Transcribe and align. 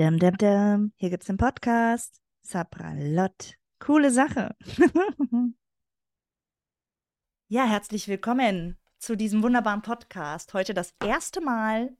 Dum, 0.00 0.18
dum, 0.18 0.34
dum. 0.38 0.92
Hier 0.96 1.10
gibt's 1.10 1.26
den 1.26 1.36
Podcast. 1.36 2.22
Sapralot. 2.40 3.58
Coole 3.80 4.10
Sache. 4.10 4.56
ja, 7.48 7.66
herzlich 7.66 8.08
willkommen 8.08 8.78
zu 8.98 9.14
diesem 9.14 9.42
wunderbaren 9.42 9.82
Podcast. 9.82 10.54
Heute 10.54 10.72
das 10.72 10.94
erste 11.04 11.42
Mal. 11.42 11.94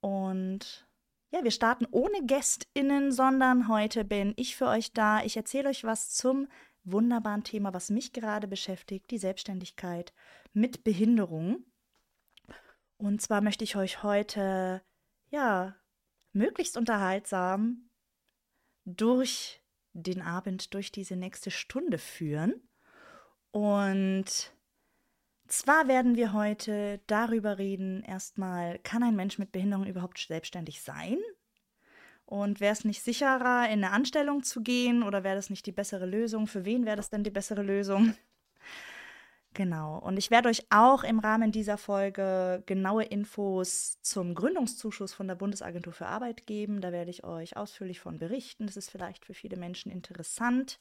Und 0.00 0.88
ja, 1.30 1.44
wir 1.44 1.50
starten 1.50 1.86
ohne 1.90 2.24
GästInnen, 2.24 3.12
sondern 3.12 3.68
heute 3.68 4.06
bin 4.06 4.32
ich 4.36 4.56
für 4.56 4.68
euch 4.68 4.94
da. 4.94 5.22
Ich 5.22 5.36
erzähle 5.36 5.68
euch 5.68 5.84
was 5.84 6.14
zum 6.14 6.48
wunderbaren 6.84 7.44
Thema, 7.44 7.74
was 7.74 7.90
mich 7.90 8.14
gerade 8.14 8.48
beschäftigt, 8.48 9.10
die 9.10 9.18
Selbstständigkeit 9.18 10.14
mit 10.54 10.82
Behinderung. 10.82 11.62
Und 12.96 13.20
zwar 13.20 13.42
möchte 13.42 13.64
ich 13.64 13.76
euch 13.76 14.02
heute 14.02 14.80
ja 15.28 15.76
möglichst 16.32 16.76
unterhaltsam 16.76 17.90
durch 18.84 19.60
den 19.92 20.22
Abend, 20.22 20.74
durch 20.74 20.92
diese 20.92 21.16
nächste 21.16 21.50
Stunde 21.50 21.98
führen. 21.98 22.68
Und 23.50 24.52
zwar 25.48 25.88
werden 25.88 26.16
wir 26.16 26.32
heute 26.32 27.00
darüber 27.06 27.58
reden, 27.58 28.02
erstmal, 28.04 28.78
kann 28.78 29.02
ein 29.02 29.16
Mensch 29.16 29.38
mit 29.38 29.52
Behinderung 29.52 29.86
überhaupt 29.86 30.18
selbstständig 30.18 30.82
sein? 30.82 31.18
Und 32.24 32.60
wäre 32.60 32.72
es 32.72 32.84
nicht 32.84 33.02
sicherer, 33.02 33.64
in 33.66 33.84
eine 33.84 33.90
Anstellung 33.90 34.44
zu 34.44 34.62
gehen 34.62 35.02
oder 35.02 35.24
wäre 35.24 35.34
das 35.34 35.50
nicht 35.50 35.66
die 35.66 35.72
bessere 35.72 36.06
Lösung? 36.06 36.46
Für 36.46 36.64
wen 36.64 36.86
wäre 36.86 36.96
das 36.96 37.10
denn 37.10 37.24
die 37.24 37.30
bessere 37.30 37.62
Lösung? 37.62 38.14
Genau. 39.52 39.98
Und 39.98 40.16
ich 40.16 40.30
werde 40.30 40.48
euch 40.48 40.64
auch 40.70 41.02
im 41.02 41.18
Rahmen 41.18 41.50
dieser 41.50 41.76
Folge 41.76 42.62
genaue 42.66 43.04
Infos 43.04 44.00
zum 44.00 44.34
Gründungszuschuss 44.34 45.12
von 45.12 45.26
der 45.26 45.34
Bundesagentur 45.34 45.92
für 45.92 46.06
Arbeit 46.06 46.46
geben. 46.46 46.80
Da 46.80 46.92
werde 46.92 47.10
ich 47.10 47.24
euch 47.24 47.56
ausführlich 47.56 47.98
von 47.98 48.18
berichten. 48.18 48.66
Das 48.66 48.76
ist 48.76 48.90
vielleicht 48.90 49.24
für 49.24 49.34
viele 49.34 49.56
Menschen 49.56 49.90
interessant. 49.90 50.78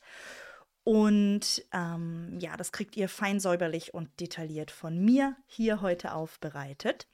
Und 0.84 1.66
ähm, 1.74 2.38
ja, 2.40 2.58
das 2.58 2.72
kriegt 2.72 2.96
ihr 2.96 3.10
fein 3.10 3.40
säuberlich 3.40 3.94
und 3.94 4.20
detailliert 4.20 4.72
von 4.72 5.04
mir 5.04 5.36
hier 5.48 5.82
heute 5.82 6.14
aufbereitet. 6.14 7.08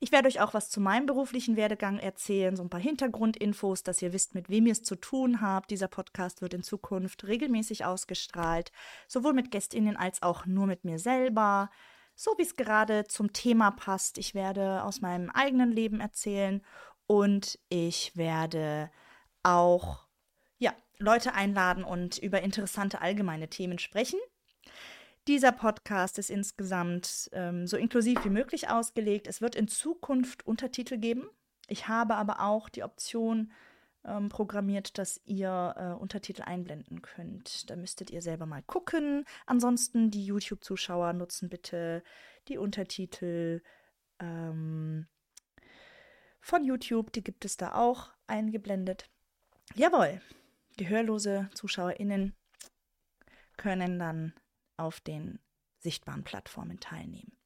Ich 0.00 0.12
werde 0.12 0.28
euch 0.28 0.40
auch 0.40 0.54
was 0.54 0.70
zu 0.70 0.80
meinem 0.80 1.06
beruflichen 1.06 1.56
Werdegang 1.56 1.98
erzählen, 1.98 2.56
so 2.56 2.62
ein 2.62 2.70
paar 2.70 2.80
Hintergrundinfos, 2.80 3.82
dass 3.82 4.02
ihr 4.02 4.12
wisst, 4.12 4.34
mit 4.34 4.48
wem 4.48 4.66
ihr 4.66 4.72
es 4.72 4.82
zu 4.82 4.96
tun 4.96 5.40
habt. 5.40 5.70
Dieser 5.70 5.88
Podcast 5.88 6.42
wird 6.42 6.54
in 6.54 6.62
Zukunft 6.62 7.24
regelmäßig 7.24 7.84
ausgestrahlt, 7.84 8.72
sowohl 9.08 9.32
mit 9.32 9.50
Gästinnen 9.50 9.96
als 9.96 10.22
auch 10.22 10.46
nur 10.46 10.66
mit 10.66 10.84
mir 10.84 10.98
selber, 10.98 11.70
so 12.14 12.32
wie 12.36 12.42
es 12.42 12.56
gerade 12.56 13.04
zum 13.04 13.32
Thema 13.32 13.70
passt. 13.70 14.18
Ich 14.18 14.34
werde 14.34 14.84
aus 14.84 15.00
meinem 15.00 15.30
eigenen 15.30 15.72
Leben 15.72 16.00
erzählen 16.00 16.62
und 17.06 17.58
ich 17.68 18.16
werde 18.16 18.90
auch 19.42 20.06
ja, 20.58 20.72
Leute 20.98 21.34
einladen 21.34 21.84
und 21.84 22.18
über 22.18 22.42
interessante 22.42 23.00
allgemeine 23.00 23.48
Themen 23.48 23.78
sprechen. 23.78 24.20
Dieser 25.28 25.52
Podcast 25.52 26.18
ist 26.18 26.30
insgesamt 26.30 27.30
ähm, 27.32 27.68
so 27.68 27.76
inklusiv 27.76 28.24
wie 28.24 28.30
möglich 28.30 28.68
ausgelegt. 28.68 29.28
Es 29.28 29.40
wird 29.40 29.54
in 29.54 29.68
Zukunft 29.68 30.44
Untertitel 30.46 30.98
geben. 30.98 31.28
Ich 31.68 31.86
habe 31.86 32.16
aber 32.16 32.40
auch 32.40 32.68
die 32.68 32.82
Option 32.82 33.52
ähm, 34.04 34.28
programmiert, 34.28 34.98
dass 34.98 35.20
ihr 35.24 35.74
äh, 35.76 36.00
Untertitel 36.00 36.42
einblenden 36.42 37.02
könnt. 37.02 37.70
Da 37.70 37.76
müsstet 37.76 38.10
ihr 38.10 38.20
selber 38.20 38.46
mal 38.46 38.62
gucken. 38.62 39.24
Ansonsten 39.46 40.10
die 40.10 40.26
YouTube-Zuschauer 40.26 41.12
nutzen 41.12 41.48
bitte 41.48 42.02
die 42.48 42.58
Untertitel 42.58 43.62
ähm, 44.18 45.06
von 46.40 46.64
YouTube. 46.64 47.12
Die 47.12 47.22
gibt 47.22 47.44
es 47.44 47.56
da 47.56 47.74
auch 47.74 48.10
eingeblendet. 48.26 49.08
Jawohl, 49.76 50.20
gehörlose 50.76 51.48
ZuschauerInnen 51.54 52.34
können 53.56 54.00
dann 54.00 54.34
auf 54.76 55.00
den 55.00 55.38
sichtbaren 55.78 56.24
Plattformen 56.24 56.80
teilnehmen. 56.80 57.36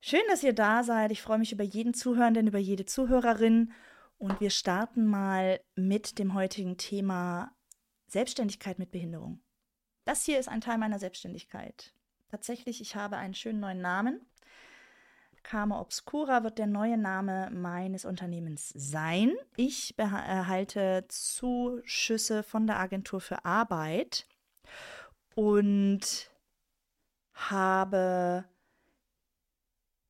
Schön, 0.00 0.22
dass 0.28 0.42
ihr 0.42 0.52
da 0.52 0.82
seid. 0.82 1.12
Ich 1.12 1.22
freue 1.22 1.38
mich 1.38 1.52
über 1.52 1.62
jeden 1.62 1.94
Zuhörenden, 1.94 2.48
über 2.48 2.58
jede 2.58 2.84
Zuhörerin. 2.84 3.72
Und 4.18 4.40
wir 4.40 4.50
starten 4.50 5.06
mal 5.06 5.60
mit 5.76 6.18
dem 6.18 6.34
heutigen 6.34 6.76
Thema 6.76 7.54
Selbstständigkeit 8.08 8.78
mit 8.78 8.90
Behinderung. 8.90 9.40
Das 10.04 10.24
hier 10.24 10.40
ist 10.40 10.48
ein 10.48 10.60
Teil 10.60 10.78
meiner 10.78 10.98
Selbstständigkeit. 10.98 11.94
Tatsächlich, 12.28 12.80
ich 12.80 12.96
habe 12.96 13.16
einen 13.16 13.34
schönen 13.34 13.60
neuen 13.60 13.80
Namen. 13.80 14.26
Karma 15.42 15.80
Obscura 15.80 16.44
wird 16.44 16.58
der 16.58 16.66
neue 16.66 16.96
Name 16.96 17.50
meines 17.50 18.04
Unternehmens 18.04 18.70
sein. 18.70 19.32
Ich 19.56 19.98
erhalte 19.98 21.04
Zuschüsse 21.08 22.42
von 22.42 22.66
der 22.66 22.78
Agentur 22.78 23.20
für 23.20 23.44
Arbeit 23.44 24.26
und 25.34 26.30
habe 27.34 28.44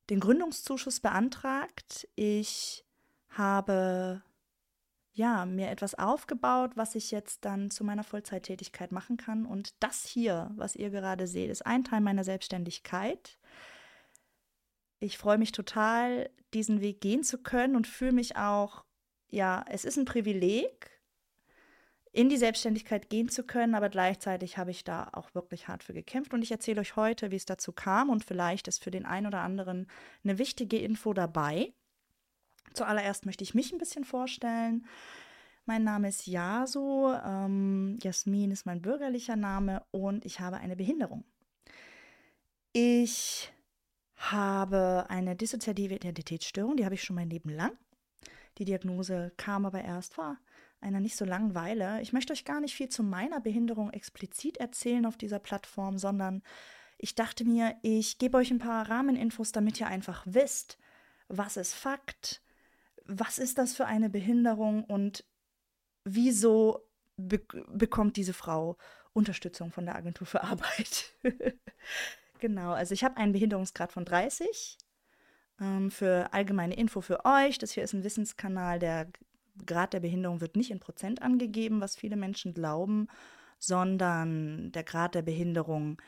den 0.09 0.19
Gründungszuschuss 0.19 0.99
beantragt. 0.99 2.07
Ich 2.15 2.85
habe 3.29 4.21
ja 5.13 5.45
mir 5.45 5.69
etwas 5.69 5.95
aufgebaut, 5.95 6.71
was 6.75 6.95
ich 6.95 7.11
jetzt 7.11 7.45
dann 7.45 7.71
zu 7.71 7.83
meiner 7.83 8.03
Vollzeittätigkeit 8.03 8.91
machen 8.91 9.17
kann. 9.17 9.45
Und 9.45 9.75
das 9.79 10.05
hier, 10.05 10.51
was 10.55 10.75
ihr 10.75 10.89
gerade 10.89 11.27
seht, 11.27 11.49
ist 11.49 11.65
ein 11.65 11.83
Teil 11.83 12.01
meiner 12.01 12.23
Selbstständigkeit. 12.23 13.37
Ich 14.99 15.17
freue 15.17 15.37
mich 15.37 15.51
total, 15.51 16.29
diesen 16.53 16.81
Weg 16.81 17.01
gehen 17.01 17.23
zu 17.23 17.37
können 17.37 17.75
und 17.75 17.87
fühle 17.87 18.13
mich 18.13 18.37
auch, 18.37 18.85
ja, 19.29 19.65
es 19.69 19.85
ist 19.85 19.97
ein 19.97 20.05
Privileg, 20.05 20.92
in 22.13 22.29
die 22.29 22.37
Selbstständigkeit 22.37 23.09
gehen 23.09 23.27
zu 23.27 23.43
können, 23.43 23.73
aber 23.73 23.89
gleichzeitig 23.89 24.59
habe 24.59 24.69
ich 24.69 24.83
da 24.83 25.09
auch 25.13 25.33
wirklich 25.33 25.67
hart 25.67 25.83
für 25.83 25.93
gekämpft 25.93 26.33
und 26.33 26.43
ich 26.43 26.51
erzähle 26.51 26.79
euch 26.79 26.95
heute, 26.95 27.31
wie 27.31 27.35
es 27.35 27.45
dazu 27.45 27.71
kam 27.71 28.11
und 28.11 28.23
vielleicht 28.23 28.67
ist 28.67 28.83
für 28.83 28.91
den 28.91 29.05
einen 29.05 29.25
oder 29.25 29.41
anderen 29.41 29.87
eine 30.23 30.37
wichtige 30.37 30.77
Info 30.77 31.13
dabei. 31.13 31.73
Zuallererst 32.73 33.25
möchte 33.25 33.43
ich 33.43 33.55
mich 33.55 33.73
ein 33.73 33.79
bisschen 33.79 34.05
vorstellen. 34.05 34.85
Mein 35.65 35.83
Name 35.83 36.09
ist 36.09 36.27
Yaso, 36.27 37.13
ähm, 37.25 37.97
Jasmin 38.03 38.51
ist 38.51 38.67
mein 38.67 38.81
bürgerlicher 38.81 39.35
Name 39.35 39.83
und 39.89 40.23
ich 40.23 40.39
habe 40.39 40.57
eine 40.57 40.75
Behinderung. 40.75 41.23
Ich 42.73 43.51
habe 44.17 45.05
eine 45.09 45.35
dissoziative 45.35 45.95
Identitätsstörung, 45.95 46.77
die 46.77 46.85
habe 46.85 46.95
ich 46.95 47.03
schon 47.03 47.15
mein 47.15 47.29
Leben 47.29 47.49
lang. 47.49 47.75
Die 48.59 48.65
Diagnose 48.65 49.31
kam 49.35 49.65
aber 49.65 49.81
erst 49.81 50.13
vor 50.13 50.37
einer 50.83 50.99
nicht 50.99 51.15
so 51.15 51.25
langen 51.25 51.55
Weile. 51.55 52.01
Ich 52.01 52.13
möchte 52.13 52.33
euch 52.33 52.45
gar 52.45 52.61
nicht 52.61 52.75
viel 52.75 52.89
zu 52.89 53.03
meiner 53.03 53.39
Behinderung 53.39 53.89
explizit 53.91 54.57
erzählen 54.57 55.05
auf 55.05 55.17
dieser 55.17 55.39
Plattform, 55.39 55.97
sondern 55.97 56.43
ich 56.97 57.15
dachte 57.15 57.45
mir, 57.45 57.75
ich 57.81 58.17
gebe 58.17 58.37
euch 58.37 58.51
ein 58.51 58.59
paar 58.59 58.89
Rahmeninfos, 58.89 59.51
damit 59.51 59.79
ihr 59.79 59.87
einfach 59.87 60.23
wisst, 60.25 60.77
was 61.27 61.57
ist 61.57 61.73
Fakt, 61.73 62.41
was 63.05 63.39
ist 63.39 63.57
das 63.57 63.73
für 63.73 63.85
eine 63.85 64.09
Behinderung 64.09 64.83
und 64.83 65.25
wieso 66.03 66.87
be 67.17 67.41
bekommt 67.67 68.17
diese 68.17 68.33
Frau 68.33 68.77
Unterstützung 69.13 69.71
von 69.71 69.85
der 69.85 69.95
Agentur 69.95 70.25
für 70.27 70.43
Arbeit. 70.43 71.13
genau, 72.39 72.71
also 72.71 72.93
ich 72.93 73.03
habe 73.03 73.17
einen 73.17 73.33
Behinderungsgrad 73.33 73.91
von 73.91 74.05
30. 74.05 74.77
Ähm, 75.61 75.91
für 75.91 76.33
allgemeine 76.33 76.75
Info 76.75 77.01
für 77.01 77.25
euch, 77.25 77.57
das 77.57 77.71
hier 77.71 77.83
ist 77.83 77.93
ein 77.93 78.03
Wissenskanal, 78.03 78.79
der 78.79 79.11
Grad 79.65 79.93
der 79.93 79.99
Behinderung 79.99 80.41
wird 80.41 80.55
nicht 80.55 80.71
in 80.71 80.79
Prozent 80.79 81.21
angegeben, 81.21 81.81
was 81.81 81.95
viele 81.95 82.15
Menschen 82.15 82.53
glauben, 82.53 83.07
sondern 83.59 84.71
der 84.71 84.83
Grad 84.83 85.15
der 85.15 85.21
Behinderung 85.21 86.01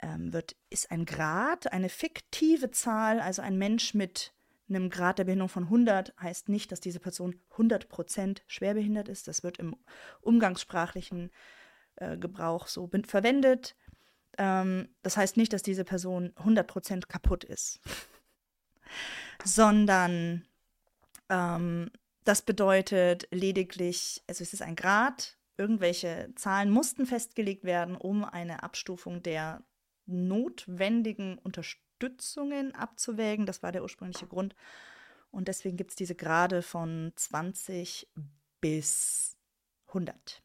ähm, 0.00 0.32
wird, 0.32 0.56
ist 0.70 0.90
ein 0.90 1.04
Grad, 1.04 1.72
eine 1.72 1.88
fiktive 1.88 2.70
Zahl, 2.70 3.20
also 3.20 3.42
ein 3.42 3.58
Mensch 3.58 3.94
mit 3.94 4.32
einem 4.68 4.90
Grad 4.90 5.18
der 5.18 5.24
Behinderung 5.24 5.48
von 5.48 5.64
100 5.64 6.14
heißt 6.20 6.48
nicht, 6.48 6.72
dass 6.72 6.80
diese 6.80 7.00
Person 7.00 7.40
100 7.52 7.88
Prozent 7.88 8.42
schwerbehindert 8.46 9.08
ist. 9.08 9.28
Das 9.28 9.42
wird 9.42 9.58
im 9.58 9.76
umgangssprachlichen 10.22 11.30
äh, 11.96 12.16
Gebrauch 12.16 12.66
so 12.66 12.90
verwendet. 13.06 13.76
Ähm, 14.38 14.88
das 15.02 15.16
heißt 15.16 15.36
nicht, 15.36 15.52
dass 15.52 15.62
diese 15.62 15.84
Person 15.84 16.32
100 16.36 16.66
Prozent 16.66 17.08
kaputt 17.08 17.44
ist, 17.44 17.80
sondern 19.44 20.46
ähm, 21.28 21.90
das 22.26 22.42
bedeutet 22.42 23.28
lediglich, 23.30 24.22
also 24.26 24.42
es 24.42 24.52
ist 24.52 24.62
ein 24.62 24.76
Grad, 24.76 25.38
irgendwelche 25.56 26.30
Zahlen 26.34 26.70
mussten 26.70 27.06
festgelegt 27.06 27.64
werden, 27.64 27.96
um 27.96 28.24
eine 28.24 28.62
Abstufung 28.62 29.22
der 29.22 29.62
notwendigen 30.06 31.38
Unterstützungen 31.38 32.74
abzuwägen. 32.74 33.46
Das 33.46 33.62
war 33.62 33.72
der 33.72 33.82
ursprüngliche 33.82 34.26
Grund. 34.26 34.54
Und 35.30 35.48
deswegen 35.48 35.76
gibt 35.76 35.90
es 35.90 35.96
diese 35.96 36.14
Grade 36.14 36.62
von 36.62 37.12
20 37.14 38.08
bis 38.60 39.36
100. 39.88 40.42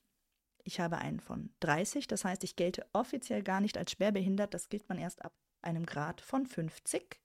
Ich 0.64 0.80
habe 0.80 1.00
einen 1.00 1.20
von 1.20 1.52
30, 1.62 2.08
das 2.08 2.24
heißt, 2.24 2.44
ich 2.44 2.56
gelte 2.56 2.86
offiziell 2.94 3.42
gar 3.42 3.62
nicht 3.62 3.78
als 3.78 3.92
schwerbehindert. 3.92 4.54
Das 4.54 4.70
gilt 4.70 4.88
man 4.88 5.00
erst 5.00 5.24
ab 5.26 5.34
einem 5.62 5.86
Grad 5.86 6.22
von 6.22 6.46
50. 6.46 7.20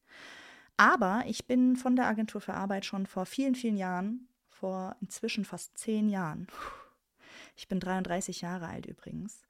Aber 0.78 1.24
ich 1.26 1.46
bin 1.46 1.76
von 1.76 1.96
der 1.96 2.06
Agentur 2.06 2.40
für 2.40 2.54
Arbeit 2.54 2.84
schon 2.84 3.06
vor 3.06 3.26
vielen, 3.26 3.54
vielen 3.54 3.76
Jahren, 3.76 4.28
vor 4.60 4.96
inzwischen 5.00 5.44
fast 5.44 5.76
zehn 5.78 6.08
Jahren, 6.08 6.46
ich 7.56 7.68
bin 7.68 7.80
33 7.80 8.40
Jahre 8.40 8.68
alt 8.68 8.86
übrigens, 8.86 9.42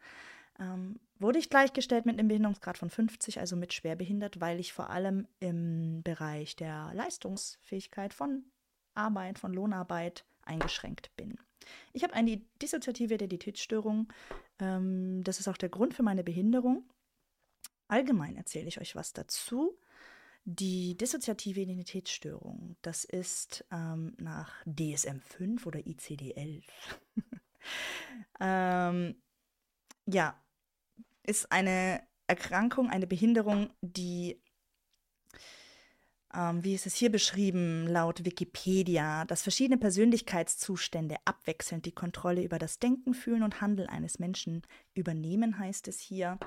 ähm, 0.58 0.98
wurde 1.18 1.38
ich 1.38 1.50
gleichgestellt 1.50 2.06
mit 2.06 2.18
einem 2.18 2.28
Behinderungsgrad 2.28 2.78
von 2.78 2.90
50, 2.90 3.40
also 3.40 3.56
mit 3.56 3.72
schwerbehindert, 3.72 4.40
weil 4.40 4.60
ich 4.60 4.72
vor 4.72 4.90
allem 4.90 5.26
im 5.40 6.02
Bereich 6.02 6.56
der 6.56 6.92
Leistungsfähigkeit 6.94 8.14
von 8.14 8.44
Arbeit, 8.94 9.38
von 9.38 9.52
Lohnarbeit 9.52 10.24
eingeschränkt 10.42 11.14
bin. 11.16 11.38
Ich 11.92 12.02
habe 12.04 12.14
eine 12.14 12.40
dissoziative 12.62 13.14
Identitätsstörung. 13.14 14.12
Ähm, 14.58 15.22
das 15.24 15.40
ist 15.40 15.48
auch 15.48 15.56
der 15.56 15.68
Grund 15.68 15.94
für 15.94 16.02
meine 16.02 16.24
Behinderung. 16.24 16.84
Allgemein 17.88 18.36
erzähle 18.36 18.68
ich 18.68 18.80
euch 18.80 18.96
was 18.96 19.12
dazu. 19.12 19.76
Die 20.48 20.96
dissoziative 20.96 21.60
Identitätsstörung, 21.60 22.76
das 22.80 23.04
ist 23.04 23.64
ähm, 23.72 24.14
nach 24.16 24.64
DSM-5 24.64 25.66
oder 25.66 25.80
ICD-11. 25.80 26.62
ähm, 28.40 29.16
ja, 30.06 30.40
ist 31.24 31.50
eine 31.50 32.00
Erkrankung, 32.28 32.90
eine 32.90 33.08
Behinderung, 33.08 33.70
die, 33.80 34.40
ähm, 36.32 36.62
wie 36.62 36.76
ist 36.76 36.86
es 36.86 36.94
hier 36.94 37.10
beschrieben, 37.10 37.88
laut 37.88 38.24
Wikipedia, 38.24 39.24
dass 39.24 39.42
verschiedene 39.42 39.78
Persönlichkeitszustände 39.78 41.16
abwechselnd 41.24 41.86
die 41.86 41.94
Kontrolle 41.94 42.44
über 42.44 42.60
das 42.60 42.78
Denken, 42.78 43.14
Fühlen 43.14 43.42
und 43.42 43.60
Handeln 43.60 43.88
eines 43.88 44.20
Menschen 44.20 44.62
übernehmen, 44.94 45.58
heißt 45.58 45.88
es 45.88 45.98
hier. 45.98 46.38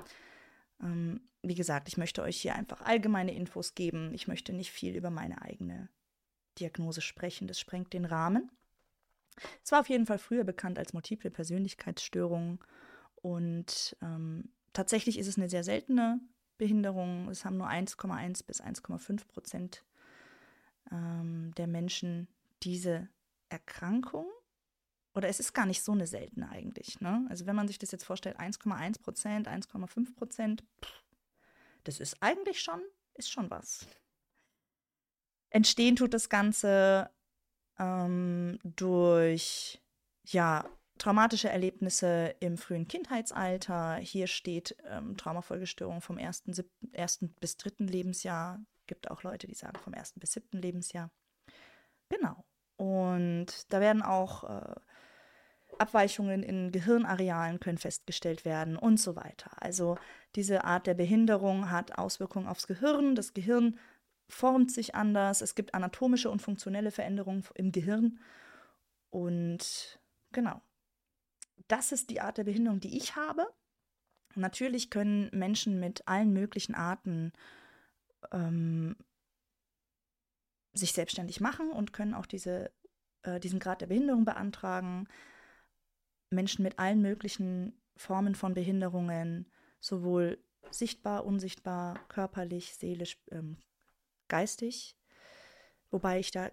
Ähm, 0.82 1.22
wie 1.42 1.56
gesagt, 1.56 1.88
ich 1.88 1.98
möchte 1.98 2.22
euch 2.22 2.38
hier 2.42 2.56
einfach 2.56 2.82
allgemeine 2.82 3.34
Infos 3.34 3.76
geben. 3.76 4.14
Ich 4.14 4.28
möchte 4.28 4.54
nicht 4.54 4.72
viel 4.72 4.96
über 4.96 5.10
meine 5.10 5.42
eigene 5.42 5.90
Diagnose 6.60 7.02
sprechen. 7.02 7.48
Das 7.48 7.60
sprengt 7.60 7.94
den 7.94 8.06
Rahmen. 8.06 8.52
Es 9.64 9.72
war 9.72 9.80
auf 9.80 9.90
jeden 9.90 10.06
Fall 10.06 10.20
früher 10.20 10.44
bekannt 10.44 10.78
als 10.78 10.94
multiple 10.94 11.32
Persönlichkeitsstörung 11.32 12.60
und 13.22 13.96
ähm, 14.02 14.50
tatsächlich 14.74 15.18
ist 15.18 15.28
es 15.28 15.38
eine 15.38 15.50
sehr 15.50 15.64
seltene 15.64 16.20
Behinderung. 16.58 17.30
Es 17.30 17.46
haben 17.46 17.58
nur 17.58 17.68
1,1 17.68 18.46
bis 18.46 18.62
1,5 18.62 19.28
Prozent 19.28 19.84
ähm, 20.92 21.54
der 21.58 21.68
Menschen 21.68 22.28
diese 22.64 23.08
Erkrankung. 23.50 24.26
Oder 25.16 25.28
es 25.28 25.40
ist 25.40 25.54
gar 25.54 25.66
nicht 25.66 25.84
so 25.84 25.92
eine 25.92 26.08
seltene 26.08 26.50
eigentlich. 26.50 27.00
Ne? 27.02 27.26
Also 27.30 27.46
wenn 27.46 27.56
man 27.56 27.68
sich 27.68 27.80
das 27.80 27.92
jetzt 27.92 28.06
vorstellt, 28.06 28.40
1,1 28.40 29.02
Prozent, 29.02 29.48
1,5 29.48 30.16
Prozent, 30.16 30.64
das 31.84 32.00
ist 32.00 32.22
eigentlich 32.22 32.62
schon, 32.62 32.82
ist 33.16 33.32
schon 33.32 33.50
was. 33.50 33.88
Entstehen 35.50 35.96
tut 35.96 36.14
das 36.14 36.30
Ganze 36.30 37.10
ähm, 37.80 38.60
durch 38.64 39.82
ja, 40.26 40.66
traumatische 41.00 41.50
Erlebnisse 41.50 42.36
im 42.40 42.58
frühen 42.58 42.88
Kindheitsalter. 42.88 43.96
Hier 43.96 44.28
steht 44.28 44.76
ähm, 44.86 45.18
Traumafolgestörung 45.18 46.02
vom 46.02 46.18
ersten, 46.20 46.54
siebten, 46.54 46.94
ersten 46.94 47.30
bis 47.40 47.58
dritten 47.58 47.88
Lebensjahr. 47.88 48.60
Gibt 48.86 49.10
auch 49.10 49.24
Leute, 49.24 49.48
die 49.48 49.56
sagen 49.56 49.80
vom 49.80 49.94
ersten 49.94 50.20
bis 50.20 50.34
siebten 50.34 50.60
Lebensjahr. 50.60 51.10
Genau. 52.10 52.46
Und 52.76 53.48
da 53.74 53.80
werden 53.80 54.04
auch 54.04 54.44
äh, 54.44 54.76
Abweichungen 55.80 56.44
in 56.44 56.72
Gehirnarealen 56.72 57.60
können 57.60 57.78
festgestellt 57.78 58.46
werden 58.46 58.78
und 58.78 59.00
so 59.00 59.16
weiter. 59.16 59.52
Also 59.62 59.98
diese 60.36 60.64
Art 60.64 60.88
der 60.88 60.94
Behinderung 60.94 61.72
hat 61.72 61.98
Auswirkungen 61.98 62.48
aufs 62.48 62.68
Gehirn. 62.68 63.16
Das 63.16 63.34
Gehirn 63.34 63.80
formt 64.28 64.72
sich 64.72 64.96
anders. 64.96 65.42
Es 65.42 65.56
gibt 65.56 65.74
anatomische 65.74 66.30
und 66.30 66.42
funktionelle 66.42 66.92
Veränderungen 66.92 67.44
im 67.56 67.72
Gehirn. 67.72 68.20
Und 69.10 70.00
genau, 70.32 70.62
das 71.68 71.92
ist 71.92 72.10
die 72.10 72.22
Art 72.22 72.38
der 72.38 72.44
Behinderung, 72.44 72.80
die 72.80 72.98
ich 72.98 73.16
habe. 73.16 73.48
Natürlich 74.36 74.90
können 74.90 75.30
Menschen 75.34 75.80
mit 75.80 76.08
allen 76.08 76.32
möglichen 76.32 76.76
Arten 76.76 77.34
ähm, 78.32 78.96
sich 80.74 80.94
selbstständig 80.94 81.42
machen 81.42 81.72
und 81.72 81.94
können 81.94 82.14
auch 82.14 82.26
diese, 82.26 82.72
äh, 83.24 83.40
diesen 83.40 83.60
Grad 83.60 83.82
der 83.82 83.88
Behinderung 83.88 84.26
beantragen. 84.26 85.08
Menschen 86.30 86.64
mit 86.64 86.80
allen 86.80 87.02
möglichen 87.02 87.74
Formen 87.96 88.36
von 88.36 88.54
Behinderungen, 88.54 89.46
sowohl 89.80 90.38
sichtbar, 90.72 91.26
unsichtbar, 91.26 92.00
körperlich, 92.08 92.76
seelisch, 92.76 93.18
ähm, 93.32 93.58
geistig. 94.28 94.96
Wobei 95.92 96.20
ich 96.20 96.32
da 96.32 96.52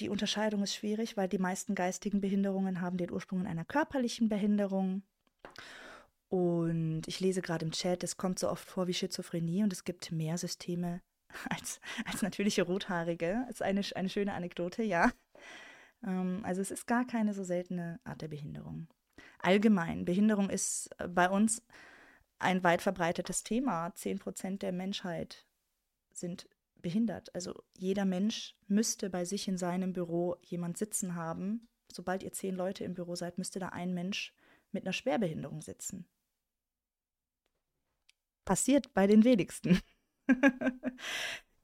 die 0.00 0.08
Unterscheidung 0.08 0.62
ist 0.62 0.74
schwierig, 0.74 1.16
weil 1.16 1.28
die 1.28 1.38
meisten 1.38 1.74
geistigen 1.74 2.20
Behinderungen 2.20 2.80
haben 2.80 2.96
den 2.96 3.12
Ursprung 3.12 3.42
in 3.42 3.46
einer 3.46 3.64
körperlichen 3.64 4.28
Behinderung. 4.28 5.02
Und 6.28 7.02
ich 7.06 7.20
lese 7.20 7.42
gerade 7.42 7.64
im 7.64 7.70
Chat, 7.70 8.02
es 8.02 8.16
kommt 8.16 8.38
so 8.38 8.48
oft 8.48 8.68
vor 8.68 8.88
wie 8.88 8.94
Schizophrenie 8.94 9.62
und 9.62 9.72
es 9.72 9.84
gibt 9.84 10.10
mehr 10.10 10.36
Systeme 10.36 11.00
als, 11.50 11.80
als 12.04 12.22
natürliche 12.22 12.62
Rothaarige. 12.62 13.44
Das 13.46 13.56
ist 13.56 13.62
eine, 13.62 13.82
eine 13.94 14.08
schöne 14.08 14.34
Anekdote, 14.34 14.82
ja. 14.82 15.12
Ähm, 16.04 16.40
also 16.44 16.60
es 16.60 16.70
ist 16.70 16.86
gar 16.86 17.06
keine 17.06 17.34
so 17.34 17.44
seltene 17.44 18.00
Art 18.04 18.22
der 18.22 18.28
Behinderung. 18.28 18.88
Allgemein, 19.38 20.04
Behinderung 20.04 20.50
ist 20.50 20.90
bei 21.08 21.28
uns 21.28 21.62
ein 22.38 22.62
weit 22.62 22.82
verbreitetes 22.82 23.42
Thema. 23.42 23.94
Zehn 23.94 24.18
Prozent 24.18 24.62
der 24.62 24.72
Menschheit 24.72 25.46
sind 26.12 26.48
behindert. 26.76 27.34
Also 27.34 27.62
jeder 27.76 28.04
Mensch 28.04 28.56
müsste 28.68 29.10
bei 29.10 29.24
sich 29.24 29.48
in 29.48 29.58
seinem 29.58 29.92
Büro 29.92 30.36
jemand 30.42 30.76
sitzen 30.78 31.14
haben. 31.14 31.68
Sobald 31.90 32.22
ihr 32.22 32.32
zehn 32.32 32.54
Leute 32.54 32.84
im 32.84 32.94
Büro 32.94 33.14
seid, 33.16 33.38
müsste 33.38 33.58
da 33.58 33.68
ein 33.68 33.94
Mensch 33.94 34.34
mit 34.72 34.84
einer 34.84 34.92
Schwerbehinderung 34.92 35.62
sitzen. 35.62 36.06
Passiert 38.44 38.92
bei 38.92 39.06
den 39.06 39.24
wenigsten. 39.24 39.80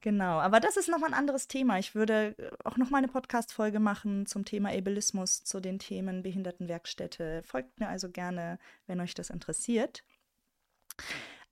genau, 0.00 0.38
aber 0.40 0.60
das 0.60 0.76
ist 0.76 0.88
nochmal 0.88 1.10
ein 1.10 1.18
anderes 1.18 1.48
Thema. 1.48 1.78
Ich 1.78 1.94
würde 1.94 2.34
äh, 2.38 2.50
auch 2.64 2.76
nochmal 2.76 2.98
eine 2.98 3.08
Podcast-Folge 3.08 3.80
machen 3.80 4.26
zum 4.26 4.44
Thema 4.44 4.70
Ableismus, 4.70 5.44
zu 5.44 5.60
den 5.60 5.78
Themen 5.78 6.22
Behindertenwerkstätte. 6.22 7.42
Folgt 7.44 7.80
mir 7.80 7.88
also 7.88 8.10
gerne, 8.10 8.58
wenn 8.86 9.00
euch 9.00 9.14
das 9.14 9.30
interessiert. 9.30 10.04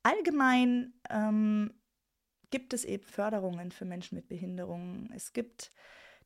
Allgemein 0.03 0.95
ähm, 1.11 1.75
gibt 2.51 2.73
es 2.73 2.85
eben 2.85 3.05
Förderungen 3.05 3.73
für 3.73 3.85
Menschen 3.85 4.17
mit 4.17 4.29
Behinderungen. 4.29 5.13
Es 5.15 5.33
gibt 5.33 5.73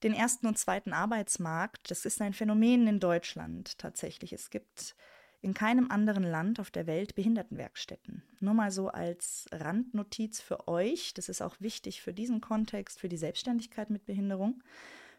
den 0.02 0.14
ersten 0.14 0.46
und 0.46 0.58
zweiten 0.58 0.92
Arbeitsmarkt. 0.92 1.90
Das 1.90 2.04
ist 2.04 2.20
ein 2.20 2.34
Phänomen 2.34 2.86
in 2.86 3.00
Deutschland 3.00 3.79
tatsächlich. 3.79 4.32
Es 4.32 4.50
gibt 4.50 4.96
in 5.43 5.55
keinem 5.55 5.91
anderen 5.91 6.22
Land 6.22 6.61
auf 6.61 6.70
der 6.70 6.87
Welt 6.87 7.17
Behindertenwerkstätten. 7.17 8.22
Nur 8.39 8.55
mal 8.55 8.70
so 8.70 8.89
als 8.89 9.46
Randnotiz 9.53 10.41
für 10.41 10.69
euch. 10.69 11.15
Das 11.15 11.29
ist 11.29 11.43
auch 11.43 11.61
wichtig 11.61 12.01
für 12.01 12.15
diesen 12.15 12.41
Kontext, 12.41 13.01
für 13.01 13.08
die 13.08 13.17
Selbstständigkeit 13.17 13.91
mit 13.91 14.06
Behinderung. 14.06 14.63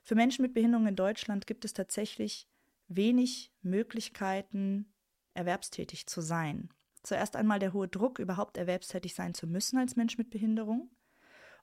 Für 0.02 0.16
Menschen 0.16 0.42
mit 0.42 0.54
Behinderung 0.54 0.88
in 0.88 0.96
Deutschland 0.96 1.46
gibt 1.46 1.66
es 1.66 1.74
tatsächlich 1.74 2.48
wenig 2.88 3.52
Möglichkeiten, 3.62 4.94
erwerbstätig 5.34 6.08
zu 6.08 6.22
sein. 6.22 6.70
Zuerst 7.04 7.36
einmal 7.36 7.60
der 7.60 7.74
hohe 7.74 7.90
Druck, 7.90 8.20
überhaupt 8.20 8.56
erwerbstätig 8.58 9.14
sein 9.14 9.34
zu 9.34 9.46
müssen 9.46 9.78
als 9.78 9.98
Mensch 9.98 10.18
mit 10.18 10.30
Behinderung. 10.30 10.90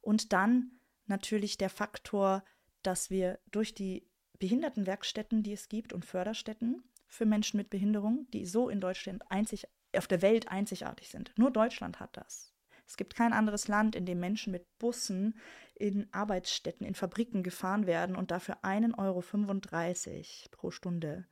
Und 0.02 0.34
dann 0.34 0.80
natürlich 1.06 1.56
der 1.56 1.70
Faktor, 1.70 2.44
dass 2.82 3.08
wir 3.08 3.38
durch 3.50 3.74
die 3.74 4.06
Behindertenwerkstätten, 4.38 5.42
die 5.42 5.52
es 5.52 5.68
gibt 5.68 5.94
und 5.94 6.04
Förderstätten 6.04 6.82
für 7.10 7.26
Menschen 7.26 7.58
mit 7.58 7.68
Behinderung, 7.68 8.26
die 8.32 8.46
so 8.46 8.70
in 8.70 8.80
Deutschland 8.80 9.30
einzig, 9.30 9.66
auf 9.94 10.06
der 10.06 10.22
Welt 10.22 10.48
einzigartig 10.48 11.08
sind. 11.10 11.32
Nur 11.36 11.50
Deutschland 11.50 12.00
hat 12.00 12.16
das. 12.16 12.54
Es 12.86 12.96
gibt 12.96 13.14
kein 13.14 13.32
anderes 13.32 13.68
Land, 13.68 13.94
in 13.94 14.06
dem 14.06 14.20
Menschen 14.20 14.52
mit 14.52 14.66
Bussen 14.78 15.38
in 15.74 16.08
Arbeitsstätten, 16.12 16.86
in 16.86 16.94
Fabriken 16.94 17.42
gefahren 17.42 17.86
werden 17.86 18.16
und 18.16 18.30
dafür 18.30 18.64
1,35 18.64 18.98
Euro 18.98 20.48
pro 20.50 20.70
Stunde 20.70 21.26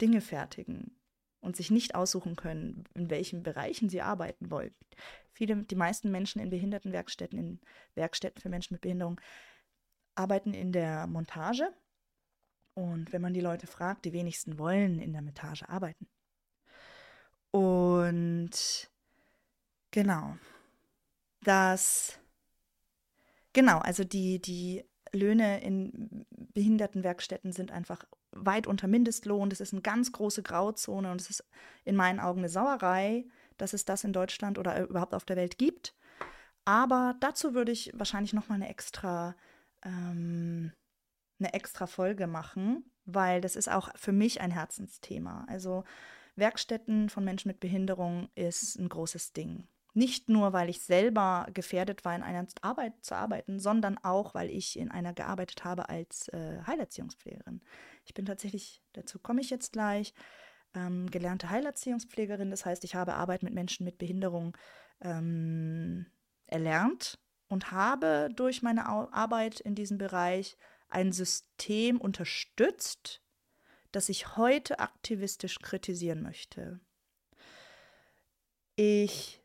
Dinge 0.00 0.20
fertigen 0.20 0.96
und 1.40 1.56
sich 1.56 1.70
nicht 1.70 1.94
aussuchen 1.94 2.36
können, 2.36 2.84
in 2.94 3.08
welchen 3.08 3.42
Bereichen 3.42 3.88
sie 3.88 4.02
arbeiten 4.02 4.50
wollen. 4.50 4.74
Viele, 5.32 5.56
die 5.56 5.74
meisten 5.74 6.10
Menschen 6.10 6.40
in 6.40 6.50
Behindertenwerkstätten, 6.50 7.38
in 7.38 7.60
Werkstätten 7.94 8.40
für 8.40 8.48
Menschen 8.48 8.74
mit 8.74 8.82
Behinderung, 8.82 9.20
arbeiten 10.14 10.54
in 10.54 10.72
der 10.72 11.06
Montage. 11.06 11.72
Und 12.76 13.10
wenn 13.14 13.22
man 13.22 13.32
die 13.32 13.40
Leute 13.40 13.66
fragt, 13.66 14.04
die 14.04 14.12
wenigsten 14.12 14.58
wollen 14.58 15.00
in 15.00 15.14
der 15.14 15.22
Montage 15.22 15.66
arbeiten. 15.66 16.06
Und 17.50 18.90
genau, 19.90 20.36
das, 21.42 22.18
genau, 23.54 23.78
also 23.78 24.04
die, 24.04 24.42
die 24.42 24.84
Löhne 25.10 25.62
in 25.62 26.26
Behindertenwerkstätten 26.30 27.52
sind 27.52 27.70
einfach 27.70 28.04
weit 28.32 28.66
unter 28.66 28.88
Mindestlohn. 28.88 29.48
Das 29.48 29.62
ist 29.62 29.72
eine 29.72 29.80
ganz 29.80 30.12
große 30.12 30.42
Grauzone 30.42 31.10
und 31.10 31.22
es 31.22 31.30
ist 31.30 31.44
in 31.84 31.96
meinen 31.96 32.20
Augen 32.20 32.40
eine 32.40 32.50
Sauerei, 32.50 33.24
dass 33.56 33.72
es 33.72 33.86
das 33.86 34.04
in 34.04 34.12
Deutschland 34.12 34.58
oder 34.58 34.86
überhaupt 34.86 35.14
auf 35.14 35.24
der 35.24 35.36
Welt 35.36 35.56
gibt. 35.56 35.94
Aber 36.66 37.14
dazu 37.20 37.54
würde 37.54 37.72
ich 37.72 37.90
wahrscheinlich 37.94 38.34
noch 38.34 38.48
mal 38.48 38.56
eine 38.56 38.68
extra, 38.68 39.34
ähm, 39.82 40.72
eine 41.38 41.54
extra 41.54 41.86
Folge 41.86 42.26
machen, 42.26 42.90
weil 43.04 43.40
das 43.40 43.56
ist 43.56 43.70
auch 43.70 43.90
für 43.96 44.12
mich 44.12 44.40
ein 44.40 44.50
Herzensthema. 44.50 45.44
Also 45.48 45.84
Werkstätten 46.36 47.08
von 47.08 47.24
Menschen 47.24 47.48
mit 47.48 47.60
Behinderung 47.60 48.28
ist 48.34 48.76
ein 48.78 48.88
großes 48.88 49.32
Ding. 49.32 49.68
Nicht 49.94 50.28
nur, 50.28 50.52
weil 50.52 50.68
ich 50.68 50.82
selber 50.82 51.46
gefährdet 51.54 52.04
war, 52.04 52.14
in 52.14 52.22
einer 52.22 52.46
Arbeit 52.60 52.92
zu 53.00 53.14
arbeiten, 53.14 53.58
sondern 53.58 53.96
auch, 54.02 54.34
weil 54.34 54.50
ich 54.50 54.78
in 54.78 54.90
einer 54.90 55.14
gearbeitet 55.14 55.64
habe 55.64 55.88
als 55.88 56.28
äh, 56.28 56.60
Heilerziehungspflegerin. 56.66 57.62
Ich 58.04 58.12
bin 58.12 58.26
tatsächlich, 58.26 58.82
dazu 58.92 59.18
komme 59.18 59.40
ich 59.40 59.48
jetzt 59.48 59.72
gleich, 59.72 60.12
ähm, 60.74 61.10
gelernte 61.10 61.48
Heilerziehungspflegerin. 61.48 62.50
Das 62.50 62.66
heißt, 62.66 62.84
ich 62.84 62.94
habe 62.94 63.14
Arbeit 63.14 63.42
mit 63.42 63.54
Menschen 63.54 63.84
mit 63.84 63.96
Behinderung 63.96 64.54
ähm, 65.00 66.04
erlernt 66.46 67.18
und 67.48 67.72
habe 67.72 68.28
durch 68.36 68.62
meine 68.62 68.86
Arbeit 68.86 69.60
in 69.60 69.74
diesem 69.74 69.96
Bereich 69.96 70.58
ein 70.88 71.12
System 71.12 72.00
unterstützt, 72.00 73.22
das 73.92 74.08
ich 74.08 74.36
heute 74.36 74.78
aktivistisch 74.78 75.58
kritisieren 75.58 76.22
möchte. 76.22 76.80
Ich 78.76 79.42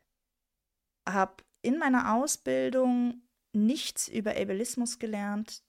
habe 1.07 1.43
in 1.61 1.77
meiner 1.77 2.15
Ausbildung 2.15 3.21
nichts 3.53 4.07
über 4.07 4.31
Ableismus 4.31 4.99
gelernt. 4.99 5.63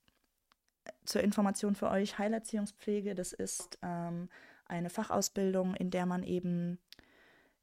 Zur 1.05 1.23
Information 1.23 1.76
für 1.76 1.91
euch, 1.91 2.19
Heilerziehungspflege, 2.19 3.14
das 3.14 3.33
ist 3.33 3.79
ähm, 3.83 4.29
eine 4.67 4.91
Fachausbildung, 4.91 5.75
in 5.75 5.91
der 5.91 6.07
man 6.07 6.25
eben 6.25 6.81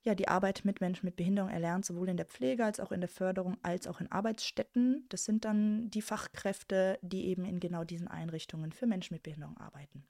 ja, 0.04 0.16
die 0.16 0.28
Arbeit 0.28 0.64
mit 0.64 0.80
Menschen 0.80 1.06
mit 1.06 1.18
Behinderung 1.18 1.50
erlernt, 1.50 1.86
sowohl 1.86 2.10
in 2.10 2.18
der 2.18 2.26
Pflege 2.26 2.64
als 2.64 2.80
auch 2.80 2.92
in 2.92 3.02
der 3.02 3.10
Förderung, 3.10 3.58
als 3.64 3.86
auch 3.88 4.00
in 4.00 4.12
Arbeitsstätten. 4.12 5.06
Das 5.10 5.26
sind 5.26 5.44
dann 5.44 5.90
die 5.92 6.02
Fachkräfte, 6.02 7.00
die 7.02 7.28
eben 7.28 7.44
in 7.44 7.60
genau 7.60 7.84
diesen 7.84 8.08
Einrichtungen 8.08 8.72
für 8.72 8.88
Menschen 8.88 9.16
mit 9.16 9.24
Behinderung 9.24 9.58
arbeiten. 9.58 10.06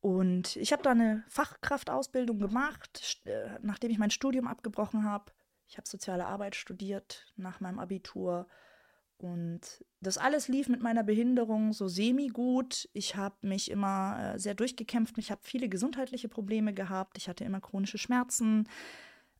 Und 0.00 0.56
ich 0.56 0.72
habe 0.72 0.82
da 0.82 0.90
eine 0.90 1.24
Fachkraftausbildung 1.28 2.40
gemacht, 2.40 3.22
äh, 3.24 3.50
nachdem 3.62 3.90
ich 3.90 3.98
mein 3.98 4.10
Studium 4.10 4.46
abgebrochen 4.46 5.04
habe. 5.04 5.32
Ich 5.68 5.78
habe 5.78 5.88
soziale 5.88 6.26
Arbeit 6.26 6.54
studiert 6.54 7.32
nach 7.36 7.60
meinem 7.60 7.78
Abitur 7.78 8.46
und 9.22 9.84
das 10.00 10.18
alles 10.18 10.48
lief 10.48 10.68
mit 10.68 10.82
meiner 10.82 11.04
Behinderung 11.04 11.72
so 11.72 11.88
semi-gut. 11.88 12.88
Ich 12.92 13.16
habe 13.16 13.46
mich 13.46 13.70
immer 13.70 14.34
äh, 14.34 14.38
sehr 14.38 14.54
durchgekämpft. 14.54 15.16
Ich 15.18 15.30
habe 15.30 15.40
viele 15.44 15.68
gesundheitliche 15.68 16.28
Probleme 16.28 16.74
gehabt. 16.74 17.16
Ich 17.18 17.28
hatte 17.28 17.44
immer 17.44 17.60
chronische 17.60 17.98
Schmerzen 17.98 18.68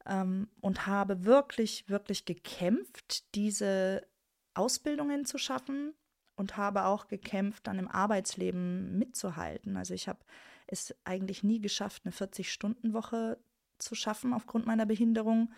ähm, 0.07 0.49
und 0.61 0.87
habe 0.87 1.25
wirklich, 1.25 1.89
wirklich 1.89 2.25
gekämpft, 2.25 3.35
diese 3.35 4.07
Ausbildungen 4.55 5.25
zu 5.25 5.39
schaffen 5.39 5.95
und 6.37 6.57
habe 6.57 6.85
auch 6.85 7.09
gekämpft, 7.09 7.67
dann 7.67 7.79
im 7.79 7.89
Arbeitsleben 7.89 8.99
mitzuhalten. 8.99 9.77
Also 9.77 9.95
ich 9.95 10.09
habe 10.09 10.21
es 10.67 10.95
eigentlich 11.05 11.43
nie 11.43 11.61
geschafft, 11.61 12.03
eine 12.05 12.15
40-Stunden-Woche 12.15 13.39
zu 13.79 13.95
schaffen 13.95 14.33
aufgrund 14.33 14.67
meiner 14.67 14.87
Behinderung 14.87 15.53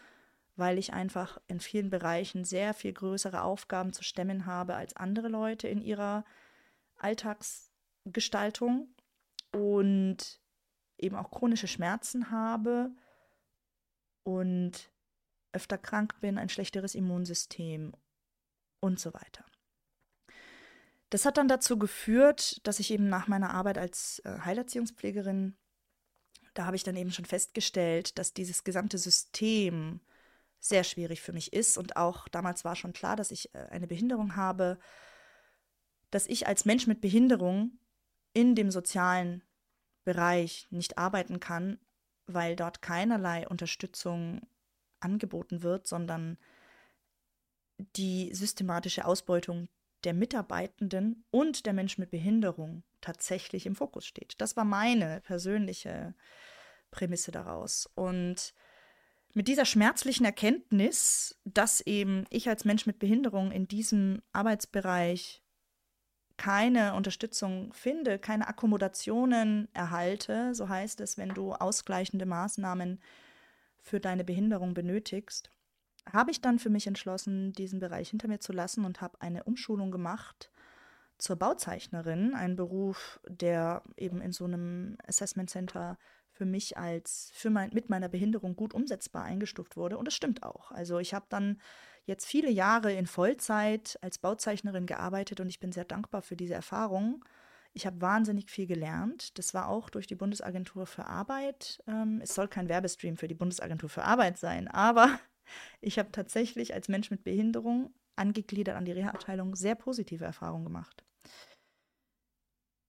weil 0.57 0.79
ich 0.79 0.93
einfach 0.93 1.41
in 1.47 1.61
vielen 1.61 1.91
Bereichen 1.91 2.45
sehr 2.45 2.75
viel 2.75 2.93
größere 2.93 3.43
Aufgaben 3.43 3.93
zu 3.93 4.05
stemmen 4.05 4.47
habe 4.47 4.75
als 4.77 4.95
andere 4.97 5.29
Leute 5.29 5.69
in 5.69 5.83
ihrer 5.83 6.25
Alltagsgestaltung 6.97 8.89
und 9.53 10.41
eben 10.99 11.17
auch 11.17 11.31
chronische 11.31 11.69
Schmerzen 11.69 12.31
habe 12.31 12.91
und 14.23 14.91
öfter 15.53 15.79
krank 15.79 16.21
bin, 16.21 16.39
ein 16.39 16.49
schlechteres 16.49 16.95
Immunsystem 16.95 17.93
und 18.81 18.99
so 18.99 19.13
weiter. 19.15 19.45
Das 21.11 21.25
hat 21.25 21.37
dann 21.37 21.49
dazu 21.49 21.79
geführt, 21.79 22.67
dass 22.67 22.81
ich 22.81 22.91
eben 22.91 23.09
nach 23.09 23.29
meiner 23.29 23.51
Arbeit 23.51 23.79
als 23.79 24.21
äh, 24.25 24.39
Heilerziehungspflegerin, 24.45 25.57
da 26.55 26.67
habe 26.67 26.77
ich 26.77 26.83
dann 26.83 26.97
eben 26.97 27.13
schon 27.13 27.25
festgestellt, 27.25 28.19
dass 28.19 28.33
dieses 28.35 28.65
gesamte 28.65 28.99
System 28.99 30.01
sehr 30.65 30.83
schwierig 30.83 31.21
für 31.21 31.33
mich 31.33 31.53
ist. 31.53 31.77
Und 31.77 31.97
auch 31.97 32.27
damals 32.29 32.65
war 32.65 32.75
schon 32.75 32.95
klar, 32.95 33.17
dass 33.17 33.31
ich 33.31 33.55
äh, 33.55 33.59
eine 33.71 33.87
Behinderung 33.87 34.35
habe, 34.35 34.79
dass 36.11 36.27
ich 36.27 36.47
als 36.47 36.65
Mensch 36.65 36.87
mit 36.87 37.01
Behinderung 37.01 37.79
in 38.33 38.55
dem 38.55 38.71
sozialen 38.71 39.43
Bereich 40.05 40.67
nicht 40.71 40.97
arbeiten 40.97 41.39
kann, 41.39 41.79
weil 42.27 42.57
dort 42.57 42.81
keinerlei 42.81 43.47
Unterstützung 43.47 44.41
angeboten 45.01 45.63
wird, 45.63 45.87
sondern 45.87 46.39
die 47.97 48.33
systematische 48.33 49.05
Ausbeutung 49.05 49.69
der 50.05 50.15
Mitarbeitenden 50.15 51.25
und 51.31 51.67
der 51.67 51.73
Menschen 51.75 52.01
mit 52.01 52.11
Behinderung 52.11 52.85
tatsächlich 53.01 53.67
im 53.67 53.77
Fokus 53.77 54.07
steht. 54.07 54.35
Das 54.39 54.57
war 54.57 54.65
meine 54.65 55.21
persönliche 55.21 56.15
Prämisse 56.91 57.33
daraus. 57.33 57.87
Und 57.95 58.55
mit 59.35 59.49
dieser 59.49 59.65
schmerzlichen 59.65 60.25
Erkenntnis, 60.25 61.41
dass 61.45 61.81
eben 61.81 62.25
ich 62.31 62.49
als 62.49 62.65
Mensch 62.65 62.87
mit 62.87 63.01
Behinderung 63.01 63.51
in 63.51 63.67
diesem 63.67 64.23
Arbeitsbereich 64.33 65.43
keine 66.37 66.95
Unterstützung 66.95 67.73
finde, 67.73 68.19
keine 68.19 68.49
Akkommodationen 68.49 69.69
erhalte, 69.73 70.55
so 70.55 70.69
heißt 70.69 71.01
es, 71.01 71.19
wenn 71.19 71.31
du 71.31 71.53
ausgleichende 71.53 72.27
Maßnahmen 72.27 73.01
für 73.81 74.01
deine 74.01 74.25
Behinderung 74.25 74.75
benötigst, 74.75 75.51
habe 76.13 76.31
ich 76.31 76.41
dann 76.41 76.59
für 76.59 76.71
mich 76.71 76.87
entschlossen, 76.87 77.53
diesen 77.53 77.81
Bereich 77.81 78.11
hinter 78.11 78.29
mir 78.29 78.41
zu 78.41 78.53
lassen 78.53 78.85
und 78.85 79.01
habe 79.01 79.21
eine 79.21 79.45
Umschulung 79.45 79.91
gemacht 79.91 80.51
zur 81.19 81.37
Bauzeichnerin, 81.37 82.35
ein 82.35 82.57
Beruf, 82.57 83.21
der 83.29 83.83
eben 83.97 84.21
in 84.21 84.33
so 84.33 84.45
einem 84.45 84.97
Assessment 85.07 85.51
Center 85.51 85.99
für 86.35 86.45
mich 86.45 86.77
als 86.77 87.31
für 87.33 87.49
mein, 87.49 87.71
mit 87.73 87.89
meiner 87.89 88.09
Behinderung 88.09 88.57
gut 88.57 88.75
umsetzbar 88.75 89.25
eingestuft 89.25 89.77
wurde. 89.77 89.97
Und 89.97 90.07
das 90.07 90.15
stimmt 90.15 90.43
auch. 90.43 90.73
Also 90.73 90.99
ich 90.99 91.15
habe 91.15 91.27
dann 91.29 91.59
jetzt 92.07 92.27
viele 92.27 92.51
Jahre 92.51 92.93
in 92.93 93.07
Vollzeit 93.07 93.99
als 94.03 94.19
Bauzeichnerin 94.19 94.87
gearbeitet 94.87 95.41
und 95.41 95.49
ich 95.49 95.61
bin 95.61 95.73
sehr 95.73 95.85
dankbar 95.85 96.23
für 96.23 96.37
diese 96.37 96.55
Erfahrung. 96.55 97.25
Ich 97.73 97.87
habe 97.87 98.01
wahnsinnig 98.01 98.51
viel 98.51 98.67
gelernt. 98.67 99.39
Das 99.39 99.55
war 99.55 99.69
auch 99.69 99.91
durch 99.91 100.07
die 100.07 100.15
Bundesagentur 100.17 100.87
für 100.87 101.07
Arbeit. 101.07 101.83
Ähm, 101.87 102.21
es 102.23 102.35
soll 102.35 102.49
kein 102.49 102.69
Werbestream 102.69 103.17
für 103.17 103.29
die 103.29 103.35
Bundesagentur 103.35 103.89
für 103.89 104.05
Arbeit 104.05 104.37
sein, 104.37 104.69
aber 104.69 105.19
ich 105.81 105.99
habe 105.99 106.13
tatsächlich 106.13 106.75
als 106.75 106.89
Mensch 106.89 107.11
mit 107.11 107.23
Behinderung 107.23 107.95
angegliedert 108.17 108.77
an 108.77 108.85
die 108.85 108.93
Reha-Abteilung 108.93 109.55
sehr 109.57 109.75
positive 109.77 110.25
Erfahrungen 110.25 110.65
gemacht 110.65 111.05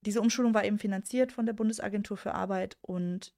diese 0.05 0.21
Umschulung 0.21 0.53
war 0.53 0.65
eben 0.65 0.79
finanziert 0.79 1.31
von 1.31 1.45
der 1.45 1.53
Bundesagentur 1.53 2.17
für 2.17 2.33
Arbeit 2.33 2.77
und 2.81 3.33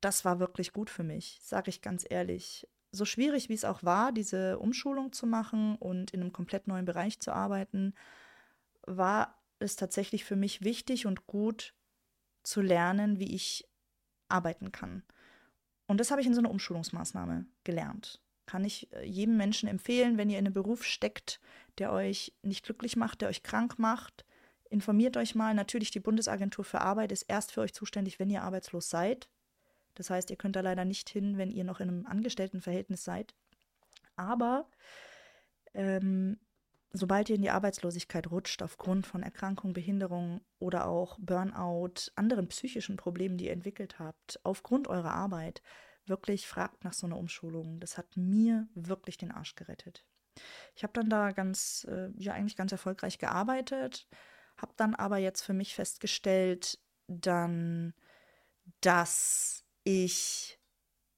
das 0.00 0.24
war 0.24 0.40
wirklich 0.40 0.72
gut 0.72 0.90
für 0.90 1.02
mich, 1.02 1.40
sage 1.42 1.70
ich 1.70 1.82
ganz 1.82 2.06
ehrlich. 2.08 2.66
So 2.92 3.04
schwierig 3.04 3.48
wie 3.48 3.54
es 3.54 3.64
auch 3.64 3.82
war, 3.82 4.12
diese 4.12 4.58
Umschulung 4.58 5.12
zu 5.12 5.26
machen 5.26 5.76
und 5.76 6.10
in 6.12 6.20
einem 6.20 6.32
komplett 6.32 6.66
neuen 6.66 6.84
Bereich 6.84 7.20
zu 7.20 7.32
arbeiten, 7.32 7.94
war 8.86 9.38
es 9.58 9.76
tatsächlich 9.76 10.24
für 10.24 10.36
mich 10.36 10.62
wichtig 10.62 11.06
und 11.06 11.26
gut 11.26 11.74
zu 12.42 12.62
lernen, 12.62 13.18
wie 13.18 13.34
ich 13.34 13.68
arbeiten 14.28 14.72
kann. 14.72 15.02
Und 15.86 15.98
das 15.98 16.10
habe 16.10 16.20
ich 16.20 16.26
in 16.26 16.34
so 16.34 16.40
einer 16.40 16.50
Umschulungsmaßnahme 16.50 17.46
gelernt. 17.64 18.20
Kann 18.46 18.64
ich 18.64 18.92
äh, 18.92 19.04
jedem 19.04 19.36
Menschen 19.36 19.68
empfehlen, 19.68 20.18
wenn 20.18 20.30
ihr 20.30 20.38
in 20.38 20.46
einem 20.46 20.54
Beruf 20.54 20.84
steckt, 20.84 21.40
der 21.78 21.92
euch 21.92 22.32
nicht 22.42 22.64
glücklich 22.64 22.96
macht, 22.96 23.20
der 23.20 23.28
euch 23.28 23.42
krank 23.42 23.78
macht, 23.78 24.24
Informiert 24.70 25.16
euch 25.16 25.34
mal. 25.34 25.52
Natürlich, 25.52 25.90
die 25.90 26.00
Bundesagentur 26.00 26.64
für 26.64 26.80
Arbeit 26.80 27.10
ist 27.10 27.22
erst 27.22 27.50
für 27.52 27.60
euch 27.60 27.74
zuständig, 27.74 28.20
wenn 28.20 28.30
ihr 28.30 28.42
arbeitslos 28.42 28.88
seid. 28.88 29.28
Das 29.94 30.10
heißt, 30.10 30.30
ihr 30.30 30.36
könnt 30.36 30.54
da 30.54 30.60
leider 30.60 30.84
nicht 30.84 31.10
hin, 31.10 31.36
wenn 31.36 31.50
ihr 31.50 31.64
noch 31.64 31.80
in 31.80 31.88
einem 31.88 32.06
Angestelltenverhältnis 32.06 33.02
seid. 33.02 33.34
Aber 34.14 34.70
ähm, 35.74 36.38
sobald 36.92 37.28
ihr 37.28 37.34
in 37.34 37.42
die 37.42 37.50
Arbeitslosigkeit 37.50 38.30
rutscht, 38.30 38.62
aufgrund 38.62 39.08
von 39.08 39.24
Erkrankung, 39.24 39.72
Behinderung 39.72 40.40
oder 40.60 40.86
auch 40.86 41.18
Burnout, 41.18 42.12
anderen 42.14 42.46
psychischen 42.46 42.96
Problemen, 42.96 43.38
die 43.38 43.46
ihr 43.46 43.52
entwickelt 43.52 43.98
habt, 43.98 44.38
aufgrund 44.44 44.86
eurer 44.86 45.12
Arbeit, 45.12 45.62
wirklich 46.06 46.46
fragt 46.46 46.84
nach 46.84 46.92
so 46.92 47.06
einer 47.06 47.18
Umschulung. 47.18 47.80
Das 47.80 47.98
hat 47.98 48.16
mir 48.16 48.68
wirklich 48.74 49.18
den 49.18 49.32
Arsch 49.32 49.56
gerettet. 49.56 50.04
Ich 50.76 50.84
habe 50.84 50.92
dann 50.92 51.10
da 51.10 51.32
ganz, 51.32 51.86
äh, 51.90 52.10
ja, 52.16 52.34
eigentlich 52.34 52.56
ganz 52.56 52.70
erfolgreich 52.70 53.18
gearbeitet 53.18 54.06
habe 54.62 54.72
dann 54.76 54.94
aber 54.94 55.18
jetzt 55.18 55.42
für 55.42 55.52
mich 55.52 55.74
festgestellt, 55.74 56.78
dann, 57.08 57.94
dass 58.80 59.64
ich 59.84 60.58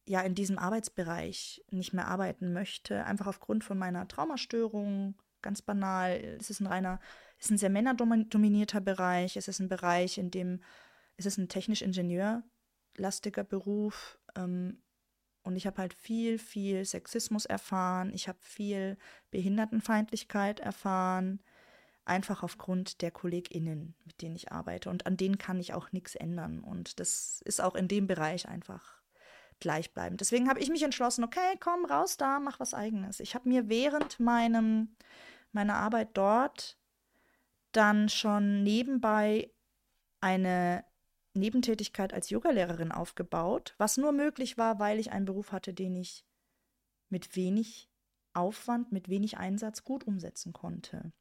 ja 0.06 0.20
in 0.22 0.34
diesem 0.34 0.58
Arbeitsbereich 0.58 1.62
nicht 1.70 1.92
mehr 1.92 2.08
arbeiten 2.08 2.52
möchte, 2.52 3.04
einfach 3.04 3.26
aufgrund 3.26 3.64
von 3.64 3.78
meiner 3.78 4.08
Traumastörung, 4.08 5.14
ganz 5.42 5.62
banal. 5.62 6.12
Es 6.40 6.50
ist 6.50 6.60
ein 6.60 6.66
reiner, 6.66 7.00
es 7.38 7.46
ist 7.46 7.52
ein 7.52 7.58
sehr 7.58 7.70
männerdominierter 7.70 8.80
Bereich. 8.80 9.36
Es 9.36 9.48
ist 9.48 9.60
ein 9.60 9.68
Bereich, 9.68 10.18
in 10.18 10.30
dem 10.30 10.62
es 11.16 11.26
ist 11.26 11.38
ein 11.38 11.48
technisch 11.48 11.82
ingenieurlastiger 11.82 13.44
Beruf. 13.44 14.18
Ähm, 14.36 14.82
Und 15.44 15.56
ich 15.56 15.66
habe 15.66 15.78
halt 15.78 15.94
viel, 15.94 16.38
viel 16.38 16.84
Sexismus 16.84 17.46
erfahren. 17.46 18.12
Ich 18.14 18.28
habe 18.28 18.38
viel 18.40 18.96
Behindertenfeindlichkeit 19.30 20.60
erfahren. 20.60 21.42
Einfach 22.04 22.42
aufgrund 22.42 23.00
der 23.00 23.10
KollegInnen, 23.10 23.94
mit 24.04 24.22
denen 24.22 24.34
ich 24.34 24.50
arbeite. 24.50 24.90
Und 24.90 25.06
an 25.06 25.16
denen 25.16 25.38
kann 25.38 25.60
ich 25.60 25.72
auch 25.72 25.92
nichts 25.92 26.14
ändern. 26.14 26.60
Und 26.60 26.98
das 26.98 27.40
ist 27.44 27.60
auch 27.60 27.74
in 27.74 27.88
dem 27.88 28.06
Bereich 28.06 28.48
einfach 28.48 29.02
gleichbleibend. 29.60 30.20
Deswegen 30.20 30.48
habe 30.48 30.60
ich 30.60 30.68
mich 30.68 30.82
entschlossen, 30.82 31.24
okay, 31.24 31.56
komm 31.60 31.84
raus 31.84 32.16
da, 32.16 32.40
mach 32.40 32.58
was 32.60 32.74
eigenes. 32.74 33.20
Ich 33.20 33.34
habe 33.34 33.48
mir 33.48 33.68
während 33.68 34.18
meinem, 34.18 34.96
meiner 35.52 35.76
Arbeit 35.76 36.10
dort 36.14 36.76
dann 37.70 38.08
schon 38.08 38.62
nebenbei 38.62 39.50
eine 40.20 40.84
Nebentätigkeit 41.34 42.12
als 42.12 42.30
Yogalehrerin 42.30 42.92
aufgebaut, 42.92 43.74
was 43.78 43.96
nur 43.96 44.12
möglich 44.12 44.58
war, 44.58 44.78
weil 44.78 44.98
ich 44.98 45.12
einen 45.12 45.24
Beruf 45.24 45.52
hatte, 45.52 45.72
den 45.72 45.96
ich 45.96 46.26
mit 47.08 47.36
wenig 47.36 47.88
Aufwand, 48.34 48.92
mit 48.92 49.08
wenig 49.08 49.38
Einsatz 49.38 49.84
gut 49.84 50.04
umsetzen 50.04 50.52
konnte. 50.52 51.12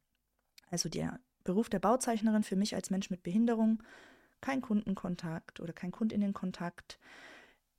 Also 0.72 0.90
der 0.90 1.20
Beruf 1.44 1.70
der 1.70 1.80
Bauzeichnerin 1.80 2.44
für 2.44 2.56
mich 2.56 2.76
als 2.76 2.90
Mensch 2.90 3.10
mit 3.10 3.24
Behinderung, 3.24 3.84
kein 4.42 4.62
Kundenkontakt 4.62 5.60
oder 5.60 5.74
kein 5.74 5.92
Kundinnenkontakt, 5.92 7.00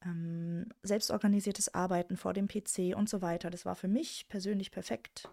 ähm, 0.05 0.69
selbstorganisiertes 0.83 1.75
Arbeiten 1.75 2.17
vor 2.17 2.33
dem 2.33 2.49
PC 2.49 2.95
und 2.97 3.09
so 3.09 3.23
weiter. 3.23 3.51
Das 3.51 3.65
war 3.65 3.75
für 3.75 3.89
mich 3.89 4.29
persönlich 4.29 4.71
perfekt. 4.71 5.29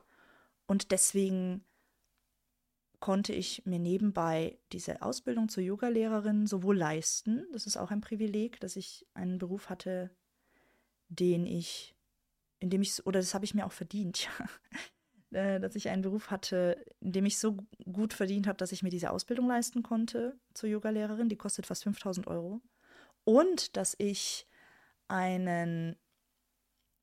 Und 0.68 0.92
deswegen 0.92 1.64
konnte 3.00 3.34
ich 3.34 3.66
mir 3.66 3.80
nebenbei 3.80 4.58
diese 4.72 5.02
Ausbildung 5.02 5.50
zur 5.50 5.64
Yogalehrerin 5.64 6.48
sowohl 6.48 6.78
leisten, 6.78 7.46
das 7.54 7.66
ist 7.66 7.78
auch 7.78 7.92
ein 7.92 8.02
Privileg, 8.02 8.60
dass 8.60 8.76
ich 8.76 9.08
einen 9.14 9.38
Beruf 9.38 9.70
hatte, 9.70 10.10
den 11.08 11.46
ich, 11.46 11.96
in 12.60 12.70
dem 12.70 12.82
ich, 12.82 13.06
oder 13.06 13.20
das 13.20 13.34
habe 13.34 13.46
ich 13.46 13.54
mir 13.54 13.66
auch 13.66 13.72
verdient, 13.72 14.24
ja, 14.40 14.50
äh, 15.32 15.60
dass 15.60 15.76
ich 15.76 15.90
einen 15.90 16.02
Beruf 16.02 16.32
hatte, 16.32 16.84
in 17.00 17.12
dem 17.12 17.26
ich 17.26 17.40
so 17.40 17.58
gut 17.92 18.14
verdient 18.14 18.48
habe, 18.48 18.58
dass 18.58 18.72
ich 18.72 18.84
mir 18.84 18.90
diese 18.90 19.12
Ausbildung 19.12 19.48
leisten 19.48 19.84
konnte 19.84 20.38
zur 20.54 20.70
Yogalehrerin, 20.70 21.30
die 21.30 21.38
kostet 21.38 21.68
fast 21.68 21.84
5000 21.84 22.28
Euro. 22.28 22.62
Und 23.24 23.78
dass 23.78 23.96
ich 23.98 24.48
einen, 25.08 25.96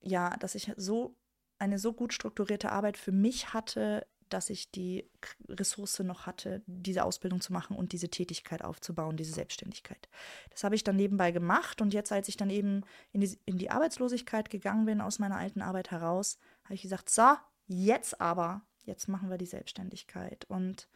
ja, 0.01 0.31
dass 0.39 0.55
ich 0.55 0.73
so 0.77 1.17
eine 1.59 1.79
so 1.79 1.93
gut 1.93 2.13
strukturierte 2.13 2.73
Arbeit 2.73 2.97
für 2.97 3.13
mich 3.13 3.55
hatte, 3.55 4.07
dass 4.29 4.51
ich 4.51 4.71
die 4.71 5.09
Ressource 5.49 6.01
noch 6.01 6.27
hatte, 6.27 6.63
diese 6.67 7.05
Ausbildung 7.05 7.41
zu 7.41 7.53
machen 7.53 7.77
und 7.77 7.93
diese 7.93 8.09
Tätigkeit 8.09 8.63
aufzubauen, 8.63 9.17
diese 9.17 9.33
Selbstständigkeit. 9.33 10.09
Das 10.51 10.65
habe 10.65 10.75
ich 10.75 10.85
dann 10.85 10.97
nebenbei 10.97 11.31
gemacht 11.31 11.81
und 11.81 11.95
jetzt, 11.95 12.11
als 12.13 12.29
ich 12.29 12.37
dann 12.37 12.51
eben 12.51 12.83
in 13.13 13.21
die, 13.21 13.39
in 13.45 13.59
die 13.59 13.71
Arbeitslosigkeit 13.71 14.51
gegangen 14.51 14.87
bin, 14.87 15.01
aus 15.01 15.19
meiner 15.19 15.37
alten 15.37 15.63
Arbeit 15.63 15.91
heraus, 15.91 16.39
habe 16.65 16.75
ich 16.75 16.83
gesagt, 16.83 17.09
so, 17.09 17.35
jetzt 17.67 18.21
aber, 18.21 18.63
jetzt 18.85 19.09
machen 19.09 19.31
wir 19.31 19.39
die 19.39 19.47
Selbstständigkeit. 19.47 20.45
Und 20.49 20.89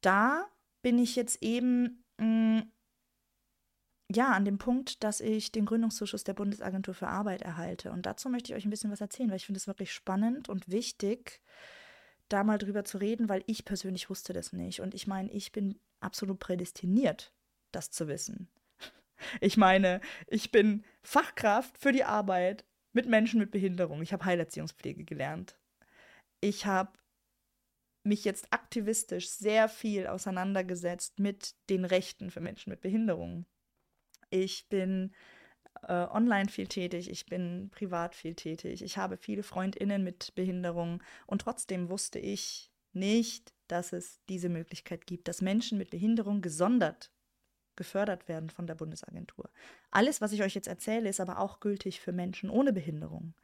da 0.00 0.46
bin 0.82 0.98
ich 0.98 1.16
jetzt 1.16 1.42
eben 1.42 2.04
mh, 2.18 2.26
mm, 2.26 2.72
ja, 4.08 4.32
an 4.32 4.44
dem 4.44 4.58
Punkt, 4.58 5.02
dass 5.02 5.20
ich 5.20 5.50
den 5.50 5.66
Gründungszuschuss 5.66 6.22
der 6.22 6.34
Bundesagentur 6.34 6.94
für 6.94 7.08
Arbeit 7.08 7.42
erhalte. 7.42 7.90
Und 7.90 8.06
dazu 8.06 8.28
möchte 8.28 8.52
ich 8.52 8.56
euch 8.56 8.64
ein 8.64 8.70
bisschen 8.70 8.92
was 8.92 9.00
erzählen, 9.00 9.30
weil 9.30 9.36
ich 9.36 9.46
finde 9.46 9.58
es 9.58 9.66
wirklich 9.66 9.92
spannend 9.92 10.48
und 10.48 10.70
wichtig, 10.70 11.42
da 12.28 12.44
mal 12.44 12.58
drüber 12.58 12.84
zu 12.84 12.98
reden, 12.98 13.28
weil 13.28 13.42
ich 13.46 13.64
persönlich 13.64 14.08
wusste 14.10 14.32
das 14.32 14.52
nicht. 14.52 14.80
Und 14.80 14.94
ich 14.94 15.06
meine, 15.06 15.30
ich 15.32 15.52
bin 15.52 15.78
absolut 16.00 16.38
prädestiniert, 16.38 17.32
das 17.72 17.90
zu 17.90 18.08
wissen. 18.08 18.48
Ich 19.40 19.56
meine, 19.56 20.02
ich 20.26 20.52
bin 20.52 20.84
Fachkraft 21.00 21.78
für 21.78 21.90
die 21.90 22.04
Arbeit 22.04 22.66
mit 22.96 23.06
Menschen 23.06 23.38
mit 23.38 23.50
Behinderung. 23.50 24.00
Ich 24.00 24.14
habe 24.14 24.24
Heilerziehungspflege 24.24 25.04
gelernt. 25.04 25.58
Ich 26.40 26.64
habe 26.64 26.98
mich 28.04 28.24
jetzt 28.24 28.50
aktivistisch 28.52 29.28
sehr 29.28 29.68
viel 29.68 30.06
auseinandergesetzt 30.06 31.18
mit 31.18 31.54
den 31.68 31.84
Rechten 31.84 32.30
für 32.30 32.40
Menschen 32.40 32.70
mit 32.70 32.80
Behinderung. 32.80 33.44
Ich 34.30 34.68
bin 34.70 35.12
äh, 35.82 35.92
online 35.92 36.48
viel 36.48 36.68
tätig, 36.68 37.10
ich 37.10 37.26
bin 37.26 37.68
privat 37.70 38.14
viel 38.14 38.34
tätig, 38.34 38.82
ich 38.82 38.96
habe 38.96 39.18
viele 39.18 39.42
Freundinnen 39.42 40.02
mit 40.02 40.34
Behinderung 40.34 41.02
und 41.26 41.42
trotzdem 41.42 41.90
wusste 41.90 42.18
ich 42.18 42.72
nicht, 42.94 43.52
dass 43.68 43.92
es 43.92 44.22
diese 44.30 44.48
Möglichkeit 44.48 45.06
gibt, 45.06 45.28
dass 45.28 45.42
Menschen 45.42 45.76
mit 45.76 45.90
Behinderung 45.90 46.40
gesondert 46.40 47.12
gefördert 47.76 48.28
werden 48.28 48.50
von 48.50 48.66
der 48.66 48.74
Bundesagentur. 48.74 49.50
Alles, 49.90 50.20
was 50.20 50.32
ich 50.32 50.42
euch 50.42 50.54
jetzt 50.54 50.68
erzähle, 50.68 51.08
ist 51.08 51.20
aber 51.20 51.38
auch 51.38 51.60
gültig 51.60 52.00
für 52.00 52.12
Menschen 52.12 52.50
ohne 52.50 52.72
Behinderung. 52.72 53.34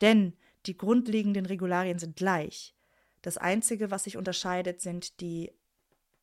Denn 0.00 0.36
die 0.66 0.76
grundlegenden 0.76 1.46
Regularien 1.46 1.98
sind 1.98 2.16
gleich. 2.16 2.74
Das 3.22 3.38
Einzige, 3.38 3.90
was 3.90 4.04
sich 4.04 4.16
unterscheidet, 4.16 4.80
sind 4.80 5.20
die 5.20 5.52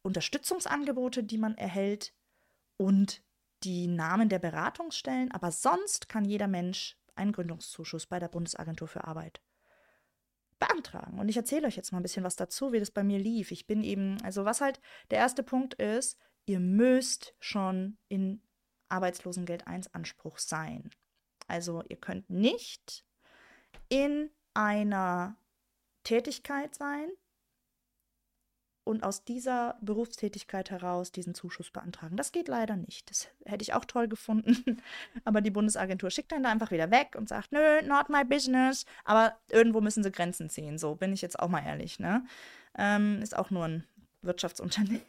Unterstützungsangebote, 0.01 1.23
die 1.23 1.38
man 1.38 1.57
erhält 1.57 2.13
und 2.77 3.21
die 3.63 3.88
Namen 3.88 4.29
der 4.29 4.39
Beratungsstellen, 4.39 5.31
aber 5.31 5.51
sonst 5.51 6.07
kann 6.07 6.23
jeder 6.23 6.47
Mensch 6.47 6.97
einen 7.15 7.33
Gründungszuschuss 7.33 8.05
bei 8.05 8.19
der 8.19 8.29
Bundesagentur 8.29 8.88
für 8.88 9.03
Arbeit 9.03 9.41
beantragen. 10.59 11.19
Und 11.19 11.29
ich 11.29 11.38
erzähle 11.38 11.67
euch 11.67 11.75
jetzt 11.75 11.91
mal 11.91 11.99
ein 11.99 12.03
bisschen 12.03 12.23
was 12.23 12.35
dazu, 12.35 12.71
wie 12.71 12.79
das 12.79 12.91
bei 12.91 13.03
mir 13.03 13.19
lief. 13.19 13.51
Ich 13.51 13.67
bin 13.67 13.83
eben, 13.83 14.21
also 14.23 14.45
was 14.45 14.62
halt 14.62 14.79
der 15.12 15.19
erste 15.19 15.43
Punkt 15.43 15.73
ist, 15.75 16.17
ihr 16.49 16.59
müsst 16.59 17.35
schon 17.39 17.97
in 18.07 18.41
Arbeitslosengeld 18.89 19.67
1 19.67 19.93
Anspruch 19.93 20.39
sein. 20.39 20.89
Also 21.47 21.83
ihr 21.89 21.97
könnt 21.97 22.29
nicht 22.29 23.05
in 23.88 24.31
einer 24.53 25.38
Tätigkeit 26.03 26.73
sein, 26.73 27.12
und 28.89 29.03
aus 29.03 29.23
dieser 29.23 29.77
Berufstätigkeit 29.81 30.71
heraus 30.71 31.12
diesen 31.12 31.35
Zuschuss 31.35 31.69
beantragen. 31.69 32.17
Das 32.17 32.31
geht 32.31 32.47
leider 32.47 32.75
nicht. 32.75 33.07
Das 33.12 33.27
hätte 33.45 33.62
ich 33.62 33.75
auch 33.75 33.85
toll 33.85 34.07
gefunden. 34.07 34.81
Aber 35.25 35.41
die 35.41 35.51
Bundesagentur 35.51 36.09
schickt 36.09 36.33
einen 36.33 36.43
da 36.43 36.49
einfach 36.49 36.71
wieder 36.71 36.89
weg 36.89 37.13
und 37.15 37.29
sagt, 37.29 37.51
nö, 37.51 37.83
not 37.83 38.09
my 38.09 38.25
business. 38.25 38.88
Aber 39.05 39.38
irgendwo 39.51 39.79
müssen 39.79 40.01
sie 40.01 40.12
Grenzen 40.12 40.49
ziehen. 40.49 40.79
So 40.79 40.95
bin 40.95 41.13
ich 41.13 41.21
jetzt 41.21 41.38
auch 41.38 41.49
mal 41.49 41.63
ehrlich. 41.63 41.99
Ne? 41.99 42.25
Ähm, 42.79 43.21
ist 43.21 43.38
auch 43.38 43.51
nur 43.51 43.65
ein 43.65 43.83
Wirtschaftsunternehmen. 44.23 45.03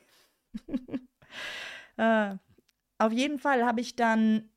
äh, 1.97 2.35
auf 2.99 3.13
jeden 3.13 3.39
Fall 3.39 3.65
habe 3.65 3.81
ich 3.81 3.97
dann 3.97 4.51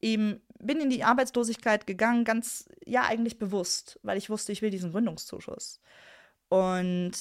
eben 0.00 0.40
bin 0.58 0.80
in 0.80 0.90
die 0.90 1.04
Arbeitslosigkeit 1.04 1.86
gegangen, 1.86 2.24
ganz 2.24 2.68
ja 2.84 3.02
eigentlich 3.02 3.38
bewusst, 3.38 3.98
weil 4.02 4.18
ich 4.18 4.30
wusste, 4.30 4.52
ich 4.52 4.62
will 4.62 4.70
diesen 4.70 4.92
Gründungszuschuss. 4.92 5.80
Und 6.48 7.12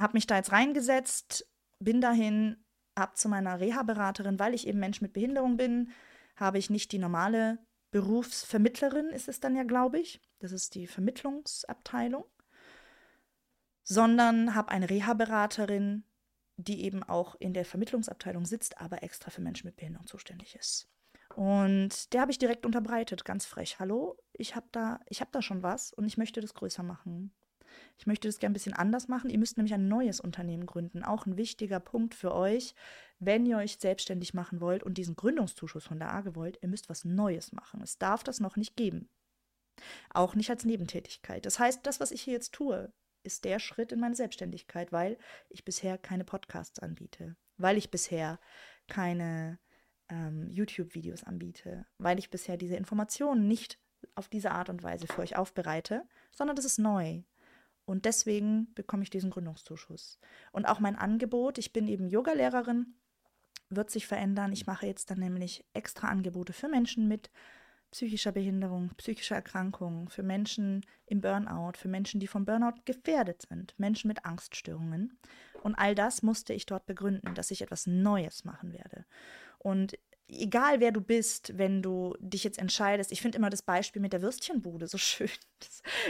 habe 0.00 0.14
mich 0.14 0.26
da 0.26 0.36
jetzt 0.36 0.52
reingesetzt, 0.52 1.46
bin 1.78 2.00
dahin, 2.00 2.56
habe 2.98 3.14
zu 3.14 3.28
meiner 3.28 3.60
Reha-Beraterin, 3.60 4.38
weil 4.38 4.54
ich 4.54 4.66
eben 4.66 4.80
Mensch 4.80 5.00
mit 5.00 5.12
Behinderung 5.12 5.56
bin, 5.56 5.90
habe 6.36 6.58
ich 6.58 6.70
nicht 6.70 6.92
die 6.92 6.98
normale 6.98 7.58
Berufsvermittlerin, 7.90 9.10
ist 9.10 9.28
es 9.28 9.40
dann 9.40 9.54
ja, 9.54 9.64
glaube 9.64 9.98
ich. 9.98 10.20
Das 10.38 10.52
ist 10.52 10.74
die 10.74 10.86
Vermittlungsabteilung. 10.86 12.24
Sondern 13.84 14.54
habe 14.54 14.70
eine 14.70 14.88
Reha-Beraterin, 14.88 16.04
die 16.62 16.84
eben 16.84 17.02
auch 17.02 17.34
in 17.36 17.54
der 17.54 17.64
Vermittlungsabteilung 17.64 18.44
sitzt, 18.44 18.80
aber 18.80 19.02
extra 19.02 19.30
für 19.30 19.40
Menschen 19.40 19.66
mit 19.66 19.76
Behinderung 19.76 20.06
zuständig 20.06 20.54
ist. 20.54 20.88
Und 21.34 22.12
der 22.12 22.20
habe 22.20 22.30
ich 22.30 22.38
direkt 22.38 22.66
unterbreitet, 22.66 23.24
ganz 23.24 23.46
frech. 23.46 23.78
Hallo, 23.78 24.18
ich 24.32 24.54
habe 24.54 24.66
da, 24.72 25.00
hab 25.12 25.32
da 25.32 25.40
schon 25.40 25.62
was 25.62 25.92
und 25.92 26.04
ich 26.04 26.18
möchte 26.18 26.40
das 26.40 26.54
größer 26.54 26.82
machen. 26.82 27.32
Ich 27.98 28.06
möchte 28.06 28.28
das 28.28 28.38
gerne 28.38 28.52
ein 28.52 28.54
bisschen 28.54 28.74
anders 28.74 29.08
machen. 29.08 29.30
Ihr 29.30 29.38
müsst 29.38 29.56
nämlich 29.56 29.72
ein 29.72 29.88
neues 29.88 30.20
Unternehmen 30.20 30.66
gründen. 30.66 31.02
Auch 31.02 31.24
ein 31.24 31.38
wichtiger 31.38 31.80
Punkt 31.80 32.14
für 32.14 32.34
euch, 32.34 32.74
wenn 33.18 33.46
ihr 33.46 33.56
euch 33.56 33.78
selbstständig 33.78 34.34
machen 34.34 34.60
wollt 34.60 34.82
und 34.82 34.98
diesen 34.98 35.16
Gründungszuschuss 35.16 35.86
von 35.86 35.98
der 35.98 36.12
AGE 36.12 36.34
wollt, 36.34 36.58
ihr 36.62 36.68
müsst 36.68 36.90
was 36.90 37.04
Neues 37.04 37.52
machen. 37.52 37.80
Es 37.80 37.98
darf 37.98 38.24
das 38.24 38.40
noch 38.40 38.56
nicht 38.56 38.76
geben. 38.76 39.08
Auch 40.12 40.34
nicht 40.34 40.50
als 40.50 40.64
Nebentätigkeit. 40.64 41.46
Das 41.46 41.58
heißt, 41.58 41.86
das, 41.86 41.98
was 42.00 42.10
ich 42.10 42.22
hier 42.22 42.34
jetzt 42.34 42.52
tue, 42.52 42.92
ist 43.22 43.44
der 43.44 43.58
Schritt 43.58 43.92
in 43.92 44.00
meine 44.00 44.14
Selbstständigkeit, 44.14 44.92
weil 44.92 45.18
ich 45.48 45.64
bisher 45.64 45.98
keine 45.98 46.24
Podcasts 46.24 46.78
anbiete, 46.78 47.36
weil 47.56 47.76
ich 47.76 47.90
bisher 47.90 48.38
keine 48.88 49.58
ähm, 50.08 50.48
YouTube-Videos 50.50 51.24
anbiete, 51.24 51.86
weil 51.98 52.18
ich 52.18 52.30
bisher 52.30 52.56
diese 52.56 52.76
Informationen 52.76 53.48
nicht 53.48 53.78
auf 54.14 54.28
diese 54.28 54.50
Art 54.50 54.68
und 54.68 54.82
Weise 54.82 55.06
für 55.06 55.20
euch 55.20 55.36
aufbereite, 55.36 56.02
sondern 56.32 56.56
das 56.56 56.64
ist 56.64 56.78
neu. 56.78 57.22
Und 57.84 58.04
deswegen 58.04 58.72
bekomme 58.74 59.02
ich 59.02 59.10
diesen 59.10 59.30
Gründungszuschuss. 59.30 60.18
Und 60.52 60.66
auch 60.66 60.80
mein 60.80 60.96
Angebot, 60.96 61.58
ich 61.58 61.72
bin 61.72 61.88
eben 61.88 62.08
Yogalehrerin, 62.08 62.94
wird 63.70 63.90
sich 63.90 64.06
verändern. 64.06 64.52
Ich 64.52 64.66
mache 64.66 64.86
jetzt 64.86 65.10
dann 65.10 65.18
nämlich 65.18 65.64
extra 65.72 66.08
Angebote 66.08 66.52
für 66.52 66.68
Menschen 66.68 67.08
mit 67.08 67.30
psychischer 67.92 68.32
Behinderung, 68.32 68.90
psychischer 68.96 69.36
Erkrankung, 69.36 70.08
für 70.08 70.22
Menschen 70.22 70.84
im 71.06 71.20
Burnout, 71.20 71.72
für 71.76 71.88
Menschen, 71.88 72.18
die 72.18 72.26
vom 72.26 72.44
Burnout 72.44 72.80
gefährdet 72.84 73.42
sind, 73.48 73.74
Menschen 73.78 74.08
mit 74.08 74.24
Angststörungen. 74.24 75.18
Und 75.62 75.76
all 75.76 75.94
das 75.94 76.22
musste 76.22 76.52
ich 76.52 76.66
dort 76.66 76.86
begründen, 76.86 77.34
dass 77.34 77.50
ich 77.50 77.62
etwas 77.62 77.86
Neues 77.86 78.44
machen 78.44 78.72
werde. 78.72 79.04
Und 79.58 79.96
egal 80.28 80.80
wer 80.80 80.92
du 80.92 81.00
bist, 81.00 81.56
wenn 81.58 81.82
du 81.82 82.16
dich 82.18 82.44
jetzt 82.44 82.58
entscheidest, 82.58 83.12
ich 83.12 83.20
finde 83.20 83.38
immer 83.38 83.50
das 83.50 83.62
Beispiel 83.62 84.02
mit 84.02 84.12
der 84.12 84.22
Würstchenbude 84.22 84.86
so 84.86 84.98
schön. 84.98 85.30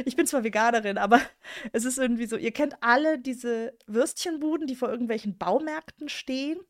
Ich 0.05 0.17
bin 0.17 0.27
zwar 0.27 0.45
Veganerin, 0.45 0.99
aber 0.99 1.21
es 1.73 1.85
ist 1.85 1.99
irgendwie 1.99 2.27
so, 2.27 2.37
ihr 2.37 2.53
kennt 2.53 2.77
alle 2.81 3.19
diese 3.19 3.77
Würstchenbuden, 3.87 4.67
die 4.67 4.77
vor 4.77 4.89
irgendwelchen 4.89 5.37
Baumärkten 5.37 6.09
stehen. 6.09 6.61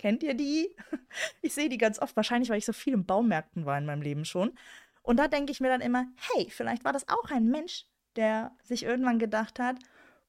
Kennt 0.00 0.22
ihr 0.22 0.34
die? 0.34 0.74
Ich 1.42 1.54
sehe 1.54 1.68
die 1.68 1.78
ganz 1.78 1.98
oft, 1.98 2.16
wahrscheinlich, 2.16 2.50
weil 2.50 2.58
ich 2.58 2.64
so 2.64 2.72
viel 2.72 2.94
in 2.94 3.04
Baumärkten 3.04 3.66
war 3.66 3.76
in 3.76 3.86
meinem 3.86 4.02
Leben 4.02 4.24
schon. 4.24 4.52
Und 5.02 5.16
da 5.16 5.26
denke 5.26 5.50
ich 5.50 5.60
mir 5.60 5.68
dann 5.68 5.80
immer, 5.80 6.06
hey, 6.16 6.48
vielleicht 6.50 6.84
war 6.84 6.92
das 6.92 7.08
auch 7.08 7.30
ein 7.30 7.48
Mensch, 7.48 7.86
der 8.14 8.52
sich 8.62 8.84
irgendwann 8.84 9.18
gedacht 9.18 9.58
hat, 9.58 9.76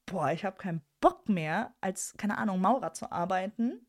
boah, 0.08 0.32
ich 0.32 0.44
habe 0.44 0.58
keinen 0.58 0.82
Bock 1.00 1.30
mehr, 1.30 1.76
als, 1.82 2.16
keine 2.18 2.38
Ahnung, 2.38 2.60
Maurer 2.62 2.94
zu 2.94 3.12
arbeiten 3.12 3.86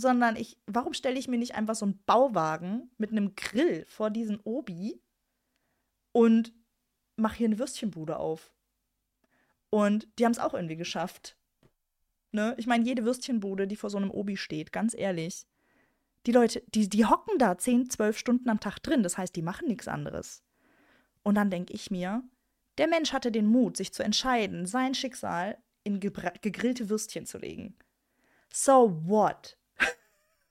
sondern 0.00 0.36
ich, 0.36 0.58
warum 0.66 0.94
stelle 0.94 1.18
ich 1.18 1.28
mir 1.28 1.38
nicht 1.38 1.54
einfach 1.54 1.74
so 1.74 1.84
einen 1.84 2.02
Bauwagen 2.04 2.90
mit 2.96 3.10
einem 3.10 3.34
Grill 3.34 3.84
vor 3.86 4.10
diesen 4.10 4.40
Obi 4.40 5.00
und 6.12 6.52
mache 7.16 7.36
hier 7.36 7.46
eine 7.46 7.58
Würstchenbude 7.58 8.18
auf? 8.18 8.52
Und 9.70 10.08
die 10.18 10.24
haben 10.24 10.32
es 10.32 10.38
auch 10.38 10.54
irgendwie 10.54 10.76
geschafft. 10.76 11.36
Ne? 12.32 12.54
Ich 12.58 12.66
meine, 12.66 12.84
jede 12.84 13.04
Würstchenbude, 13.04 13.66
die 13.66 13.76
vor 13.76 13.90
so 13.90 13.98
einem 13.98 14.10
Obi 14.10 14.36
steht, 14.36 14.72
ganz 14.72 14.94
ehrlich, 14.94 15.46
die 16.26 16.32
Leute, 16.32 16.62
die, 16.74 16.88
die 16.88 17.06
hocken 17.06 17.38
da 17.38 17.56
10, 17.56 17.90
12 17.90 18.18
Stunden 18.18 18.48
am 18.50 18.60
Tag 18.60 18.78
drin. 18.80 19.02
Das 19.02 19.18
heißt, 19.18 19.34
die 19.34 19.42
machen 19.42 19.68
nichts 19.68 19.88
anderes. 19.88 20.42
Und 21.22 21.34
dann 21.34 21.50
denke 21.50 21.72
ich 21.72 21.90
mir, 21.90 22.22
der 22.78 22.88
Mensch 22.88 23.12
hatte 23.12 23.32
den 23.32 23.46
Mut, 23.46 23.76
sich 23.76 23.92
zu 23.92 24.02
entscheiden, 24.02 24.66
sein 24.66 24.94
Schicksal 24.94 25.58
in 25.84 26.00
gegrillte 26.00 26.88
Würstchen 26.88 27.26
zu 27.26 27.38
legen. 27.38 27.74
So 28.52 29.02
what? 29.06 29.56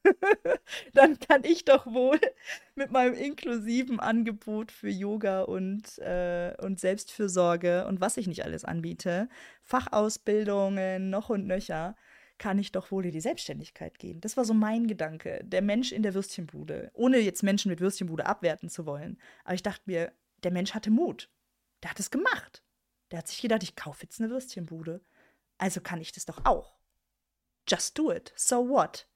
dann 0.93 1.19
kann 1.19 1.43
ich 1.43 1.65
doch 1.65 1.85
wohl 1.85 2.19
mit 2.75 2.91
meinem 2.91 3.15
inklusiven 3.15 3.99
Angebot 3.99 4.71
für 4.71 4.89
Yoga 4.89 5.41
und, 5.41 5.97
äh, 5.99 6.55
und 6.61 6.79
Selbstfürsorge 6.79 7.85
und 7.87 8.01
was 8.01 8.17
ich 8.17 8.27
nicht 8.27 8.45
alles 8.45 8.65
anbiete, 8.65 9.29
Fachausbildungen 9.63 11.09
noch 11.09 11.29
und 11.29 11.47
nöcher, 11.47 11.95
kann 12.37 12.57
ich 12.57 12.71
doch 12.71 12.89
wohl 12.89 13.05
in 13.05 13.11
die 13.11 13.21
Selbstständigkeit 13.21 13.99
gehen. 13.99 14.21
Das 14.21 14.37
war 14.37 14.45
so 14.45 14.53
mein 14.53 14.87
Gedanke, 14.87 15.41
der 15.43 15.61
Mensch 15.61 15.91
in 15.91 16.03
der 16.03 16.13
Würstchenbude, 16.13 16.89
ohne 16.93 17.19
jetzt 17.19 17.43
Menschen 17.43 17.69
mit 17.69 17.81
Würstchenbude 17.81 18.25
abwerten 18.25 18.69
zu 18.69 18.85
wollen. 18.85 19.19
Aber 19.43 19.55
ich 19.55 19.63
dachte 19.63 19.83
mir, 19.85 20.13
der 20.43 20.51
Mensch 20.51 20.73
hatte 20.73 20.89
Mut. 20.89 21.29
Der 21.83 21.91
hat 21.91 21.99
es 21.99 22.11
gemacht. 22.11 22.63
Der 23.11 23.19
hat 23.19 23.27
sich 23.27 23.41
gedacht, 23.41 23.63
ich 23.63 23.75
kaufe 23.75 24.03
jetzt 24.03 24.19
eine 24.19 24.29
Würstchenbude. 24.29 25.01
Also 25.57 25.81
kann 25.81 25.99
ich 25.99 26.13
das 26.13 26.25
doch 26.25 26.45
auch. 26.45 26.79
Just 27.67 27.97
do 27.97 28.11
it. 28.11 28.33
So 28.35 28.67
what? 28.69 29.07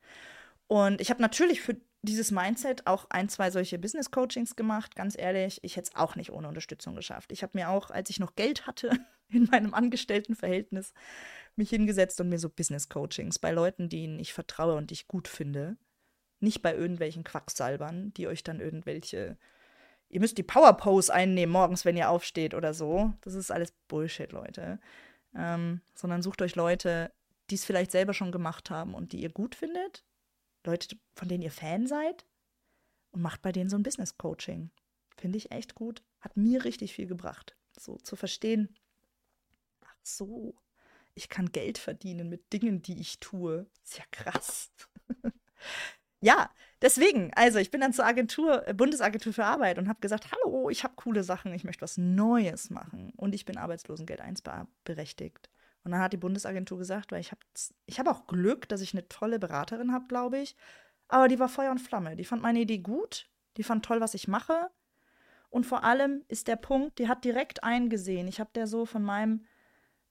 Und 0.68 1.02
ich 1.02 1.10
habe 1.10 1.22
natürlich 1.22 1.62
für 1.62 1.78
dieses 2.04 2.32
Mindset 2.32 2.86
auch 2.86 3.06
ein, 3.10 3.30
zwei 3.30 3.50
solche 3.50 3.80
Business 3.80 4.12
Coachings 4.12 4.56
gemacht. 4.56 4.96
Ganz 4.96 5.18
ehrlich, 5.18 5.60
ich 5.64 5.78
hätte 5.78 5.90
es 5.92 5.96
auch 5.96 6.16
nicht 6.16 6.32
ohne 6.32 6.50
Unterstützung 6.50 6.96
geschafft. 6.96 7.32
Ich 7.32 7.44
habe 7.44 7.58
mir 7.58 7.70
auch, 7.70 7.92
als 7.92 8.10
ich 8.10 8.20
noch 8.20 8.36
Geld 8.36 8.68
hatte 8.68 8.92
in 9.30 9.46
meinem 9.46 9.74
Angestelltenverhältnis, 9.74 10.94
mich 11.56 11.70
hingesetzt 11.70 12.20
und 12.20 12.30
mir 12.30 12.40
so 12.40 12.50
Business 12.50 12.90
Coachings 12.90 13.40
bei 13.40 13.52
Leuten, 13.52 13.88
denen 13.88 14.20
ich 14.20 14.34
vertraue 14.34 14.76
und 14.76 14.92
ich 14.92 15.08
gut 15.08 15.28
finde. 15.28 15.78
Nicht 16.42 16.62
bei 16.62 16.76
irgendwelchen 16.76 17.24
Quacksalbern, 17.24 18.14
die 18.16 18.28
euch 18.28 18.44
dann 18.44 18.60
irgendwelche. 18.60 19.38
Ihr 20.10 20.20
müsst 20.20 20.38
die 20.38 20.44
Power 20.44 20.74
Pose 20.74 21.12
einnehmen 21.12 21.54
morgens, 21.54 21.86
wenn 21.86 21.96
ihr 21.96 22.10
aufsteht 22.10 22.54
oder 22.54 22.74
so. 22.74 23.14
Das 23.22 23.34
ist 23.34 23.50
alles 23.50 23.72
Bullshit, 23.88 24.32
Leute. 24.34 24.80
Ähm, 25.36 25.82
sondern 25.96 26.22
sucht 26.22 26.42
euch 26.42 26.56
Leute, 26.56 27.14
die 27.50 27.56
es 27.56 27.66
vielleicht 27.66 27.92
selber 27.92 28.14
schon 28.14 28.32
gemacht 28.32 28.70
haben 28.70 28.94
und 28.94 29.14
die 29.14 29.22
ihr 29.22 29.32
gut 29.32 29.56
findet 29.56 30.04
Leute, 30.66 30.96
von 31.16 31.28
denen 31.28 31.44
ihr 31.44 31.52
Fan 31.52 31.88
seid 31.88 32.26
und 33.12 33.22
macht 33.22 33.42
bei 33.42 33.52
denen 33.52 33.70
so 33.70 33.78
ein 33.78 33.84
Business 33.84 34.18
Coaching. 34.18 34.72
Finde 35.18 35.38
ich 35.38 35.52
echt 35.52 35.76
gut. 35.76 36.04
Hat 36.20 36.38
mir 36.38 36.64
richtig 36.64 36.94
viel 36.94 37.08
gebracht. 37.08 37.56
So 37.78 37.98
zu 37.98 38.16
verstehen, 38.16 38.76
ach 39.82 39.96
so, 40.04 40.56
ich 41.16 41.30
kann 41.30 41.52
Geld 41.52 41.78
verdienen 41.78 42.30
mit 42.30 42.52
Dingen, 42.54 42.82
die 42.82 43.00
ich 43.00 43.20
tue. 43.20 43.68
Ist 43.84 43.98
ja 43.98 44.06
krass. 44.12 44.72
ja, 46.22 46.50
deswegen, 46.82 47.32
also 47.36 47.60
ich 47.60 47.72
bin 47.72 47.82
dann 47.82 47.94
zur 47.94 48.06
Agentur, 48.06 48.68
äh, 48.68 48.74
Bundesagentur 48.74 49.34
für 49.34 49.46
Arbeit 49.46 49.78
und 49.78 49.88
habe 49.88 50.00
gesagt, 50.00 50.32
hallo, 50.32 50.70
ich 50.70 50.84
habe 50.84 50.96
coole 50.96 51.24
Sachen, 51.24 51.54
ich 51.54 51.64
möchte 51.64 51.82
was 51.82 51.98
Neues 51.98 52.70
machen 52.70 53.12
und 53.16 53.36
ich 53.36 53.46
bin 53.46 53.58
Arbeitslosengeld 53.58 54.22
1 54.22 54.44
berechtigt. 54.84 55.50
Und 55.84 55.92
dann 55.92 56.02
hat 56.02 56.14
die 56.14 56.18
Bundesagentur 56.18 56.78
gesagt, 56.78 57.12
weil 57.12 57.20
ich 57.20 57.32
habe 57.32 57.42
ich 57.86 58.00
hab 58.00 58.08
auch 58.08 58.28
Glück, 58.28 58.70
dass 58.70 58.82
ich 58.82 58.94
eine 58.94 59.08
tolle 59.10 59.40
Beraterin 59.40 59.92
habe, 59.92 60.06
glaube 60.08 60.40
ich. 60.40 60.56
Aber 61.10 61.28
die 61.28 61.40
war 61.40 61.50
Feuer 61.50 61.72
und 61.72 61.80
Flamme. 61.80 62.16
Die 62.16 62.24
fand 62.24 62.42
meine 62.42 62.62
Idee 62.62 62.80
gut. 62.80 63.30
Die 63.58 63.64
fand 63.64 63.86
toll, 63.86 64.02
was 64.02 64.14
ich 64.14 64.28
mache. 64.28 64.70
Und 65.50 65.66
vor 65.66 65.84
allem 65.84 66.24
ist 66.30 66.48
der 66.48 66.56
Punkt, 66.56 66.98
die 66.98 67.08
hat 67.08 67.24
direkt 67.26 67.64
eingesehen. 67.64 68.28
Ich 68.28 68.40
habe 68.40 68.50
der 68.56 68.66
so 68.66 68.86
von 68.86 69.04
meinem 69.04 69.46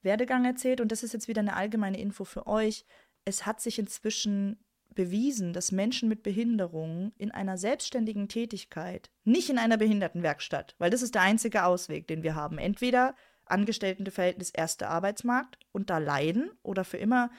Werdegang 0.03 0.45
erzählt 0.45 0.81
und 0.81 0.93
das 0.93 1.03
ist 1.03 1.13
jetzt 1.13 1.29
wieder 1.29 1.41
eine 1.41 1.57
allgemeine 1.57 1.99
Info 1.99 2.25
für 2.25 2.47
euch. 2.47 2.85
Es 3.25 3.47
hat 3.47 3.61
sich 3.61 3.79
inzwischen 3.79 4.59
bewiesen, 4.95 5.53
dass 5.53 5.73
Menschen 5.73 6.09
mit 6.09 6.23
Behinderungen 6.23 7.13
in 7.17 7.31
einer 7.31 7.57
selbstständigen 7.57 8.29
Tätigkeit, 8.29 9.11
nicht 9.25 9.49
in 9.49 9.59
einer 9.59 9.79
Behindertenwerkstatt, 9.79 10.75
weil 10.79 10.91
das 10.91 11.03
ist 11.03 11.15
der 11.15 11.23
einzige 11.23 11.65
Ausweg, 11.65 12.07
den 12.07 12.23
wir 12.23 12.35
haben. 12.35 12.59
Entweder 12.59 13.15
Angestelltenverhältnis 13.47 14.51
erster 14.51 14.91
Arbeitsmarkt 14.91 15.59
und 15.73 15.91
da 15.91 15.99
leiden 15.99 16.51
oder 16.63 16.85
für 16.85 16.97
immer 16.97 17.31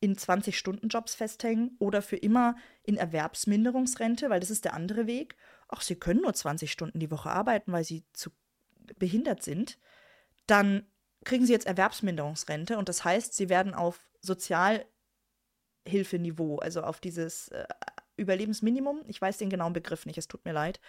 in 0.00 0.16
20-Stunden-Jobs 0.16 1.14
festhängen 1.14 1.76
oder 1.78 2.02
für 2.02 2.16
immer 2.16 2.56
in 2.82 2.96
Erwerbsminderungsrente, 2.96 4.28
weil 4.28 4.40
das 4.40 4.50
ist 4.50 4.66
der 4.66 4.74
andere 4.74 5.06
Weg. 5.06 5.36
Ach, 5.68 5.80
sie 5.80 5.96
können 5.96 6.20
nur 6.20 6.34
20 6.34 6.70
Stunden 6.70 7.00
die 7.00 7.10
Woche 7.10 7.30
arbeiten, 7.30 7.72
weil 7.72 7.84
sie 7.84 8.04
zu 8.12 8.30
behindert 8.98 9.42
sind. 9.42 9.78
Dann 10.46 10.86
kriegen 11.24 11.46
sie 11.46 11.52
jetzt 11.52 11.66
Erwerbsminderungsrente 11.66 12.76
und 12.76 12.90
das 12.90 13.04
heißt, 13.04 13.34
sie 13.34 13.48
werden 13.48 13.74
auf 13.74 14.06
Sozialhilfeniveau, 14.20 16.58
also 16.58 16.82
auf 16.82 17.00
dieses 17.00 17.48
äh, 17.48 17.64
Überlebensminimum, 18.16 19.02
ich 19.06 19.20
weiß 19.20 19.38
den 19.38 19.50
genauen 19.50 19.72
Begriff 19.72 20.06
nicht, 20.06 20.18
es 20.18 20.28
tut 20.28 20.44
mir 20.44 20.52
leid, 20.52 20.80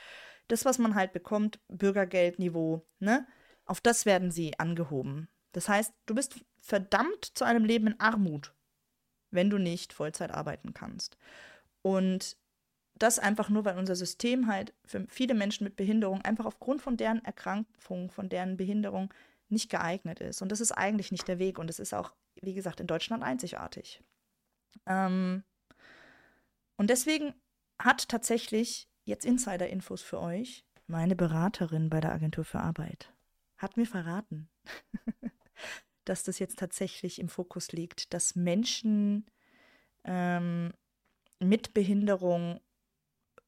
das, 0.47 0.63
was 0.65 0.78
man 0.78 0.93
halt 0.95 1.13
bekommt, 1.13 1.60
Bürgergeldniveau, 1.69 2.86
ne? 2.99 3.25
Auf 3.65 3.82
das 3.82 4.06
werden 4.06 4.32
sie 4.32 4.58
angehoben. 4.60 5.28
Das 5.51 5.69
heißt, 5.69 5.93
du 6.06 6.15
bist 6.15 6.36
verdammt 6.60 7.25
zu 7.34 7.45
einem 7.45 7.65
Leben 7.65 7.88
in 7.88 7.99
Armut, 7.99 8.54
wenn 9.32 9.49
du 9.49 9.58
nicht 9.58 9.93
Vollzeit 9.93 10.32
arbeiten 10.32 10.73
kannst. 10.73 11.17
Und 11.82 12.38
das 12.97 13.19
einfach 13.19 13.49
nur, 13.49 13.65
weil 13.65 13.78
unser 13.78 13.95
System 13.95 14.47
halt 14.47 14.73
für 14.86 15.06
viele 15.08 15.34
Menschen 15.34 15.65
mit 15.65 15.75
Behinderung 15.75 16.21
einfach 16.21 16.45
aufgrund 16.45 16.82
von 16.82 16.97
deren 16.97 17.23
Erkrankung, 17.25 18.10
von 18.12 18.30
deren 18.30 18.58
Behinderung 18.58 19.13
nicht 19.49 19.69
geeignet 19.69 20.19
ist. 20.19 20.41
Und 20.41 20.51
das 20.51 20.62
ist 20.62 20.71
eigentlich 20.71 21.12
nicht 21.12 21.28
der 21.28 21.39
Weg. 21.39 21.60
Und 21.60 21.69
es 21.69 21.80
ist 21.80 21.93
auch, 21.93 22.13
wie 22.41 22.54
gesagt, 22.54 22.80
in 22.80 22.88
Deutschland 22.88 23.23
einzigartig. 23.23 24.01
Ähm 24.86 25.43
und 26.78 26.89
deswegen 26.89 27.34
hat 27.80 28.10
tatsächlich 28.10 28.89
jetzt 29.04 29.25
Insider-Infos 29.25 30.01
für 30.01 30.19
euch 30.19 30.65
meine 30.88 31.15
Beraterin 31.15 31.89
bei 31.89 31.99
der 31.99 32.12
Agentur 32.12 32.45
für 32.45 32.60
Arbeit 32.60 33.14
hat 33.57 33.77
mir 33.77 33.85
verraten, 33.85 34.49
dass 36.05 36.23
das 36.23 36.39
jetzt 36.39 36.59
tatsächlich 36.59 37.19
im 37.19 37.29
Fokus 37.29 37.71
liegt, 37.71 38.13
dass 38.13 38.35
Menschen 38.35 39.25
ähm, 40.03 40.73
mit 41.39 41.73
Behinderung 41.73 42.61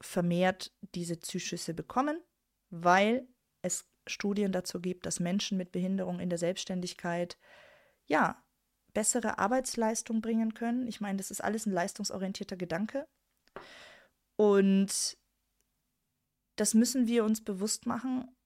vermehrt 0.02 0.74
diese 0.96 1.20
Zuschüsse 1.20 1.74
bekommen, 1.74 2.22
weil 2.70 3.28
es 3.62 3.90
Studien 4.06 4.52
dazu 4.52 4.80
gibt, 4.80 5.06
dass 5.06 5.20
Menschen 5.20 5.58
mit 5.58 5.72
Behinderung 5.72 6.20
in 6.20 6.30
der 6.30 6.38
Selbstständigkeit 6.38 7.38
ja 8.06 8.44
bessere 8.94 9.38
Arbeitsleistung 9.38 10.22
bringen 10.22 10.54
können. 10.54 10.88
Ich 10.88 11.02
meine, 11.02 11.18
das 11.18 11.30
ist 11.30 11.44
alles 11.44 11.66
ein 11.66 11.74
leistungsorientierter 11.74 12.56
Gedanke. 12.56 13.08
Und 14.36 15.18
das 16.56 16.74
müssen 16.74 17.08
wir 17.08 17.24
uns 17.24 17.44
bewusst 17.44 17.86
machen 17.86 18.37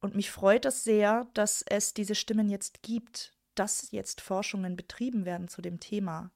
und 0.00 0.14
mich 0.14 0.30
freut 0.30 0.64
es 0.64 0.84
sehr, 0.84 1.26
dass 1.34 1.62
es 1.62 1.94
diese 1.94 2.14
Stimmen 2.14 2.48
jetzt 2.48 2.82
gibt, 2.82 3.34
dass 3.54 3.90
jetzt 3.90 4.20
Forschungen 4.20 4.76
betrieben 4.76 5.24
werden 5.24 5.48
zu 5.48 5.60
dem 5.60 5.80
Thema, 5.80 6.30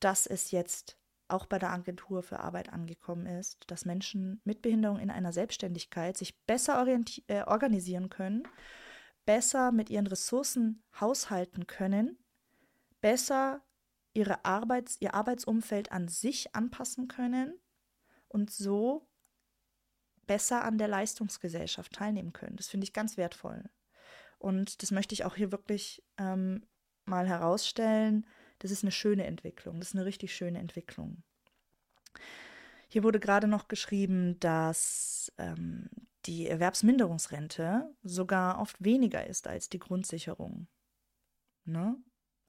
dass 0.00 0.26
es 0.26 0.50
jetzt 0.50 0.98
auch 1.28 1.46
bei 1.46 1.58
der 1.58 1.70
Agentur 1.70 2.22
für 2.22 2.40
Arbeit 2.40 2.72
angekommen 2.72 3.26
ist, 3.26 3.64
dass 3.68 3.84
Menschen 3.84 4.40
mit 4.44 4.62
Behinderung 4.62 4.98
in 4.98 5.10
einer 5.10 5.32
Selbstständigkeit 5.32 6.16
sich 6.16 6.36
besser 6.44 6.84
äh, 7.28 7.42
organisieren 7.44 8.08
können, 8.08 8.42
besser 9.24 9.70
mit 9.70 9.90
ihren 9.90 10.08
Ressourcen 10.08 10.82
haushalten 10.98 11.68
können, 11.68 12.18
besser 13.00 13.62
ihre 14.12 14.44
Arbeits-, 14.44 14.96
ihr 15.00 15.14
Arbeitsumfeld 15.14 15.92
an 15.92 16.08
sich 16.08 16.54
anpassen 16.56 17.06
können 17.06 17.60
und 18.26 18.50
so 18.50 19.08
besser 20.30 20.64
an 20.64 20.78
der 20.78 20.86
Leistungsgesellschaft 20.86 21.92
teilnehmen 21.92 22.32
können. 22.32 22.54
Das 22.54 22.68
finde 22.68 22.84
ich 22.84 22.92
ganz 22.92 23.16
wertvoll. 23.16 23.64
Und 24.38 24.80
das 24.80 24.92
möchte 24.92 25.12
ich 25.12 25.24
auch 25.24 25.34
hier 25.34 25.50
wirklich 25.50 26.04
ähm, 26.18 26.68
mal 27.04 27.26
herausstellen. 27.26 28.24
Das 28.60 28.70
ist 28.70 28.84
eine 28.84 28.92
schöne 28.92 29.24
Entwicklung. 29.26 29.80
Das 29.80 29.88
ist 29.88 29.96
eine 29.96 30.04
richtig 30.04 30.32
schöne 30.32 30.60
Entwicklung. 30.60 31.24
Hier 32.86 33.02
wurde 33.02 33.18
gerade 33.18 33.48
noch 33.48 33.66
geschrieben, 33.66 34.38
dass 34.38 35.32
ähm, 35.36 35.90
die 36.26 36.46
Erwerbsminderungsrente 36.46 37.92
sogar 38.04 38.60
oft 38.60 38.76
weniger 38.84 39.26
ist 39.26 39.48
als 39.48 39.68
die 39.68 39.80
Grundsicherung. 39.80 40.68
Ne? 41.64 41.96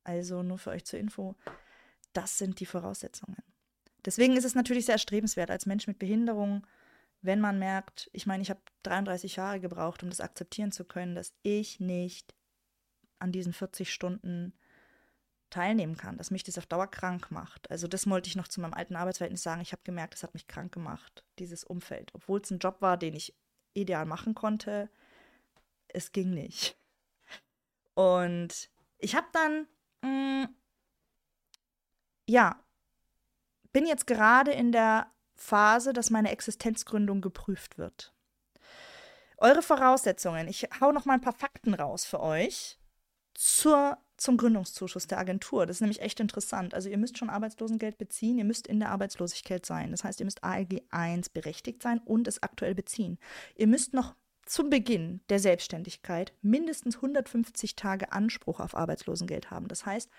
Also 0.03 0.43
nur 0.43 0.59
für 0.59 0.69
euch 0.69 0.85
zur 0.85 0.99
Info, 0.99 1.35
das 2.13 2.37
sind 2.37 2.59
die 2.59 2.67
Voraussetzungen. 2.67 3.41
Deswegen 4.05 4.37
ist 4.37 4.45
es 4.45 4.53
natürlich 4.53 4.85
sehr 4.85 4.93
erstrebenswert 4.93 5.49
als 5.49 5.65
Mensch 5.65 5.87
mit 5.87 5.97
Behinderung, 5.97 6.67
wenn 7.21 7.39
man 7.39 7.59
merkt, 7.59 8.09
ich 8.13 8.25
meine, 8.25 8.41
ich 8.41 8.49
habe 8.49 8.61
33 8.83 9.35
Jahre 9.35 9.59
gebraucht, 9.59 10.03
um 10.03 10.09
das 10.09 10.21
akzeptieren 10.21 10.71
zu 10.71 10.85
können, 10.85 11.15
dass 11.15 11.33
ich 11.43 11.79
nicht 11.79 12.35
an 13.19 13.31
diesen 13.31 13.53
40 13.53 13.93
Stunden 13.93 14.53
teilnehmen 15.51 15.97
kann, 15.97 16.17
dass 16.17 16.31
mich 16.31 16.43
das 16.43 16.57
auf 16.57 16.65
Dauer 16.65 16.87
krank 16.87 17.29
macht. 17.29 17.69
Also 17.69 17.87
das 17.87 18.09
wollte 18.09 18.27
ich 18.29 18.35
noch 18.35 18.47
zu 18.47 18.61
meinem 18.61 18.73
alten 18.73 18.95
Arbeitsverhältnis 18.95 19.43
sagen. 19.43 19.61
Ich 19.61 19.73
habe 19.73 19.83
gemerkt, 19.83 20.15
es 20.15 20.23
hat 20.23 20.33
mich 20.33 20.47
krank 20.47 20.71
gemacht, 20.71 21.23
dieses 21.37 21.63
Umfeld. 21.63 22.09
Obwohl 22.13 22.39
es 22.41 22.49
ein 22.49 22.59
Job 22.59 22.81
war, 22.81 22.97
den 22.97 23.13
ich 23.13 23.35
ideal 23.73 24.05
machen 24.05 24.33
konnte, 24.33 24.89
es 25.89 26.11
ging 26.11 26.33
nicht. 26.33 26.77
Und 27.93 28.69
ich 28.97 29.15
habe 29.15 29.27
dann, 29.33 29.67
mh, 30.01 30.45
mm, 30.45 30.55
ja, 32.27 32.63
bin 33.73 33.85
jetzt 33.85 34.07
gerade 34.07 34.51
in 34.51 34.71
der 34.71 35.11
Phase, 35.41 35.91
dass 35.91 36.09
meine 36.09 36.31
Existenzgründung 36.31 37.19
geprüft 37.19 37.77
wird. 37.77 38.13
Eure 39.37 39.63
Voraussetzungen, 39.63 40.47
ich 40.47 40.69
hau 40.79 40.91
noch 40.91 41.05
mal 41.05 41.15
ein 41.15 41.21
paar 41.21 41.33
Fakten 41.33 41.73
raus 41.73 42.05
für 42.05 42.19
euch 42.19 42.77
zur, 43.33 43.97
zum 44.17 44.37
Gründungszuschuss 44.37 45.07
der 45.07 45.17
Agentur. 45.17 45.65
Das 45.65 45.77
ist 45.77 45.81
nämlich 45.81 46.01
echt 46.01 46.19
interessant. 46.19 46.75
Also 46.75 46.89
ihr 46.89 46.97
müsst 46.99 47.17
schon 47.17 47.31
Arbeitslosengeld 47.31 47.97
beziehen, 47.97 48.37
ihr 48.37 48.45
müsst 48.45 48.67
in 48.67 48.79
der 48.79 48.89
Arbeitslosigkeit 48.89 49.65
sein. 49.65 49.89
Das 49.89 50.03
heißt, 50.03 50.19
ihr 50.19 50.25
müsst 50.25 50.43
ALG 50.43 50.83
1 50.91 51.29
berechtigt 51.29 51.81
sein 51.81 51.99
und 52.05 52.27
es 52.27 52.43
aktuell 52.43 52.75
beziehen. 52.75 53.17
Ihr 53.55 53.67
müsst 53.67 53.95
noch 53.95 54.15
zum 54.45 54.69
Beginn 54.69 55.21
der 55.29 55.39
Selbstständigkeit 55.39 56.33
mindestens 56.43 56.97
150 56.97 57.75
Tage 57.75 58.11
Anspruch 58.11 58.59
auf 58.59 58.75
Arbeitslosengeld 58.75 59.49
haben. 59.49 59.67
Das 59.67 59.87
heißt, 59.87 60.09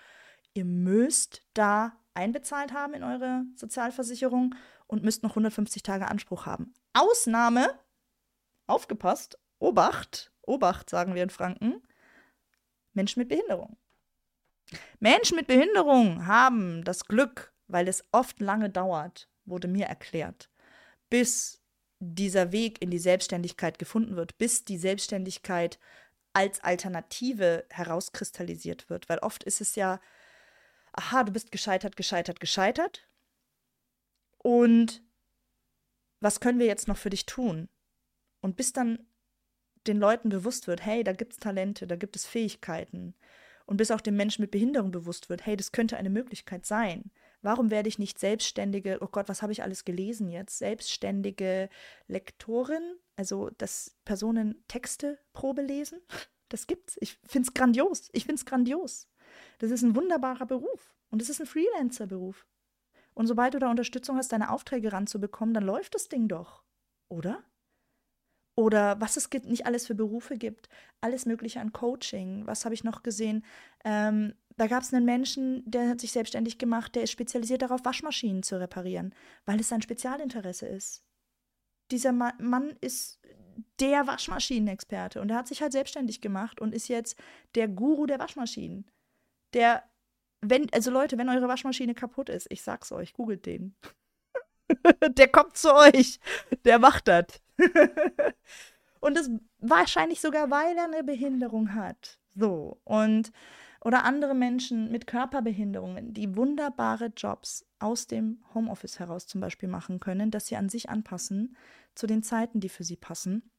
ihr 0.53 0.65
müsst 0.65 1.43
da 1.53 1.93
einbezahlt 2.13 2.73
haben 2.73 2.93
in 2.93 3.03
eure 3.03 3.45
Sozialversicherung 3.55 4.55
und 4.93 5.03
müsst 5.03 5.23
noch 5.23 5.31
150 5.31 5.83
Tage 5.83 6.07
Anspruch 6.07 6.45
haben. 6.45 6.73
Ausnahme, 6.93 7.77
aufgepasst, 8.67 9.37
Obacht, 9.59 10.31
Obacht 10.43 10.89
sagen 10.89 11.15
wir 11.15 11.23
in 11.23 11.29
Franken, 11.29 11.81
Menschen 12.93 13.19
mit 13.19 13.29
Behinderung. 13.29 13.75
Menschen 14.99 15.35
mit 15.35 15.47
Behinderung 15.47 16.27
haben 16.27 16.83
das 16.83 17.05
Glück, 17.05 17.53
weil 17.67 17.87
es 17.87 18.03
oft 18.11 18.39
lange 18.39 18.69
dauert, 18.69 19.29
wurde 19.45 19.67
mir 19.67 19.87
erklärt, 19.87 20.49
bis 21.09 21.61
dieser 21.99 22.51
Weg 22.51 22.81
in 22.81 22.91
die 22.91 22.99
Selbstständigkeit 22.99 23.79
gefunden 23.79 24.15
wird, 24.15 24.37
bis 24.37 24.63
die 24.65 24.77
Selbstständigkeit 24.77 25.79
als 26.33 26.63
Alternative 26.63 27.65
herauskristallisiert 27.69 28.89
wird. 28.89 29.09
Weil 29.09 29.19
oft 29.19 29.43
ist 29.43 29.61
es 29.61 29.75
ja, 29.75 29.99
aha, 30.91 31.23
du 31.23 31.31
bist 31.31 31.51
gescheitert, 31.51 31.95
gescheitert, 31.95 32.39
gescheitert. 32.39 33.07
Und 34.43 35.01
was 36.19 36.39
können 36.39 36.59
wir 36.59 36.67
jetzt 36.67 36.87
noch 36.87 36.97
für 36.97 37.09
dich 37.09 37.25
tun? 37.25 37.69
Und 38.41 38.55
bis 38.55 38.71
dann 38.73 39.07
den 39.87 39.97
Leuten 39.97 40.29
bewusst 40.29 40.67
wird, 40.67 40.85
hey, 40.85 41.03
da 41.03 41.13
gibt 41.13 41.33
es 41.33 41.39
Talente, 41.39 41.87
da 41.87 41.95
gibt 41.95 42.15
es 42.15 42.25
Fähigkeiten. 42.25 43.15
Und 43.65 43.77
bis 43.77 43.91
auch 43.91 44.01
dem 44.01 44.15
Menschen 44.15 44.41
mit 44.41 44.51
Behinderung 44.51 44.91
bewusst 44.91 45.29
wird, 45.29 45.45
hey, 45.45 45.57
das 45.57 45.71
könnte 45.71 45.97
eine 45.97 46.09
Möglichkeit 46.09 46.65
sein. 46.65 47.11
Warum 47.41 47.71
werde 47.71 47.89
ich 47.89 47.99
nicht 47.99 48.19
selbstständige, 48.19 48.99
oh 49.01 49.07
Gott, 49.07 49.27
was 49.27 49.41
habe 49.41 49.51
ich 49.51 49.63
alles 49.63 49.83
gelesen 49.83 50.29
jetzt? 50.29 50.57
Selbstständige 50.57 51.69
Lektorin, 52.07 52.95
also 53.15 53.49
dass 53.57 53.97
Personen 54.05 54.63
Texte 54.67 55.19
Probe 55.33 55.61
lesen? 55.61 55.99
Das 56.49 56.67
gibt's. 56.67 56.97
Ich 56.99 57.17
finde 57.25 57.47
es 57.47 57.53
grandios. 57.55 58.09
Ich 58.11 58.25
finde 58.25 58.35
es 58.35 58.45
grandios. 58.45 59.07
Das 59.57 59.71
ist 59.71 59.81
ein 59.81 59.95
wunderbarer 59.95 60.45
Beruf. 60.45 60.93
Und 61.09 61.19
es 61.19 61.29
ist 61.29 61.39
ein 61.39 61.47
Freelancer-Beruf. 61.47 62.45
Und 63.13 63.27
sobald 63.27 63.53
du 63.53 63.59
da 63.59 63.69
Unterstützung 63.69 64.17
hast, 64.17 64.31
deine 64.31 64.49
Aufträge 64.51 64.91
ranzubekommen, 64.91 65.53
dann 65.53 65.63
läuft 65.63 65.95
das 65.95 66.09
Ding 66.09 66.27
doch. 66.27 66.63
Oder? 67.09 67.43
Oder 68.55 69.01
was 69.01 69.17
es 69.17 69.29
gibt, 69.29 69.47
nicht 69.47 69.65
alles 69.65 69.87
für 69.87 69.95
Berufe 69.95 70.37
gibt, 70.37 70.69
alles 71.01 71.25
Mögliche 71.25 71.59
an 71.59 71.73
Coaching. 71.73 72.45
Was 72.45 72.65
habe 72.65 72.75
ich 72.75 72.83
noch 72.83 73.01
gesehen? 73.01 73.43
Ähm, 73.83 74.35
da 74.57 74.67
gab 74.67 74.83
es 74.83 74.93
einen 74.93 75.05
Menschen, 75.05 75.63
der 75.65 75.89
hat 75.89 75.99
sich 75.99 76.11
selbstständig 76.11 76.59
gemacht, 76.59 76.93
der 76.93 77.03
ist 77.03 77.11
spezialisiert 77.11 77.63
darauf, 77.63 77.83
Waschmaschinen 77.83 78.43
zu 78.43 78.59
reparieren, 78.59 79.15
weil 79.45 79.59
es 79.59 79.69
sein 79.69 79.81
Spezialinteresse 79.81 80.67
ist. 80.67 81.03
Dieser 81.89 82.11
Ma 82.11 82.33
Mann 82.39 82.75
ist 82.81 83.19
der 83.79 84.05
Waschmaschinenexperte 84.05 85.21
und 85.21 85.31
er 85.31 85.37
hat 85.37 85.47
sich 85.47 85.61
halt 85.61 85.71
selbstständig 85.71 86.21
gemacht 86.21 86.61
und 86.61 86.73
ist 86.73 86.87
jetzt 86.87 87.17
der 87.55 87.67
Guru 87.67 88.05
der 88.05 88.19
Waschmaschinen. 88.19 88.89
Der, 89.53 89.83
wenn, 90.43 90.71
also 90.73 90.91
Leute, 90.91 91.17
wenn 91.17 91.29
eure 91.29 91.47
Waschmaschine 91.47 91.93
kaputt 91.93 92.29
ist, 92.29 92.47
ich 92.49 92.61
sag's 92.61 92.91
euch, 92.91 93.13
googelt 93.13 93.45
den. 93.45 93.75
der 95.17 95.27
kommt 95.27 95.57
zu 95.57 95.73
euch. 95.73 96.19
Der 96.65 96.79
macht 96.79 97.07
das. 97.07 97.25
und 98.99 99.15
das 99.15 99.29
wahrscheinlich 99.59 100.21
sogar, 100.21 100.49
weil 100.51 100.75
er 100.77 100.85
eine 100.85 101.03
Behinderung 101.03 101.73
hat. 101.73 102.19
So. 102.35 102.79
Und 102.83 103.31
oder 103.83 104.05
andere 104.05 104.33
Menschen 104.33 104.91
mit 104.91 105.07
Körperbehinderungen, 105.07 106.13
die 106.13 106.37
wunderbare 106.37 107.11
Jobs 107.17 107.65
aus 107.79 108.07
dem 108.07 108.41
Homeoffice 108.53 108.99
heraus 108.99 109.27
zum 109.27 109.41
Beispiel 109.41 109.67
machen 109.67 109.99
können, 109.99 110.31
dass 110.31 110.47
sie 110.47 110.55
an 110.55 110.69
sich 110.69 110.89
anpassen 110.89 111.57
zu 111.93 112.07
den 112.07 112.23
Zeiten, 112.23 112.61
die 112.61 112.69
für 112.69 112.85
sie 112.85 112.95
passen. 112.95 113.51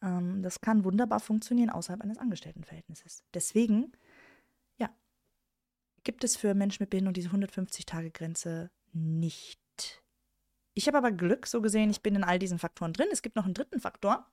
Ähm, 0.00 0.42
das 0.42 0.62
kann 0.62 0.84
wunderbar 0.84 1.20
funktionieren 1.20 1.68
außerhalb 1.68 2.00
eines 2.00 2.16
Angestelltenverhältnisses. 2.16 3.24
Deswegen, 3.34 3.92
gibt 6.04 6.24
es 6.24 6.36
für 6.36 6.54
Menschen 6.54 6.82
mit 6.82 6.90
Behinderung 6.90 7.14
diese 7.14 7.30
150-Tage-Grenze 7.30 8.70
nicht. 8.92 9.58
Ich 10.74 10.86
habe 10.86 10.98
aber 10.98 11.12
Glück, 11.12 11.46
so 11.46 11.60
gesehen, 11.60 11.90
ich 11.90 12.02
bin 12.02 12.14
in 12.14 12.24
all 12.24 12.38
diesen 12.38 12.58
Faktoren 12.58 12.92
drin. 12.92 13.08
Es 13.12 13.22
gibt 13.22 13.36
noch 13.36 13.44
einen 13.44 13.54
dritten 13.54 13.80
Faktor, 13.80 14.26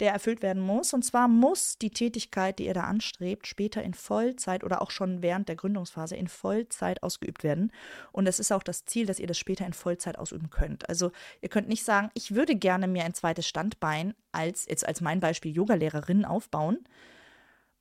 der 0.00 0.12
erfüllt 0.12 0.42
werden 0.42 0.62
muss. 0.62 0.92
Und 0.92 1.04
zwar 1.04 1.28
muss 1.28 1.78
die 1.78 1.90
Tätigkeit, 1.90 2.58
die 2.58 2.66
ihr 2.66 2.74
da 2.74 2.84
anstrebt, 2.84 3.46
später 3.46 3.82
in 3.82 3.94
Vollzeit 3.94 4.62
oder 4.62 4.82
auch 4.82 4.90
schon 4.90 5.22
während 5.22 5.48
der 5.48 5.56
Gründungsphase 5.56 6.16
in 6.16 6.28
Vollzeit 6.28 7.02
ausgeübt 7.02 7.42
werden. 7.42 7.72
Und 8.12 8.26
es 8.26 8.38
ist 8.38 8.52
auch 8.52 8.62
das 8.62 8.84
Ziel, 8.84 9.06
dass 9.06 9.18
ihr 9.18 9.26
das 9.26 9.38
später 9.38 9.66
in 9.66 9.72
Vollzeit 9.72 10.18
ausüben 10.18 10.50
könnt. 10.50 10.88
Also 10.88 11.10
ihr 11.40 11.48
könnt 11.48 11.68
nicht 11.68 11.84
sagen, 11.84 12.10
ich 12.14 12.34
würde 12.34 12.56
gerne 12.56 12.86
mir 12.86 13.04
ein 13.04 13.14
zweites 13.14 13.46
Standbein 13.46 14.14
als, 14.32 14.66
jetzt 14.66 14.86
als 14.86 15.00
mein 15.00 15.20
Beispiel, 15.20 15.52
Yogalehrerin 15.52 16.24
aufbauen 16.24 16.78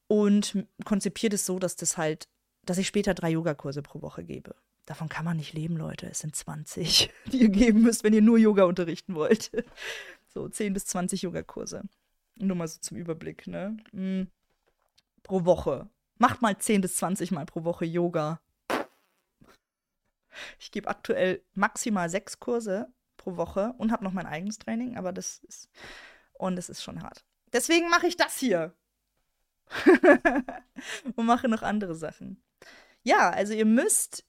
und 0.08 0.66
konzipiert 0.86 1.34
es 1.34 1.46
so, 1.46 1.60
dass 1.60 1.76
das 1.76 1.98
halt, 1.98 2.28
dass 2.65 2.78
ich 2.78 2.88
später 2.88 3.13
drei 3.13 3.32
Yogakurse 3.32 3.82
pro 3.82 4.02
Woche 4.02 4.23
gebe. 4.23 4.56
Davon 4.86 5.08
kann 5.08 5.26
man 5.26 5.38
nicht 5.38 5.54
leben, 5.54 5.78
Leute. 5.78 6.08
Es 6.08 6.19
sind 6.19 6.36
20, 6.36 7.10
die 7.32 7.41
ihr 7.41 7.49
geben 7.49 7.82
müsst, 7.82 8.04
wenn 8.04 8.13
ihr 8.13 8.21
nur 8.21 8.38
Yoga 8.38 8.63
unterrichten 8.63 9.15
wollt. 9.15 9.52
So 10.36 10.49
10 10.49 10.73
bis 10.73 10.88
20 10.88 11.21
Yogakurse. 11.21 11.84
Nur 12.38 12.58
mal 12.58 12.67
so 12.67 12.80
zum 12.80 12.97
Überblick, 12.97 13.45
ne? 13.45 13.78
Mhm. 13.91 14.32
Pro 15.21 15.45
Woche. 15.45 15.88
Macht 16.17 16.41
mal 16.41 16.58
10 16.58 16.82
bis 16.82 16.95
20 16.95 17.30
Mal 17.30 17.45
pro 17.45 17.63
Woche 17.65 17.86
Yoga. 17.86 18.41
Ich 20.60 20.71
gebe 20.71 20.88
aktuell 20.88 21.43
maximal 21.54 22.10
sechs 22.10 22.39
Kurse 22.39 22.91
pro 23.17 23.38
Woche 23.38 23.76
und 23.78 23.91
habe 23.91 24.04
noch 24.04 24.12
mein 24.12 24.26
eigenes 24.26 24.58
Training, 24.58 24.97
aber 24.97 25.13
das 25.13 25.38
ist. 25.47 25.69
Und 26.34 26.58
es 26.58 26.67
ist 26.67 26.82
schon 26.82 27.04
hart. 27.04 27.23
Deswegen 27.52 27.89
mache 27.91 28.08
ich 28.08 28.17
das 28.17 28.38
hier. 28.38 28.73
und 31.15 31.26
mache 31.26 31.47
noch 31.47 31.62
andere 31.62 31.95
Sachen. 31.95 32.41
Ja, 33.04 33.30
also 33.30 33.54
ihr 33.54 33.65
müsst 33.65 34.26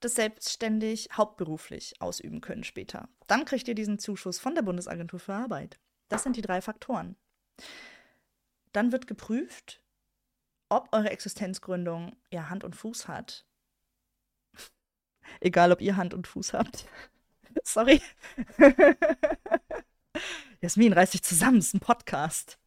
das 0.00 0.14
selbstständig 0.14 1.08
hauptberuflich 1.12 2.00
ausüben 2.00 2.40
können 2.40 2.64
später. 2.64 3.08
Dann 3.26 3.44
kriegt 3.44 3.68
ihr 3.68 3.74
diesen 3.74 3.98
Zuschuss 3.98 4.38
von 4.38 4.54
der 4.54 4.62
Bundesagentur 4.62 5.18
für 5.18 5.34
Arbeit. 5.34 5.78
Das 6.08 6.22
sind 6.22 6.36
die 6.36 6.42
drei 6.42 6.60
Faktoren. 6.60 7.16
Dann 8.72 8.92
wird 8.92 9.06
geprüft, 9.06 9.80
ob 10.68 10.88
eure 10.92 11.10
Existenzgründung 11.10 12.16
ja 12.30 12.48
Hand 12.50 12.64
und 12.64 12.76
Fuß 12.76 13.08
hat. 13.08 13.46
Egal, 15.40 15.72
ob 15.72 15.80
ihr 15.80 15.96
Hand 15.96 16.12
und 16.12 16.26
Fuß 16.26 16.52
habt. 16.52 16.86
Sorry. 17.62 18.02
Jasmin, 20.60 20.92
reiß 20.92 21.10
dich 21.12 21.22
zusammen, 21.22 21.58
es 21.58 21.68
ist 21.68 21.74
ein 21.74 21.80
Podcast. 21.80 22.58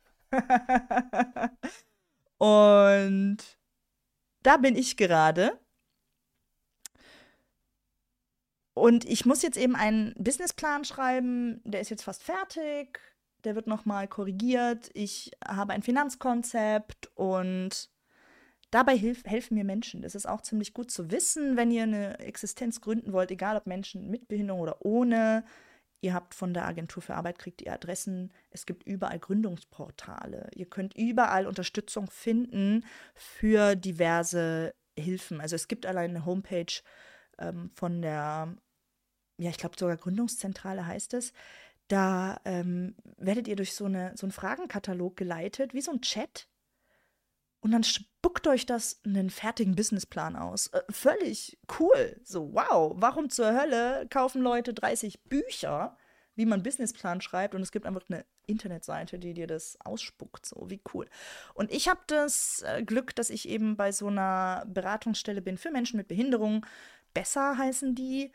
Und 2.38 3.38
da 4.44 4.58
bin 4.58 4.76
ich 4.76 4.98
gerade 4.98 5.60
Und 8.78 9.06
ich 9.06 9.26
muss 9.26 9.42
jetzt 9.42 9.58
eben 9.58 9.76
einen 9.76 10.14
Businessplan 10.20 10.86
schreiben, 10.86 11.62
der 11.64 11.82
ist 11.82 11.90
jetzt 11.90 12.04
fast 12.04 12.22
fertig, 12.22 13.00
der 13.44 13.56
wird 13.56 13.66
nochmal 13.66 14.08
korrigiert. 14.08 14.92
Ich 14.94 15.32
habe 15.48 15.74
ein 15.74 15.82
Finanzkonzept 15.82 17.10
und 17.16 17.90
Dabei 18.70 18.98
hilf, 18.98 19.24
helfen 19.24 19.56
mir 19.56 19.64
Menschen. 19.64 20.02
Das 20.02 20.14
ist 20.14 20.28
auch 20.28 20.42
ziemlich 20.42 20.74
gut 20.74 20.92
zu 20.92 21.10
wissen, 21.10 21.56
wenn 21.56 21.72
ihr 21.72 21.84
eine 21.84 22.20
Existenz 22.20 22.82
gründen 22.82 23.14
wollt, 23.14 23.32
egal 23.32 23.56
ob 23.56 23.66
Menschen 23.66 24.10
mit 24.10 24.28
Behinderung 24.28 24.62
oder 24.62 24.86
ohne. 24.86 25.46
Ihr 26.02 26.14
habt 26.14 26.36
von 26.36 26.54
der 26.54 26.68
Agentur 26.68 27.02
für 27.02 27.16
Arbeit, 27.16 27.40
kriegt 27.40 27.62
ihr 27.62 27.74
Adressen. 27.74 28.32
Es 28.52 28.66
gibt 28.66 28.84
überall 28.84 29.20
Gründungsportale. 29.20 30.50
Ihr 30.54 30.68
könnt 30.68 30.96
überall 30.96 31.48
Unterstützung 31.48 32.10
finden 32.10 32.86
für 33.16 33.76
diverse 33.76 34.76
Hilfen. 34.98 35.42
Also 35.42 35.56
es 35.56 35.68
gibt 35.68 35.86
allein 35.86 36.12
eine 36.12 36.26
Homepage 36.26 36.82
ähm, 37.40 37.72
von 37.74 38.02
der, 38.02 38.56
ja, 39.38 39.50
ich 39.50 39.58
glaube 39.58 39.76
sogar 39.78 39.98
Gründungszentrale 39.98 40.86
heißt 40.86 41.16
es. 41.16 41.34
Da 41.88 42.40
ähm, 42.46 42.96
werdet 43.18 43.48
ihr 43.48 43.56
durch 43.56 43.74
so, 43.74 43.86
eine, 43.86 44.12
so 44.16 44.26
einen 44.26 44.32
Fragenkatalog 44.32 45.16
geleitet, 45.16 45.74
wie 45.74 45.82
so 45.82 45.92
ein 45.92 46.02
Chat. 46.02 46.48
Und 47.60 47.72
dann 47.72 47.84
spuckt 47.84 48.48
euch 48.48 48.66
das 48.66 49.02
einen 49.06 49.30
fertigen 49.30 49.76
Businessplan 49.76 50.36
aus. 50.36 50.68
Äh, 50.68 50.82
völlig 50.90 51.58
cool. 51.80 52.20
So, 52.24 52.54
wow, 52.54 52.94
warum 52.96 53.30
zur 53.30 53.60
Hölle 53.60 54.08
kaufen 54.10 54.42
Leute 54.42 54.74
30 54.74 55.24
Bücher, 55.24 55.98
wie 56.36 56.46
man 56.46 56.64
Businessplan 56.64 57.20
schreibt 57.22 57.56
und 57.56 57.62
es 57.62 57.72
gibt 57.72 57.86
einfach 57.86 58.04
eine 58.10 58.26
Internetseite, 58.46 59.20
die 59.20 59.34
dir 59.34 59.48
das 59.48 59.78
ausspuckt. 59.84 60.46
So, 60.46 60.70
wie 60.70 60.82
cool. 60.94 61.08
Und 61.56 61.72
ich 61.72 61.90
habe 61.90 62.02
das 62.08 62.64
äh, 62.66 62.84
Glück, 62.84 63.16
dass 63.16 63.30
ich 63.30 63.50
eben 63.50 63.76
bei 63.76 63.92
so 63.92 64.08
einer 64.08 64.64
Beratungsstelle 64.68 65.42
bin 65.42 65.58
für 65.58 65.72
Menschen 65.72 65.98
mit 65.98 66.08
Behinderung. 66.08 66.66
Besser 67.14 67.58
heißen 67.58 67.96
die. 67.96 68.32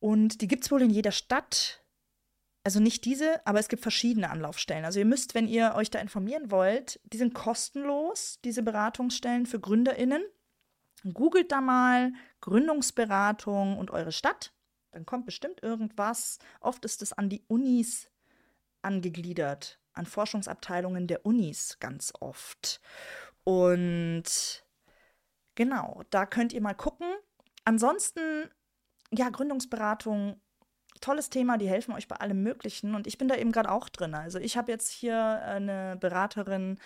Und 0.00 0.40
die 0.40 0.48
gibt 0.48 0.64
es 0.64 0.70
wohl 0.70 0.82
in 0.82 0.90
jeder 0.90 1.12
Stadt. 1.12 1.82
Also 2.66 2.80
nicht 2.80 3.04
diese, 3.04 3.46
aber 3.46 3.60
es 3.60 3.68
gibt 3.68 3.82
verschiedene 3.82 4.28
Anlaufstellen. 4.28 4.84
Also 4.84 4.98
ihr 4.98 5.04
müsst, 5.04 5.36
wenn 5.36 5.46
ihr 5.46 5.76
euch 5.76 5.88
da 5.88 6.00
informieren 6.00 6.50
wollt, 6.50 6.98
die 7.04 7.16
sind 7.16 7.32
kostenlos, 7.32 8.40
diese 8.44 8.64
Beratungsstellen 8.64 9.46
für 9.46 9.60
GründerInnen. 9.60 10.24
Googelt 11.14 11.52
da 11.52 11.60
mal 11.60 12.12
Gründungsberatung 12.40 13.78
und 13.78 13.92
eure 13.92 14.10
Stadt. 14.10 14.52
Dann 14.90 15.06
kommt 15.06 15.26
bestimmt 15.26 15.62
irgendwas. 15.62 16.40
Oft 16.60 16.84
ist 16.84 17.02
es 17.02 17.12
an 17.12 17.28
die 17.28 17.44
Unis 17.46 18.10
angegliedert, 18.82 19.78
an 19.92 20.04
Forschungsabteilungen 20.04 21.06
der 21.06 21.24
Unis 21.24 21.76
ganz 21.78 22.12
oft. 22.18 22.80
Und 23.44 24.64
genau, 25.54 26.02
da 26.10 26.26
könnt 26.26 26.52
ihr 26.52 26.62
mal 26.62 26.74
gucken. 26.74 27.06
Ansonsten, 27.64 28.50
ja, 29.12 29.30
Gründungsberatung 29.30 30.40
tolles 31.00 31.30
Thema, 31.30 31.58
die 31.58 31.68
helfen 31.68 31.94
euch 31.94 32.08
bei 32.08 32.16
allem 32.16 32.42
Möglichen 32.42 32.94
und 32.94 33.06
ich 33.06 33.18
bin 33.18 33.28
da 33.28 33.36
eben 33.36 33.52
gerade 33.52 33.70
auch 33.70 33.88
drin. 33.88 34.14
Also 34.14 34.38
ich 34.38 34.56
habe 34.56 34.72
jetzt 34.72 34.90
hier 34.90 35.42
eine 35.42 35.96
Beraterin, 36.00 36.78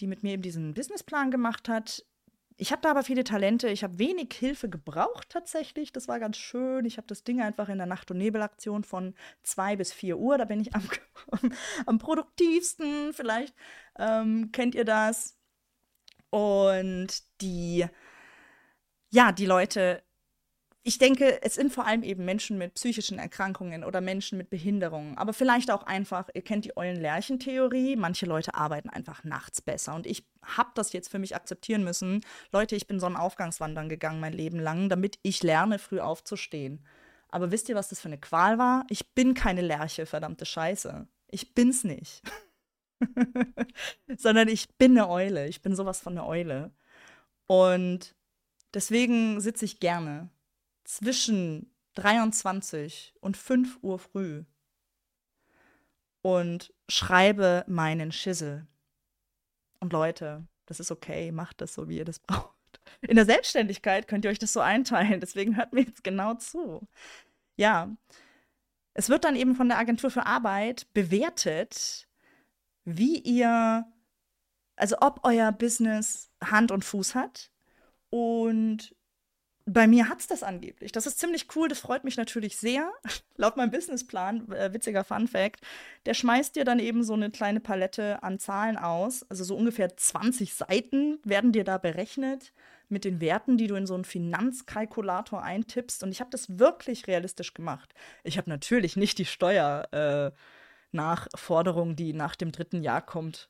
die 0.00 0.06
mit 0.06 0.22
mir 0.22 0.32
eben 0.32 0.42
diesen 0.42 0.74
Businessplan 0.74 1.30
gemacht 1.30 1.68
hat. 1.68 2.04
Ich 2.56 2.70
habe 2.70 2.82
da 2.82 2.90
aber 2.90 3.02
viele 3.02 3.24
Talente. 3.24 3.68
Ich 3.68 3.82
habe 3.82 3.98
wenig 3.98 4.32
Hilfe 4.32 4.68
gebraucht 4.68 5.28
tatsächlich. 5.28 5.92
Das 5.92 6.06
war 6.06 6.20
ganz 6.20 6.36
schön. 6.36 6.84
Ich 6.84 6.98
habe 6.98 7.06
das 7.08 7.24
Ding 7.24 7.40
einfach 7.40 7.68
in 7.68 7.78
der 7.78 7.86
Nacht- 7.86 8.10
und 8.10 8.18
Nebelaktion 8.18 8.84
von 8.84 9.14
zwei 9.42 9.74
bis 9.74 9.92
vier 9.92 10.18
Uhr. 10.18 10.38
Da 10.38 10.44
bin 10.44 10.60
ich 10.60 10.74
am, 10.74 10.88
am 11.86 11.98
produktivsten. 11.98 13.12
Vielleicht 13.12 13.54
ähm, 13.98 14.50
kennt 14.52 14.76
ihr 14.76 14.84
das. 14.84 15.36
Und 16.30 17.22
die, 17.40 17.86
ja, 19.10 19.32
die 19.32 19.46
Leute 19.46 20.02
ich 20.86 20.98
denke, 20.98 21.42
es 21.42 21.54
sind 21.54 21.72
vor 21.72 21.86
allem 21.86 22.02
eben 22.02 22.26
Menschen 22.26 22.58
mit 22.58 22.74
psychischen 22.74 23.18
Erkrankungen 23.18 23.84
oder 23.84 24.02
Menschen 24.02 24.36
mit 24.36 24.50
Behinderungen, 24.50 25.16
aber 25.16 25.32
vielleicht 25.32 25.70
auch 25.70 25.84
einfach, 25.84 26.28
ihr 26.34 26.42
kennt 26.42 26.66
die 26.66 26.76
Eulen-Lerchen-Theorie, 26.76 27.96
manche 27.96 28.26
Leute 28.26 28.54
arbeiten 28.54 28.90
einfach 28.90 29.24
nachts 29.24 29.62
besser. 29.62 29.94
Und 29.94 30.06
ich 30.06 30.26
habe 30.42 30.72
das 30.74 30.92
jetzt 30.92 31.08
für 31.10 31.18
mich 31.18 31.34
akzeptieren 31.34 31.84
müssen. 31.84 32.20
Leute, 32.52 32.76
ich 32.76 32.86
bin 32.86 33.00
so 33.00 33.06
ein 33.06 33.16
Aufgangswandern 33.16 33.88
gegangen 33.88 34.20
mein 34.20 34.34
Leben 34.34 34.58
lang, 34.58 34.90
damit 34.90 35.18
ich 35.22 35.42
lerne, 35.42 35.78
früh 35.78 36.00
aufzustehen. 36.00 36.84
Aber 37.28 37.50
wisst 37.50 37.70
ihr, 37.70 37.76
was 37.76 37.88
das 37.88 38.00
für 38.00 38.08
eine 38.08 38.18
Qual 38.18 38.58
war? 38.58 38.84
Ich 38.90 39.14
bin 39.14 39.32
keine 39.32 39.62
Lerche, 39.62 40.04
verdammte 40.04 40.44
Scheiße. 40.44 41.08
Ich 41.28 41.54
bin's 41.54 41.84
nicht. 41.84 42.22
Sondern 44.18 44.48
ich 44.48 44.68
bin 44.76 44.98
eine 44.98 45.08
Eule. 45.08 45.48
Ich 45.48 45.62
bin 45.62 45.74
sowas 45.74 46.00
von 46.00 46.12
eine 46.12 46.26
Eule. 46.26 46.72
Und 47.46 48.14
deswegen 48.74 49.40
sitze 49.40 49.64
ich 49.64 49.80
gerne 49.80 50.28
zwischen 50.84 51.70
23 51.94 53.14
und 53.20 53.36
5 53.36 53.78
Uhr 53.82 53.98
früh 53.98 54.44
und 56.22 56.72
schreibe 56.88 57.64
meinen 57.66 58.12
Schissel. 58.12 58.66
Und 59.80 59.92
Leute, 59.92 60.46
das 60.66 60.80
ist 60.80 60.90
okay, 60.90 61.32
macht 61.32 61.60
das 61.60 61.74
so, 61.74 61.88
wie 61.88 61.98
ihr 61.98 62.04
das 62.04 62.18
braucht. 62.20 62.54
In 63.02 63.16
der 63.16 63.26
Selbstständigkeit 63.26 64.08
könnt 64.08 64.24
ihr 64.24 64.30
euch 64.30 64.38
das 64.38 64.52
so 64.52 64.60
einteilen, 64.60 65.20
deswegen 65.20 65.56
hört 65.56 65.72
mir 65.72 65.82
jetzt 65.82 66.04
genau 66.04 66.34
zu. 66.34 66.86
Ja, 67.56 67.94
es 68.94 69.08
wird 69.08 69.24
dann 69.24 69.36
eben 69.36 69.54
von 69.54 69.68
der 69.68 69.78
Agentur 69.78 70.10
für 70.10 70.26
Arbeit 70.26 70.92
bewertet, 70.94 72.08
wie 72.84 73.18
ihr, 73.18 73.86
also 74.76 74.96
ob 75.00 75.20
euer 75.24 75.52
Business 75.52 76.30
Hand 76.42 76.70
und 76.70 76.84
Fuß 76.84 77.14
hat 77.14 77.50
und 78.10 78.94
bei 79.66 79.86
mir 79.86 80.10
hat 80.10 80.20
es 80.20 80.26
das 80.26 80.42
angeblich. 80.42 80.92
Das 80.92 81.06
ist 81.06 81.18
ziemlich 81.18 81.46
cool, 81.56 81.68
das 81.68 81.80
freut 81.80 82.04
mich 82.04 82.18
natürlich 82.18 82.58
sehr. 82.58 82.92
Laut 83.36 83.56
meinem 83.56 83.70
Businessplan, 83.70 84.52
äh, 84.52 84.74
witziger 84.74 85.04
Fun 85.04 85.26
Fact, 85.26 85.62
der 86.04 86.12
schmeißt 86.14 86.56
dir 86.56 86.64
dann 86.64 86.78
eben 86.78 87.02
so 87.02 87.14
eine 87.14 87.30
kleine 87.30 87.60
Palette 87.60 88.22
an 88.22 88.38
Zahlen 88.38 88.76
aus. 88.76 89.24
Also 89.30 89.42
so 89.44 89.56
ungefähr 89.56 89.96
20 89.96 90.52
Seiten 90.54 91.18
werden 91.24 91.52
dir 91.52 91.64
da 91.64 91.78
berechnet 91.78 92.52
mit 92.90 93.04
den 93.04 93.22
Werten, 93.22 93.56
die 93.56 93.66
du 93.66 93.74
in 93.74 93.86
so 93.86 93.94
einen 93.94 94.04
Finanzkalkulator 94.04 95.42
eintippst. 95.42 96.02
Und 96.02 96.12
ich 96.12 96.20
habe 96.20 96.28
das 96.30 96.58
wirklich 96.58 97.06
realistisch 97.06 97.54
gemacht. 97.54 97.94
Ich 98.22 98.36
habe 98.36 98.50
natürlich 98.50 98.96
nicht 98.96 99.16
die 99.18 99.24
Steuernachforderung, 99.24 101.92
äh, 101.92 101.94
die 101.94 102.12
nach 102.12 102.36
dem 102.36 102.52
dritten 102.52 102.82
Jahr 102.82 103.00
kommt, 103.00 103.48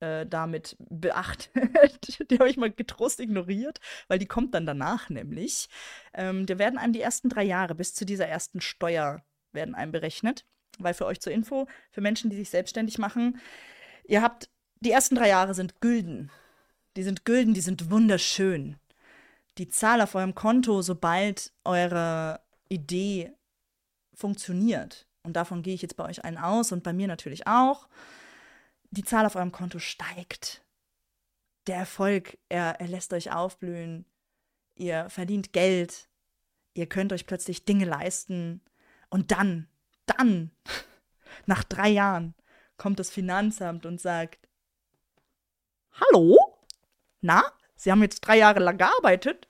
äh, 0.00 0.26
damit 0.26 0.76
beachtet. 0.78 1.50
die 2.30 2.38
habe 2.38 2.48
ich 2.48 2.56
mal 2.56 2.70
getrost 2.70 3.20
ignoriert, 3.20 3.80
weil 4.08 4.18
die 4.18 4.26
kommt 4.26 4.54
dann 4.54 4.66
danach 4.66 5.08
nämlich. 5.08 5.68
Ähm, 6.14 6.46
da 6.46 6.58
werden 6.58 6.78
einem 6.78 6.92
die 6.92 7.00
ersten 7.00 7.28
drei 7.28 7.44
Jahre 7.44 7.74
bis 7.74 7.94
zu 7.94 8.04
dieser 8.04 8.26
ersten 8.26 8.60
Steuer 8.60 9.22
werden 9.52 9.74
einem 9.74 9.92
berechnet. 9.92 10.44
Weil 10.78 10.94
für 10.94 11.06
euch 11.06 11.20
zur 11.20 11.32
Info, 11.32 11.66
für 11.90 12.00
Menschen, 12.00 12.30
die 12.30 12.36
sich 12.36 12.50
selbstständig 12.50 12.98
machen, 12.98 13.40
ihr 14.04 14.22
habt, 14.22 14.48
die 14.80 14.92
ersten 14.92 15.16
drei 15.16 15.28
Jahre 15.28 15.54
sind 15.54 15.80
gülden. 15.80 16.30
Die 16.96 17.02
sind 17.02 17.24
gülden, 17.24 17.54
die 17.54 17.60
sind 17.60 17.90
wunderschön. 17.90 18.76
Die 19.58 19.68
Zahl 19.68 20.00
auf 20.00 20.14
eurem 20.14 20.36
Konto, 20.36 20.82
sobald 20.82 21.52
eure 21.64 22.40
Idee 22.68 23.32
funktioniert, 24.14 25.06
und 25.22 25.34
davon 25.34 25.62
gehe 25.62 25.74
ich 25.74 25.82
jetzt 25.82 25.96
bei 25.96 26.04
euch 26.04 26.24
einen 26.24 26.38
aus 26.38 26.70
und 26.70 26.84
bei 26.84 26.92
mir 26.92 27.08
natürlich 27.08 27.46
auch, 27.46 27.88
die 28.90 29.04
Zahl 29.04 29.26
auf 29.26 29.36
eurem 29.36 29.52
Konto 29.52 29.78
steigt. 29.78 30.62
Der 31.66 31.76
Erfolg, 31.76 32.38
er, 32.48 32.80
er 32.80 32.88
lässt 32.88 33.12
euch 33.12 33.30
aufblühen. 33.30 34.06
Ihr 34.74 35.10
verdient 35.10 35.52
Geld. 35.52 36.08
Ihr 36.74 36.86
könnt 36.86 37.12
euch 37.12 37.26
plötzlich 37.26 37.64
Dinge 37.64 37.84
leisten. 37.84 38.62
Und 39.10 39.30
dann, 39.32 39.68
dann, 40.06 40.50
nach 41.46 41.64
drei 41.64 41.88
Jahren, 41.88 42.34
kommt 42.76 42.98
das 42.98 43.10
Finanzamt 43.10 43.84
und 43.84 44.00
sagt, 44.00 44.48
Hallo? 45.92 46.38
Na, 47.20 47.42
Sie 47.74 47.90
haben 47.90 48.02
jetzt 48.02 48.20
drei 48.20 48.38
Jahre 48.38 48.60
lang 48.60 48.78
gearbeitet. 48.78 49.48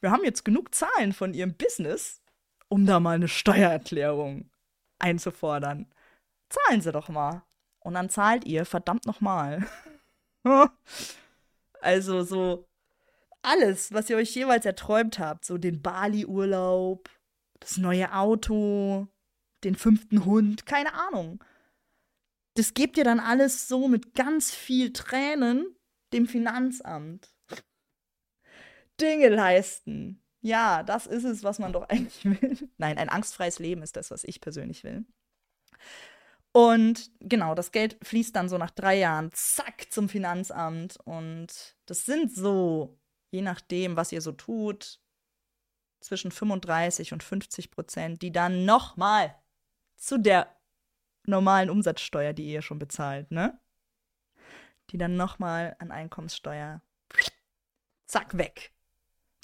Wir 0.00 0.10
haben 0.10 0.24
jetzt 0.24 0.44
genug 0.44 0.74
Zahlen 0.74 1.12
von 1.12 1.32
Ihrem 1.32 1.54
Business, 1.54 2.20
um 2.68 2.84
da 2.86 3.00
mal 3.00 3.14
eine 3.14 3.28
Steuererklärung 3.28 4.50
einzufordern. 4.98 5.92
Zahlen 6.48 6.80
Sie 6.80 6.92
doch 6.92 7.08
mal. 7.08 7.42
Und 7.84 7.94
dann 7.94 8.08
zahlt 8.08 8.44
ihr 8.46 8.64
verdammt 8.64 9.06
nochmal. 9.06 9.66
also 11.80 12.22
so 12.22 12.66
alles, 13.42 13.92
was 13.92 14.08
ihr 14.08 14.16
euch 14.16 14.34
jeweils 14.34 14.64
erträumt 14.64 15.18
habt, 15.18 15.44
so 15.44 15.58
den 15.58 15.82
Bali-Urlaub, 15.82 17.10
das 17.60 17.76
neue 17.76 18.14
Auto, 18.14 19.06
den 19.64 19.74
fünften 19.74 20.24
Hund, 20.24 20.64
keine 20.66 20.94
Ahnung. 20.94 21.44
Das 22.54 22.72
gebt 22.72 22.96
ihr 22.96 23.04
dann 23.04 23.20
alles 23.20 23.68
so 23.68 23.86
mit 23.86 24.14
ganz 24.14 24.54
viel 24.54 24.92
Tränen 24.92 25.76
dem 26.12 26.26
Finanzamt. 26.26 27.34
Dinge 29.00 29.28
leisten. 29.28 30.22
Ja, 30.40 30.82
das 30.82 31.06
ist 31.06 31.24
es, 31.24 31.42
was 31.42 31.58
man 31.58 31.72
doch 31.72 31.82
eigentlich 31.88 32.24
will. 32.24 32.68
Nein, 32.78 32.96
ein 32.96 33.10
angstfreies 33.10 33.58
Leben 33.58 33.82
ist 33.82 33.96
das, 33.96 34.10
was 34.10 34.24
ich 34.24 34.40
persönlich 34.40 34.84
will. 34.84 35.04
Und 36.54 37.10
genau, 37.18 37.56
das 37.56 37.72
Geld 37.72 37.98
fließt 38.00 38.36
dann 38.36 38.48
so 38.48 38.58
nach 38.58 38.70
drei 38.70 38.96
Jahren, 38.96 39.30
zack, 39.32 39.90
zum 39.90 40.08
Finanzamt. 40.08 40.96
Und 41.04 41.76
das 41.86 42.04
sind 42.06 42.32
so, 42.32 42.96
je 43.32 43.42
nachdem, 43.42 43.96
was 43.96 44.12
ihr 44.12 44.20
so 44.20 44.30
tut, 44.30 45.00
zwischen 45.98 46.30
35 46.30 47.12
und 47.12 47.24
50 47.24 47.72
Prozent, 47.72 48.22
die 48.22 48.30
dann 48.30 48.64
nochmal 48.64 49.34
zu 49.96 50.16
der 50.16 50.54
normalen 51.26 51.70
Umsatzsteuer, 51.70 52.32
die 52.32 52.44
ihr 52.44 52.62
schon 52.62 52.78
bezahlt, 52.78 53.32
ne? 53.32 53.58
Die 54.90 54.98
dann 54.98 55.16
nochmal 55.16 55.74
an 55.80 55.90
Einkommenssteuer 55.90 56.82
Zack, 58.06 58.38
weg. 58.38 58.72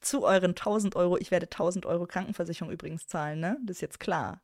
Zu 0.01 0.23
euren 0.23 0.51
1000 0.51 0.95
Euro. 0.95 1.17
Ich 1.17 1.33
werde 1.33 1.47
1000 1.47 1.87
Euro 1.87 2.07
Krankenversicherung 2.07 2.73
übrigens 2.73 3.09
zahlen, 3.09 3.41
ne? 3.41 3.59
Das 3.65 3.79
ist 3.79 3.81
jetzt 3.81 3.99
klar. 3.99 4.41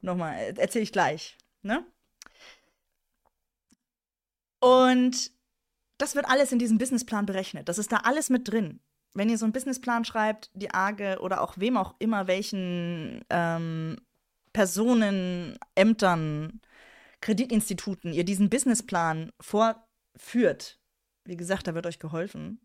Nochmal, 0.00 0.54
erzähle 0.56 0.82
ich 0.82 0.92
gleich, 0.92 1.36
ne? 1.62 1.84
Und 4.60 5.32
das 5.98 6.14
wird 6.14 6.26
alles 6.26 6.52
in 6.52 6.58
diesem 6.58 6.78
Businessplan 6.78 7.26
berechnet. 7.26 7.68
Das 7.68 7.78
ist 7.78 7.92
da 7.92 7.98
alles 7.98 8.30
mit 8.30 8.48
drin. 8.48 8.80
Wenn 9.14 9.28
ihr 9.28 9.38
so 9.38 9.44
einen 9.44 9.52
Businessplan 9.52 10.04
schreibt, 10.04 10.50
die 10.54 10.72
AGE 10.72 11.18
oder 11.20 11.40
auch 11.40 11.58
wem 11.58 11.76
auch 11.76 11.94
immer, 11.98 12.26
welchen 12.26 13.24
ähm, 13.28 13.96
Personen, 14.52 15.58
Ämtern, 15.74 16.60
Kreditinstituten 17.20 18.12
ihr 18.12 18.24
diesen 18.24 18.48
Businessplan 18.48 19.32
vorführt, 19.40 20.78
wie 21.24 21.36
gesagt, 21.36 21.66
da 21.66 21.74
wird 21.74 21.86
euch 21.86 21.98
geholfen, 21.98 22.60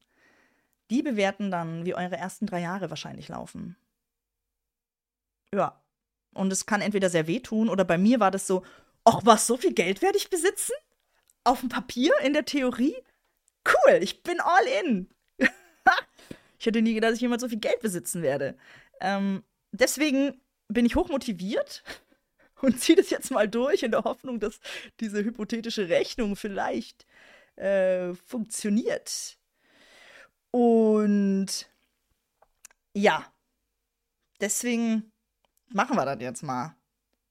die 0.92 1.02
bewerten 1.02 1.52
dann, 1.52 1.86
wie 1.86 1.96
eure 1.96 2.16
ersten 2.16 2.46
drei 2.46 2.62
Jahre 2.62 2.90
wahrscheinlich 2.90 3.28
laufen. 3.28 3.76
Ja. 5.54 5.82
Und 6.36 6.52
es 6.52 6.66
kann 6.66 6.82
entweder 6.82 7.10
sehr 7.10 7.28
wehtun 7.28 7.70
oder 7.70 7.86
bei 7.86 7.98
mir 7.98 8.20
war 8.20 8.30
das 8.30 8.46
so, 8.46 8.64
ach 9.06 9.22
was, 9.24 9.48
so 9.48 9.56
viel 9.56 9.74
Geld 9.74 10.02
werde 10.02 10.18
ich 10.18 10.30
besitzen? 10.30 10.74
Auf 11.46 11.62
dem 11.62 11.70
Papier, 11.70 12.12
in 12.24 12.34
der 12.34 12.44
Theorie? 12.44 12.96
Cool, 13.66 14.00
ich 14.02 14.22
bin 14.22 14.40
all 14.42 14.66
in. 14.84 15.10
ich 16.60 16.66
hätte 16.66 16.82
nie 16.82 16.94
gedacht, 16.94 17.12
dass 17.12 17.16
ich 17.16 17.22
jemals 17.22 17.42
so 17.42 17.48
viel 17.48 17.60
Geld 17.60 17.80
besitzen 17.80 18.22
werde. 18.22 18.58
Ähm, 19.00 19.44
deswegen 19.72 20.42
bin 20.68 20.86
ich 20.86 20.98
hochmotiviert 20.98 21.84
und 22.62 22.82
ziehe 22.82 22.98
das 22.98 23.10
jetzt 23.12 23.32
mal 23.32 23.48
durch 23.48 23.84
in 23.84 23.92
der 23.92 24.04
Hoffnung, 24.04 24.42
dass 24.42 24.60
diese 25.00 25.24
hypothetische 25.24 25.88
Rechnung 25.88 26.36
vielleicht 26.36 27.06
äh, 27.56 28.14
funktioniert. 28.26 29.38
Und 30.52 31.70
ja, 32.94 33.26
deswegen 34.42 35.14
machen 35.70 35.96
wir 35.96 36.06
das 36.06 36.22
jetzt 36.22 36.44
mal. 36.44 36.76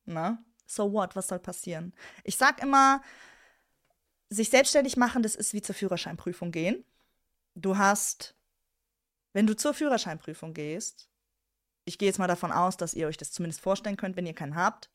Ne? 0.05 0.39
So 0.67 0.93
what? 0.93 1.17
Was 1.17 1.29
soll 1.29 1.39
passieren? 1.39 1.95
Ich 2.23 2.37
sag 2.37 2.63
immer, 2.63 3.03
sich 4.29 4.51
selbstständig 4.51 4.97
machen, 4.97 5.23
das 5.23 5.35
ist 5.35 5.53
wie 5.53 5.63
zur 5.63 5.75
Führerscheinprüfung 5.75 6.51
gehen. 6.51 6.85
Du 7.55 7.79
hast, 7.79 8.35
wenn 9.33 9.47
du 9.47 9.57
zur 9.57 9.75
Führerscheinprüfung 9.75 10.55
gehst, 10.55 11.09
ich 11.85 11.99
gehe 11.99 12.09
jetzt 12.09 12.19
mal 12.19 12.27
davon 12.27 12.51
aus, 12.51 12.77
dass 12.77 12.95
ihr 12.95 13.07
euch 13.07 13.17
das 13.17 13.31
zumindest 13.31 13.61
vorstellen 13.61 13.97
könnt, 13.97 14.17
wenn 14.17 14.27
ihr 14.27 14.35
keinen 14.35 14.57
habt. 14.57 14.91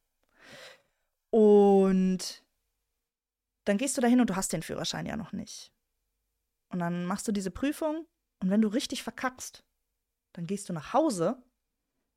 Und 1.30 2.44
dann 3.66 3.78
gehst 3.78 3.96
du 3.96 4.02
dahin 4.02 4.20
und 4.20 4.30
du 4.30 4.36
hast 4.36 4.52
den 4.52 4.64
Führerschein 4.64 5.06
ja 5.06 5.16
noch 5.16 5.32
nicht. 5.32 5.72
Und 6.70 6.80
dann 6.80 7.06
machst 7.06 7.28
du 7.28 7.32
diese 7.32 7.52
Prüfung 7.52 8.08
und 8.40 8.50
wenn 8.50 8.62
du 8.62 8.68
richtig 8.68 9.04
verkackst, 9.04 9.64
dann 10.34 10.48
gehst 10.48 10.70
du 10.70 10.74
nach 10.74 10.94
Hause 10.94 11.42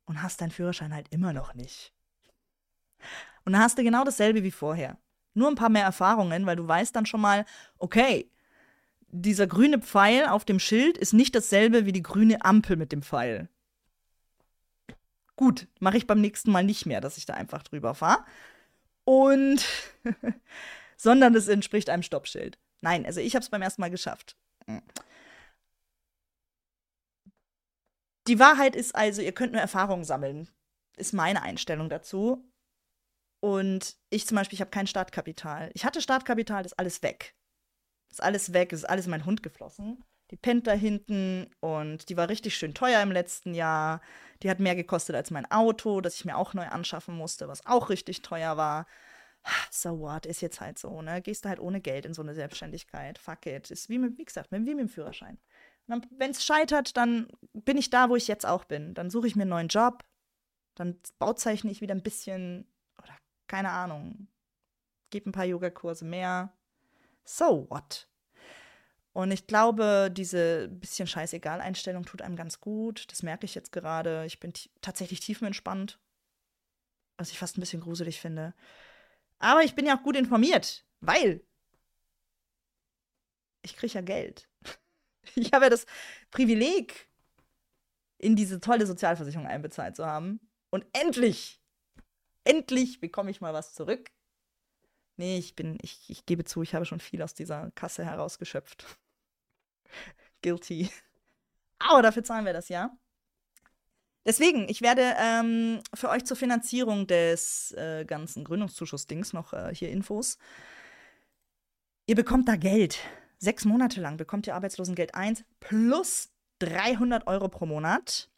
und 0.05 0.21
hast 0.21 0.41
deinen 0.41 0.51
Führerschein 0.51 0.93
halt 0.93 1.07
immer 1.09 1.33
noch 1.33 1.53
nicht. 1.53 1.93
Und 3.45 3.53
dann 3.53 3.61
hast 3.61 3.77
du 3.77 3.83
genau 3.83 4.03
dasselbe 4.03 4.43
wie 4.43 4.51
vorher. 4.51 4.97
Nur 5.33 5.49
ein 5.49 5.55
paar 5.55 5.69
mehr 5.69 5.83
Erfahrungen, 5.83 6.45
weil 6.45 6.55
du 6.55 6.67
weißt 6.67 6.95
dann 6.95 7.05
schon 7.05 7.21
mal, 7.21 7.45
okay, 7.77 8.29
dieser 9.07 9.47
grüne 9.47 9.79
Pfeil 9.79 10.27
auf 10.27 10.45
dem 10.45 10.59
Schild 10.59 10.97
ist 10.97 11.13
nicht 11.13 11.35
dasselbe 11.35 11.85
wie 11.85 11.91
die 11.91 12.01
grüne 12.01 12.43
Ampel 12.43 12.77
mit 12.77 12.91
dem 12.91 13.01
Pfeil. 13.01 13.49
Gut, 15.35 15.67
mache 15.79 15.97
ich 15.97 16.07
beim 16.07 16.21
nächsten 16.21 16.51
Mal 16.51 16.63
nicht 16.63 16.85
mehr, 16.85 17.01
dass 17.01 17.17
ich 17.17 17.25
da 17.25 17.33
einfach 17.33 17.63
drüber 17.63 17.95
fahre. 17.95 18.23
Und 19.03 19.65
sondern 20.97 21.35
es 21.35 21.47
entspricht 21.47 21.89
einem 21.89 22.03
Stoppschild. 22.03 22.57
Nein, 22.81 23.05
also 23.05 23.19
ich 23.19 23.35
habe 23.35 23.43
es 23.43 23.49
beim 23.49 23.61
ersten 23.61 23.81
Mal 23.81 23.91
geschafft. 23.91 24.37
Die 28.27 28.39
Wahrheit 28.39 28.75
ist 28.75 28.95
also, 28.95 29.21
ihr 29.21 29.33
könnt 29.33 29.51
nur 29.51 29.61
Erfahrungen 29.61 30.03
sammeln. 30.03 30.49
Ist 30.95 31.13
meine 31.13 31.41
Einstellung 31.41 31.89
dazu. 31.89 32.49
Und 33.41 33.97
ich 34.09 34.25
zum 34.25 34.35
Beispiel, 34.35 34.55
ich 34.55 34.61
habe 34.61 34.71
kein 34.71 34.87
Startkapital. 34.87 35.69
Ich 35.73 35.83
hatte 35.83 36.01
Startkapital, 36.01 36.65
ist 36.65 36.79
alles 36.79 37.03
weg. 37.03 37.35
Ist 38.09 38.23
alles 38.23 38.53
weg, 38.53 38.71
ist 38.71 38.87
alles 38.87 39.05
in 39.05 39.11
meinen 39.11 39.25
Hund 39.25 39.43
geflossen. 39.43 40.03
Die 40.31 40.37
pennt 40.37 40.65
da 40.67 40.71
hinten 40.71 41.51
und 41.59 42.09
die 42.09 42.15
war 42.15 42.29
richtig 42.29 42.55
schön 42.55 42.73
teuer 42.73 43.01
im 43.01 43.11
letzten 43.11 43.53
Jahr. 43.53 44.01
Die 44.41 44.49
hat 44.49 44.59
mehr 44.59 44.75
gekostet 44.75 45.15
als 45.15 45.29
mein 45.29 45.49
Auto, 45.51 45.99
das 45.99 46.15
ich 46.15 46.25
mir 46.25 46.37
auch 46.37 46.53
neu 46.53 46.65
anschaffen 46.67 47.15
musste, 47.15 47.47
was 47.47 47.65
auch 47.65 47.89
richtig 47.89 48.21
teuer 48.21 48.55
war. 48.55 48.87
So 49.71 49.99
what, 49.99 50.25
ist 50.25 50.41
jetzt 50.41 50.61
halt 50.61 50.79
so, 50.79 51.01
ne? 51.01 51.21
Gehst 51.21 51.43
du 51.43 51.49
halt 51.49 51.59
ohne 51.59 51.81
Geld 51.81 52.05
in 52.05 52.13
so 52.13 52.21
eine 52.21 52.33
Selbstständigkeit. 52.33 53.17
Fuck 53.17 53.45
it. 53.45 53.71
Ist 53.71 53.89
wie 53.89 53.99
mit, 53.99 54.17
wie 54.17 54.25
gesagt, 54.25 54.51
wie 54.51 54.59
mit 54.59 54.79
dem 54.79 54.87
Führerschein. 54.87 55.37
Wenn 55.87 56.31
es 56.31 56.45
scheitert, 56.45 56.95
dann 56.97 57.27
bin 57.53 57.77
ich 57.77 57.89
da, 57.89 58.09
wo 58.09 58.15
ich 58.15 58.27
jetzt 58.27 58.45
auch 58.45 58.63
bin. 58.63 58.93
Dann 58.93 59.09
suche 59.09 59.27
ich 59.27 59.35
mir 59.35 59.43
einen 59.43 59.49
neuen 59.49 59.67
Job. 59.67 60.03
Dann 60.75 60.99
bauzeichne 61.19 61.71
ich 61.71 61.81
wieder 61.81 61.93
ein 61.93 62.03
bisschen, 62.03 62.67
oder 62.97 63.15
keine 63.47 63.69
Ahnung, 63.69 64.27
gebe 65.09 65.29
ein 65.29 65.33
paar 65.33 65.45
Yogakurse 65.45 66.05
mehr. 66.05 66.51
So 67.25 67.69
what? 67.69 68.07
Und 69.13 69.29
ich 69.31 69.45
glaube, 69.45 70.09
diese 70.11 70.67
bisschen 70.69 71.05
scheißegal 71.07 71.61
Einstellung 71.61 72.03
tut 72.03 72.23
einem 72.23 72.35
ganz 72.35 72.59
gut. 72.59 73.11
Das 73.11 73.21
merke 73.21 73.45
ich 73.45 73.53
jetzt 73.53 73.71
gerade. 73.71 74.25
Ich 74.25 74.39
bin 74.39 74.53
tatsächlich 74.81 75.19
tiefenentspannt. 75.19 75.99
Was 77.17 77.29
ich 77.29 77.37
fast 77.37 77.57
ein 77.57 77.61
bisschen 77.61 77.81
gruselig 77.81 78.19
finde. 78.19 78.55
Aber 79.37 79.63
ich 79.63 79.75
bin 79.75 79.85
ja 79.85 79.97
auch 79.97 80.03
gut 80.03 80.15
informiert, 80.15 80.83
weil 80.99 81.45
ich 83.61 83.75
kriege 83.75 83.93
ja 83.93 84.01
Geld. 84.01 84.49
Ich 85.35 85.53
habe 85.53 85.65
ja 85.65 85.69
das 85.69 85.85
Privileg, 86.31 87.07
in 88.23 88.35
diese 88.35 88.59
tolle 88.59 88.87
Sozialversicherung 88.87 89.47
einbezahlt 89.47 89.95
zu 89.95 90.05
haben. 90.05 90.39
Und 90.69 90.85
endlich, 90.93 91.61
endlich 92.45 92.99
bekomme 92.99 93.29
ich 93.29 93.41
mal 93.41 93.53
was 93.53 93.73
zurück. 93.73 94.09
Nee, 95.17 95.37
ich 95.37 95.55
bin, 95.55 95.77
ich, 95.81 96.09
ich 96.09 96.25
gebe 96.25 96.43
zu, 96.45 96.63
ich 96.63 96.73
habe 96.73 96.85
schon 96.85 96.99
viel 96.99 97.21
aus 97.21 97.33
dieser 97.33 97.71
Kasse 97.71 98.05
herausgeschöpft. 98.05 98.85
Guilty. 100.41 100.89
Aber 101.79 102.01
dafür 102.01 102.23
zahlen 102.23 102.45
wir 102.45 102.53
das 102.53 102.69
ja. 102.69 102.97
Deswegen, 104.25 104.69
ich 104.69 104.81
werde 104.81 105.15
ähm, 105.19 105.81
für 105.93 106.09
euch 106.09 106.23
zur 106.23 106.37
Finanzierung 106.37 107.07
des 107.07 107.73
äh, 107.73 108.05
ganzen 108.05 108.45
Gründungszuschuss-Dings 108.45 109.33
noch 109.33 109.51
äh, 109.51 109.75
hier 109.75 109.89
Infos. 109.89 110.37
Ihr 112.07 112.15
bekommt 112.15 112.47
da 112.47 112.55
Geld. 112.55 112.99
Sechs 113.43 113.65
Monate 113.65 113.99
lang 113.99 114.15
bekommt 114.15 114.47
ihr 114.47 114.55
Arbeitslosengeld 114.55 115.15
1 115.15 115.43
plus 115.59 116.29
300 116.59 117.27
Euro 117.27 117.49
pro 117.49 117.65
Monat. 117.65 118.29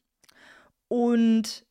Und 0.88 1.64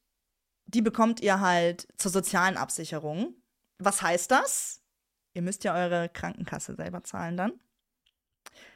die 0.66 0.82
bekommt 0.82 1.18
ihr 1.18 1.40
halt 1.40 1.88
zur 1.96 2.12
sozialen 2.12 2.56
Absicherung. 2.56 3.34
Was 3.80 4.02
heißt 4.02 4.30
das? 4.30 4.82
Ihr 5.32 5.42
müsst 5.42 5.64
ja 5.64 5.74
eure 5.74 6.08
Krankenkasse 6.10 6.76
selber 6.76 7.02
zahlen 7.02 7.36
dann. 7.36 7.54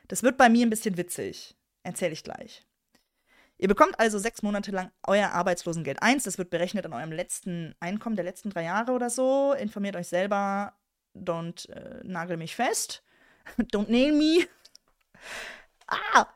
Das 0.09 0.25
wird 0.25 0.37
bei 0.37 0.49
mir 0.49 0.67
ein 0.67 0.71
bisschen 0.71 0.97
witzig. 0.97 1.57
Erzähle 1.85 2.15
ich 2.15 2.25
gleich. 2.25 2.67
Ihr 3.59 3.69
bekommt 3.69 4.01
also 4.01 4.19
sechs 4.19 4.43
Monate 4.43 4.73
lang 4.73 4.91
euer 5.07 5.29
Arbeitslosengeld 5.29 6.03
1. 6.03 6.25
Das 6.25 6.37
wird 6.37 6.51
berechnet 6.51 6.85
an 6.85 6.95
eurem 6.95 7.13
letzten 7.13 7.77
Einkommen 7.79 8.17
der 8.17 8.25
letzten 8.25 8.51
drei 8.51 8.65
Jahre 8.65 8.91
oder 8.91 9.09
so. 9.09 9.53
Informiert 9.53 9.95
euch 9.95 10.09
selber. 10.09 10.73
Don't 11.15 11.69
äh, 11.71 12.01
nagel 12.03 12.37
mich 12.37 12.57
fest. 12.57 13.05
Don't 13.57 13.89
nail 13.89 14.13
me. 14.13 14.47
Ah! 15.87 16.27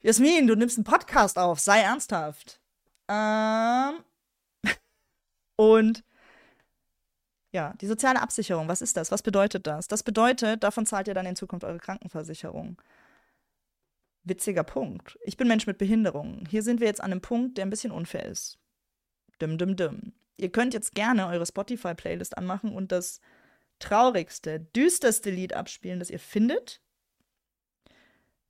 Jasmin, 0.00 0.46
du 0.46 0.54
nimmst 0.54 0.78
einen 0.78 0.84
Podcast 0.84 1.38
auf. 1.38 1.58
Sei 1.60 1.80
ernsthaft. 1.80 2.60
Ähm. 3.08 4.04
Und 5.56 6.04
ja, 7.50 7.74
die 7.80 7.86
soziale 7.86 8.20
Absicherung, 8.20 8.68
was 8.68 8.82
ist 8.82 8.96
das? 8.96 9.10
Was 9.10 9.22
bedeutet 9.22 9.66
das? 9.66 9.88
Das 9.88 10.02
bedeutet, 10.02 10.62
davon 10.62 10.86
zahlt 10.86 11.08
ihr 11.08 11.14
dann 11.14 11.26
in 11.26 11.36
Zukunft 11.36 11.64
eure 11.64 11.78
Krankenversicherung. 11.78 12.80
Witziger 14.24 14.64
Punkt. 14.64 15.18
Ich 15.22 15.36
bin 15.36 15.48
Mensch 15.48 15.66
mit 15.66 15.78
Behinderung. 15.78 16.44
Hier 16.50 16.62
sind 16.62 16.80
wir 16.80 16.86
jetzt 16.86 17.00
an 17.02 17.10
einem 17.10 17.22
Punkt, 17.22 17.56
der 17.56 17.64
ein 17.64 17.70
bisschen 17.70 17.92
unfair 17.92 18.26
ist. 18.26 18.58
Düm, 19.40 19.56
düm, 19.56 19.76
düm. 19.76 20.12
Ihr 20.36 20.52
könnt 20.52 20.74
jetzt 20.74 20.94
gerne 20.94 21.26
eure 21.26 21.46
Spotify-Playlist 21.46 22.36
anmachen 22.36 22.72
und 22.72 22.92
das 22.92 23.20
traurigste, 23.78 24.60
düsterste 24.60 25.30
Lied 25.30 25.52
abspielen, 25.52 25.98
das 25.98 26.10
ihr 26.10 26.18
findet. 26.18 26.80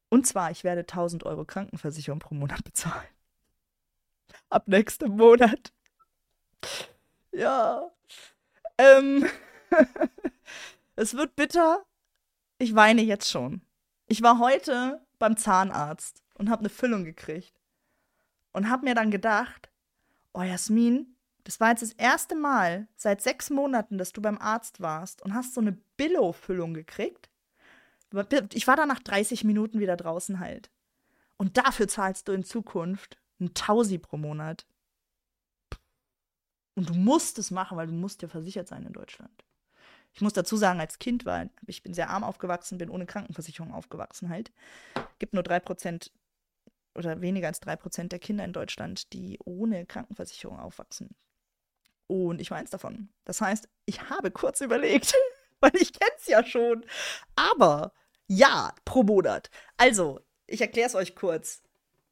Und 0.09 0.27
zwar, 0.27 0.51
ich 0.51 0.65
werde 0.65 0.81
1000 0.81 1.25
Euro 1.25 1.45
Krankenversicherung 1.45 2.19
pro 2.19 2.35
Monat 2.35 2.65
bezahlen. 2.65 3.09
Ab 4.49 4.69
nächstem 4.69 5.17
Monat. 5.17 5.73
Ja. 7.33 7.91
Ähm, 8.79 9.29
es 10.97 11.15
wird 11.15 11.37
bitter. 11.37 11.85
Ich 12.59 12.75
weine 12.75 13.03
jetzt 13.03 13.31
schon. 13.31 13.63
Ich 14.07 14.23
war 14.23 14.39
heute 14.39 15.01
beim 15.19 15.37
Zahnarzt 15.37 16.23
und 16.35 16.49
habe 16.49 16.61
eine 16.61 16.71
Füllung 16.71 17.05
gekriegt. 17.05 17.55
Und 18.53 18.71
habe 18.71 18.87
mir 18.87 18.95
dann 18.95 19.11
gedacht, 19.11 19.71
oh 20.33 20.43
Jasmin, 20.43 21.18
das 21.49 21.61
war 21.61 21.71
jetzt 21.71 21.81
das 21.81 21.95
erste 21.95 22.35
Mal 22.35 22.89
seit 22.95 23.23
sechs 23.23 23.49
Monaten, 23.49 23.97
dass 23.97 24.13
du 24.13 24.21
beim 24.21 24.37
Arzt 24.37 24.83
warst 24.83 25.23
und 25.23 25.33
hast 25.33 25.55
so 25.55 25.63
eine 25.63 25.73
Billo-Füllung 25.97 26.75
gekriegt. 26.75 27.31
Ich 28.53 28.67
war 28.67 28.77
da 28.77 28.85
nach 28.85 28.99
30 28.99 29.45
Minuten 29.45 29.81
wieder 29.81 29.97
draußen 29.97 30.41
halt. 30.41 30.71
Und 31.39 31.57
dafür 31.57 31.89
zahlst 31.89 32.29
du 32.29 32.33
in 32.33 32.45
Zukunft 32.45 33.17
ein 33.41 33.55
Tausi 33.55 33.97
pro 33.97 34.19
Monat. 34.19 34.67
Und 36.75 36.91
du 36.91 36.95
musst 36.95 37.39
es 37.39 37.51
machen, 37.51 37.79
weil 37.79 37.87
du 37.87 37.95
musst 37.95 38.21
ja 38.21 38.29
versichert 38.29 38.69
sein 38.69 38.85
in 38.85 38.93
Deutschland. 38.93 39.43
Ich 40.13 40.21
muss 40.21 40.35
dazu 40.35 40.59
sagen, 40.59 40.81
als 40.81 40.99
Kind 40.99 41.25
war, 41.25 41.49
ich 41.67 41.83
bin 41.83 41.95
sehr 41.95 42.11
arm 42.11 42.25
aufgewachsen, 42.25 42.77
bin 42.77 42.91
ohne 42.91 43.07
Krankenversicherung 43.07 43.73
aufgewachsen 43.73 44.29
halt. 44.29 44.53
Gibt 45.19 45.33
nur 45.33 45.43
drei 45.43 45.61
Prozent 45.61 46.13
oder 46.95 47.23
weniger 47.23 47.49
als 47.49 47.61
drei 47.61 47.77
Prozent 47.77 48.13
der 48.13 48.19
Kinder 48.19 48.45
in 48.45 48.53
Deutschland, 48.53 49.15
die 49.15 49.39
ohne 49.47 49.87
Krankenversicherung 49.87 50.61
aufwachsen. 50.61 51.17
Und 52.09 52.41
ich 52.41 52.51
war 52.51 52.59
eins 52.59 52.71
davon. 52.71 53.11
Das 53.25 53.41
heißt, 53.41 53.69
ich 53.85 54.11
habe 54.11 54.33
kurz 54.33 54.61
überlegt, 54.61 55.15
weil 55.61 55.77
ich 55.77 55.93
kenne 55.93 56.11
es 56.17 56.27
ja 56.27 56.45
schon. 56.45 56.85
Aber 57.37 57.93
ja, 58.27 58.75
pro 58.85 59.05
Monat. 59.05 59.51
Also, 59.77 60.21
ich 60.47 60.61
erkläre 60.61 60.89
es 60.89 60.95
euch 60.95 61.15
kurz. 61.15 61.63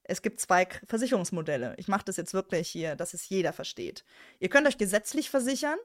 Es 0.04 0.22
gibt 0.22 0.38
zwei 0.38 0.68
Versicherungsmodelle. 0.86 1.74
Ich 1.78 1.88
mache 1.88 2.04
das 2.04 2.16
jetzt 2.16 2.34
wirklich 2.34 2.68
hier, 2.68 2.94
dass 2.94 3.14
es 3.14 3.28
jeder 3.28 3.52
versteht. 3.52 4.04
Ihr 4.38 4.48
könnt 4.48 4.68
euch 4.68 4.78
gesetzlich 4.78 5.30
versichern 5.30 5.78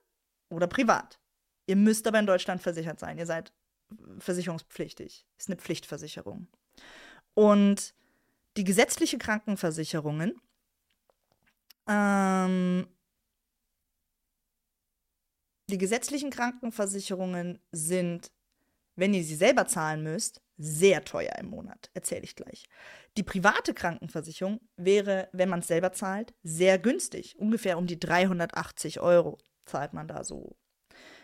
oder 0.50 0.68
privat. 0.68 1.20
Ihr 1.66 1.76
müsst 1.76 2.06
aber 2.06 2.20
in 2.20 2.28
Deutschland 2.28 2.62
versichert 2.62 3.00
sein. 3.00 3.18
Ihr 3.18 3.26
seid 3.26 3.52
versicherungspflichtig. 4.20 5.26
Ist 5.38 5.50
eine 5.50 5.58
Pflichtversicherung. 5.58 6.48
Und 7.34 7.94
die 8.58 8.64
gesetzliche 8.64 9.18
Krankenversicherungen 9.18 10.40
ähm, 11.88 12.88
die 15.72 15.78
gesetzlichen 15.78 16.30
Krankenversicherungen 16.30 17.60
sind, 17.72 18.32
wenn 18.96 19.14
ihr 19.14 19.24
sie 19.24 19.36
selber 19.36 19.68
zahlen 19.68 20.04
müsst, 20.04 20.42
sehr 20.58 21.04
teuer 21.04 21.36
im 21.40 21.48
Monat. 21.48 21.90
Erzähle 21.94 22.24
ich 22.24 22.36
gleich. 22.36 22.68
Die 23.18 23.24
private 23.24 23.74
Krankenversicherung 23.74 24.62
wäre, 24.78 25.28
wenn 25.34 25.50
man 25.50 25.62
es 25.62 25.68
selber 25.68 25.92
zahlt, 25.92 26.34
sehr 26.44 26.78
günstig. 26.78 27.38
Ungefähr 27.40 27.78
um 27.78 27.88
die 27.88 28.00
380 28.00 29.00
Euro 29.00 29.40
zahlt 29.66 29.94
man 29.94 30.08
da 30.08 30.24
so. 30.24 30.56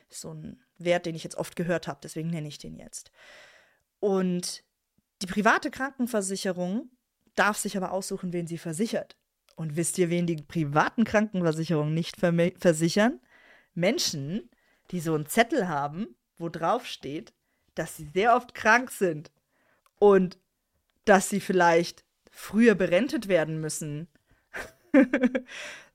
Ist 0.10 0.22
so 0.22 0.34
ein 0.34 0.62
Wert, 0.78 1.06
den 1.06 1.16
ich 1.16 1.24
jetzt 1.24 1.38
oft 1.38 1.56
gehört 1.56 1.88
habe, 1.88 2.00
deswegen 2.02 2.30
nenne 2.30 2.48
ich 2.48 2.58
den 2.58 2.76
jetzt. 2.76 3.12
Und 4.00 4.64
die 5.22 5.28
private 5.28 5.70
Krankenversicherung 5.70 6.90
darf 7.36 7.58
sich 7.58 7.78
aber 7.78 7.92
aussuchen, 7.92 8.34
wen 8.34 8.48
sie 8.48 8.58
versichert. 8.58 9.18
Und 9.56 9.76
wisst 9.76 9.98
ihr, 9.98 10.10
wen 10.10 10.28
die 10.28 10.36
privaten 10.36 11.04
Krankenversicherungen 11.04 11.94
nicht 11.94 12.18
versichern? 12.20 13.20
Menschen, 13.78 14.50
die 14.92 15.00
so 15.00 15.14
einen 15.14 15.28
Zettel 15.28 15.68
haben, 15.68 16.16
wo 16.38 16.50
drauf 16.50 16.86
steht, 16.86 17.34
dass 17.76 17.96
sie 17.96 18.10
sehr 18.14 18.36
oft 18.36 18.54
krank 18.54 18.92
sind 18.92 19.32
und 20.00 20.38
dass 21.06 21.30
sie 21.30 21.40
vielleicht 21.40 22.04
früher 22.32 22.76
berentet 22.76 23.28
werden 23.28 23.62
müssen. 23.62 24.08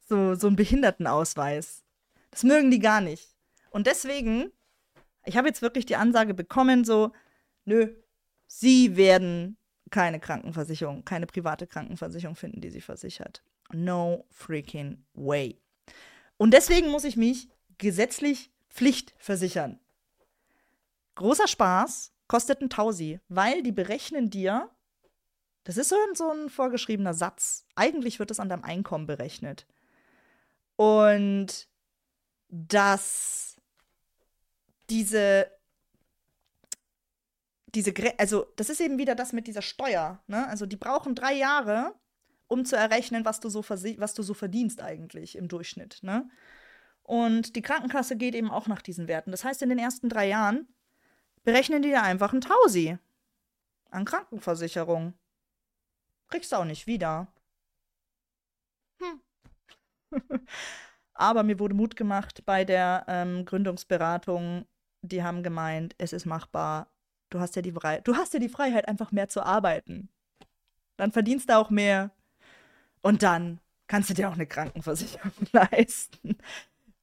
so, 0.08 0.34
so 0.34 0.46
ein 0.46 0.56
Behindertenausweis. 0.56 1.84
Das 2.30 2.44
mögen 2.44 2.70
die 2.70 2.78
gar 2.78 3.00
nicht. 3.00 3.34
Und 3.70 3.86
deswegen, 3.86 4.52
ich 5.24 5.36
habe 5.36 5.48
jetzt 5.48 5.62
wirklich 5.62 5.86
die 5.86 5.96
Ansage 5.96 6.34
bekommen, 6.34 6.84
so, 6.84 7.12
nö, 7.64 7.94
sie 8.46 8.96
werden 8.96 9.56
keine 9.90 10.20
Krankenversicherung, 10.20 11.04
keine 11.04 11.26
private 11.26 11.66
Krankenversicherung 11.66 12.36
finden, 12.36 12.60
die 12.60 12.70
sie 12.70 12.80
versichert. 12.80 13.42
No 13.72 14.26
freaking 14.30 15.04
way. 15.14 15.60
Und 16.36 16.52
deswegen 16.52 16.90
muss 16.90 17.04
ich 17.04 17.16
mich 17.16 17.48
gesetzlich 17.82 18.52
Pflicht 18.70 19.12
versichern. 19.18 19.80
Großer 21.16 21.48
Spaß, 21.48 22.12
kostet 22.28 22.62
ein 22.62 22.70
Tausi, 22.70 23.20
weil 23.28 23.62
die 23.62 23.72
berechnen 23.72 24.30
dir, 24.30 24.70
das 25.64 25.76
ist 25.76 25.88
so 25.88 25.96
ein, 25.96 26.14
so 26.14 26.30
ein 26.30 26.48
vorgeschriebener 26.48 27.12
Satz. 27.12 27.66
Eigentlich 27.74 28.20
wird 28.20 28.30
es 28.30 28.38
an 28.40 28.48
deinem 28.48 28.62
Einkommen 28.62 29.06
berechnet. 29.06 29.66
Und 30.76 31.68
dass 32.48 33.56
diese, 34.88 35.50
diese, 37.74 37.92
also 38.18 38.46
das 38.56 38.70
ist 38.70 38.80
eben 38.80 38.98
wieder 38.98 39.16
das 39.16 39.32
mit 39.32 39.48
dieser 39.48 39.62
Steuer. 39.62 40.22
Ne? 40.28 40.46
Also 40.46 40.66
die 40.66 40.76
brauchen 40.76 41.16
drei 41.16 41.34
Jahre, 41.34 41.94
um 42.46 42.64
zu 42.64 42.76
errechnen, 42.76 43.24
was 43.24 43.40
du 43.40 43.48
so, 43.48 43.68
was 43.68 44.14
du 44.14 44.22
so 44.22 44.34
verdienst 44.34 44.80
eigentlich 44.80 45.36
im 45.36 45.48
Durchschnitt. 45.48 45.98
Ne? 46.02 46.30
Und 47.02 47.56
die 47.56 47.62
Krankenkasse 47.62 48.16
geht 48.16 48.34
eben 48.34 48.50
auch 48.50 48.66
nach 48.68 48.82
diesen 48.82 49.08
Werten. 49.08 49.30
Das 49.30 49.44
heißt, 49.44 49.62
in 49.62 49.68
den 49.68 49.78
ersten 49.78 50.08
drei 50.08 50.28
Jahren 50.28 50.68
berechnen 51.44 51.82
die 51.82 51.90
dir 51.90 52.02
einfach 52.02 52.32
ein 52.32 52.40
Tausi 52.40 52.98
an 53.90 54.04
Krankenversicherung. 54.04 55.14
Kriegst 56.28 56.52
du 56.52 56.56
auch 56.56 56.64
nicht 56.64 56.86
wieder. 56.86 57.26
Hm. 59.00 59.20
Aber 61.14 61.42
mir 61.42 61.58
wurde 61.58 61.74
Mut 61.74 61.96
gemacht 61.96 62.44
bei 62.46 62.64
der 62.64 63.04
ähm, 63.06 63.44
Gründungsberatung. 63.44 64.66
Die 65.02 65.22
haben 65.22 65.42
gemeint, 65.42 65.94
es 65.98 66.12
ist 66.12 66.26
machbar. 66.26 66.88
Du 67.28 67.40
hast, 67.40 67.56
ja 67.56 67.62
die 67.62 67.72
du 67.72 68.16
hast 68.16 68.34
ja 68.34 68.40
die 68.40 68.48
Freiheit, 68.48 68.88
einfach 68.88 69.12
mehr 69.12 69.28
zu 69.28 69.42
arbeiten. 69.42 70.08
Dann 70.96 71.12
verdienst 71.12 71.48
du 71.48 71.56
auch 71.56 71.70
mehr. 71.70 72.10
Und 73.02 73.22
dann 73.22 73.60
kannst 73.88 74.10
du 74.10 74.14
dir 74.14 74.28
auch 74.28 74.34
eine 74.34 74.46
Krankenversicherung 74.46 75.32
leisten. 75.52 76.38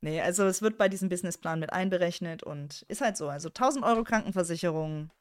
Nee, 0.02 0.22
also 0.22 0.45
es 0.45 0.62
wird 0.62 0.78
bei 0.78 0.88
diesem 0.88 1.10
Businessplan 1.10 1.60
mit 1.60 1.74
einberechnet 1.74 2.43
und 2.43 2.84
ist 2.88 3.02
halt 3.02 3.18
so. 3.18 3.28
Also 3.30 3.50
1000 3.50 3.84
Euro 3.84 4.04
Krankenversicherung, 4.04 5.12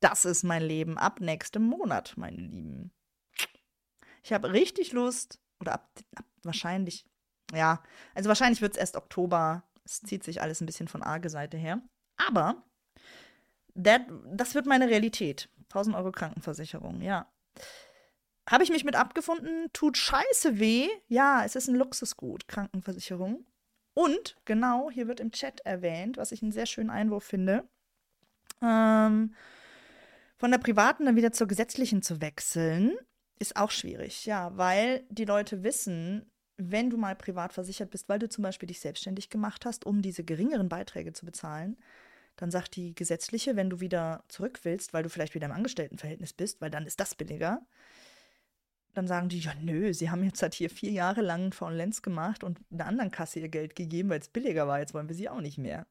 das 0.00 0.24
ist 0.24 0.44
mein 0.44 0.62
Leben 0.62 0.96
ab 0.98 1.20
nächstem 1.20 1.62
Monat, 1.62 2.14
meine 2.16 2.36
Lieben. 2.36 2.92
Ich 4.22 4.32
habe 4.32 4.52
richtig 4.52 4.92
Lust, 4.92 5.40
oder 5.60 5.74
ab, 5.74 5.90
ab 6.14 6.24
wahrscheinlich, 6.44 7.04
ja, 7.52 7.82
also 8.14 8.28
wahrscheinlich 8.28 8.60
wird 8.60 8.74
es 8.74 8.78
erst 8.78 8.96
Oktober. 8.96 9.64
Es 9.84 10.00
zieht 10.00 10.22
sich 10.22 10.40
alles 10.40 10.60
ein 10.60 10.66
bisschen 10.66 10.88
von 10.88 11.02
arge 11.02 11.28
Seite 11.28 11.56
her. 11.56 11.80
Aber 12.16 12.62
that, 13.74 14.02
das 14.26 14.54
wird 14.54 14.66
meine 14.66 14.88
Realität. 14.88 15.48
1000 15.70 15.96
Euro 15.96 16.12
Krankenversicherung, 16.12 17.00
ja. 17.00 17.26
Habe 18.48 18.64
ich 18.64 18.70
mich 18.70 18.84
mit 18.84 18.96
abgefunden? 18.96 19.70
Tut 19.72 19.96
scheiße 19.96 20.58
weh. 20.58 20.88
Ja, 21.08 21.44
es 21.44 21.56
ist 21.56 21.68
ein 21.68 21.76
Luxusgut, 21.76 22.48
Krankenversicherung. 22.48 23.46
Und 23.94 24.36
genau, 24.44 24.90
hier 24.90 25.08
wird 25.08 25.20
im 25.20 25.32
Chat 25.32 25.60
erwähnt, 25.60 26.16
was 26.16 26.32
ich 26.32 26.42
einen 26.42 26.52
sehr 26.52 26.66
schönen 26.66 26.90
Einwurf 26.90 27.24
finde, 27.24 27.68
ähm, 28.62 29.34
von 30.36 30.50
der 30.50 30.58
privaten 30.58 31.06
dann 31.06 31.16
wieder 31.16 31.32
zur 31.32 31.46
gesetzlichen 31.46 32.02
zu 32.02 32.20
wechseln, 32.20 32.96
ist 33.38 33.56
auch 33.56 33.70
schwierig, 33.70 34.26
ja, 34.26 34.56
weil 34.56 35.04
die 35.08 35.24
Leute 35.24 35.62
wissen, 35.62 36.30
wenn 36.56 36.90
du 36.90 36.96
mal 36.96 37.16
privat 37.16 37.52
versichert 37.52 37.90
bist, 37.90 38.08
weil 38.08 38.18
du 38.18 38.28
zum 38.28 38.42
Beispiel 38.42 38.66
dich 38.66 38.80
selbstständig 38.80 39.30
gemacht 39.30 39.66
hast, 39.66 39.84
um 39.84 40.00
diese 40.00 40.24
geringeren 40.24 40.68
Beiträge 40.68 41.12
zu 41.12 41.24
bezahlen, 41.26 41.76
dann 42.36 42.50
sagt 42.50 42.76
die 42.76 42.94
gesetzliche, 42.94 43.56
wenn 43.56 43.70
du 43.70 43.80
wieder 43.80 44.24
zurück 44.28 44.60
willst, 44.62 44.92
weil 44.92 45.02
du 45.02 45.10
vielleicht 45.10 45.34
wieder 45.34 45.46
im 45.46 45.52
Angestelltenverhältnis 45.52 46.32
bist, 46.32 46.60
weil 46.60 46.70
dann 46.70 46.86
ist 46.86 47.00
das 47.00 47.14
billiger, 47.14 47.60
dann 48.92 49.06
sagen 49.06 49.28
die, 49.28 49.40
ja 49.40 49.52
nö, 49.60 49.92
sie 49.94 50.10
haben 50.10 50.24
jetzt 50.24 50.42
halt 50.42 50.54
hier 50.54 50.70
vier 50.70 50.90
Jahre 50.90 51.22
lang 51.22 51.42
einen 51.42 51.52
Faulenz 51.52 52.02
gemacht 52.02 52.44
und 52.44 52.60
einer 52.70 52.86
anderen 52.86 53.10
Kasse 53.10 53.40
ihr 53.40 53.48
Geld 53.48 53.74
gegeben, 53.74 54.10
weil 54.10 54.20
es 54.20 54.28
billiger 54.28 54.66
war, 54.66 54.80
jetzt 54.80 54.94
wollen 54.94 55.08
wir 55.08 55.16
sie 55.16 55.28
auch 55.28 55.40
nicht 55.40 55.58
mehr. 55.58 55.86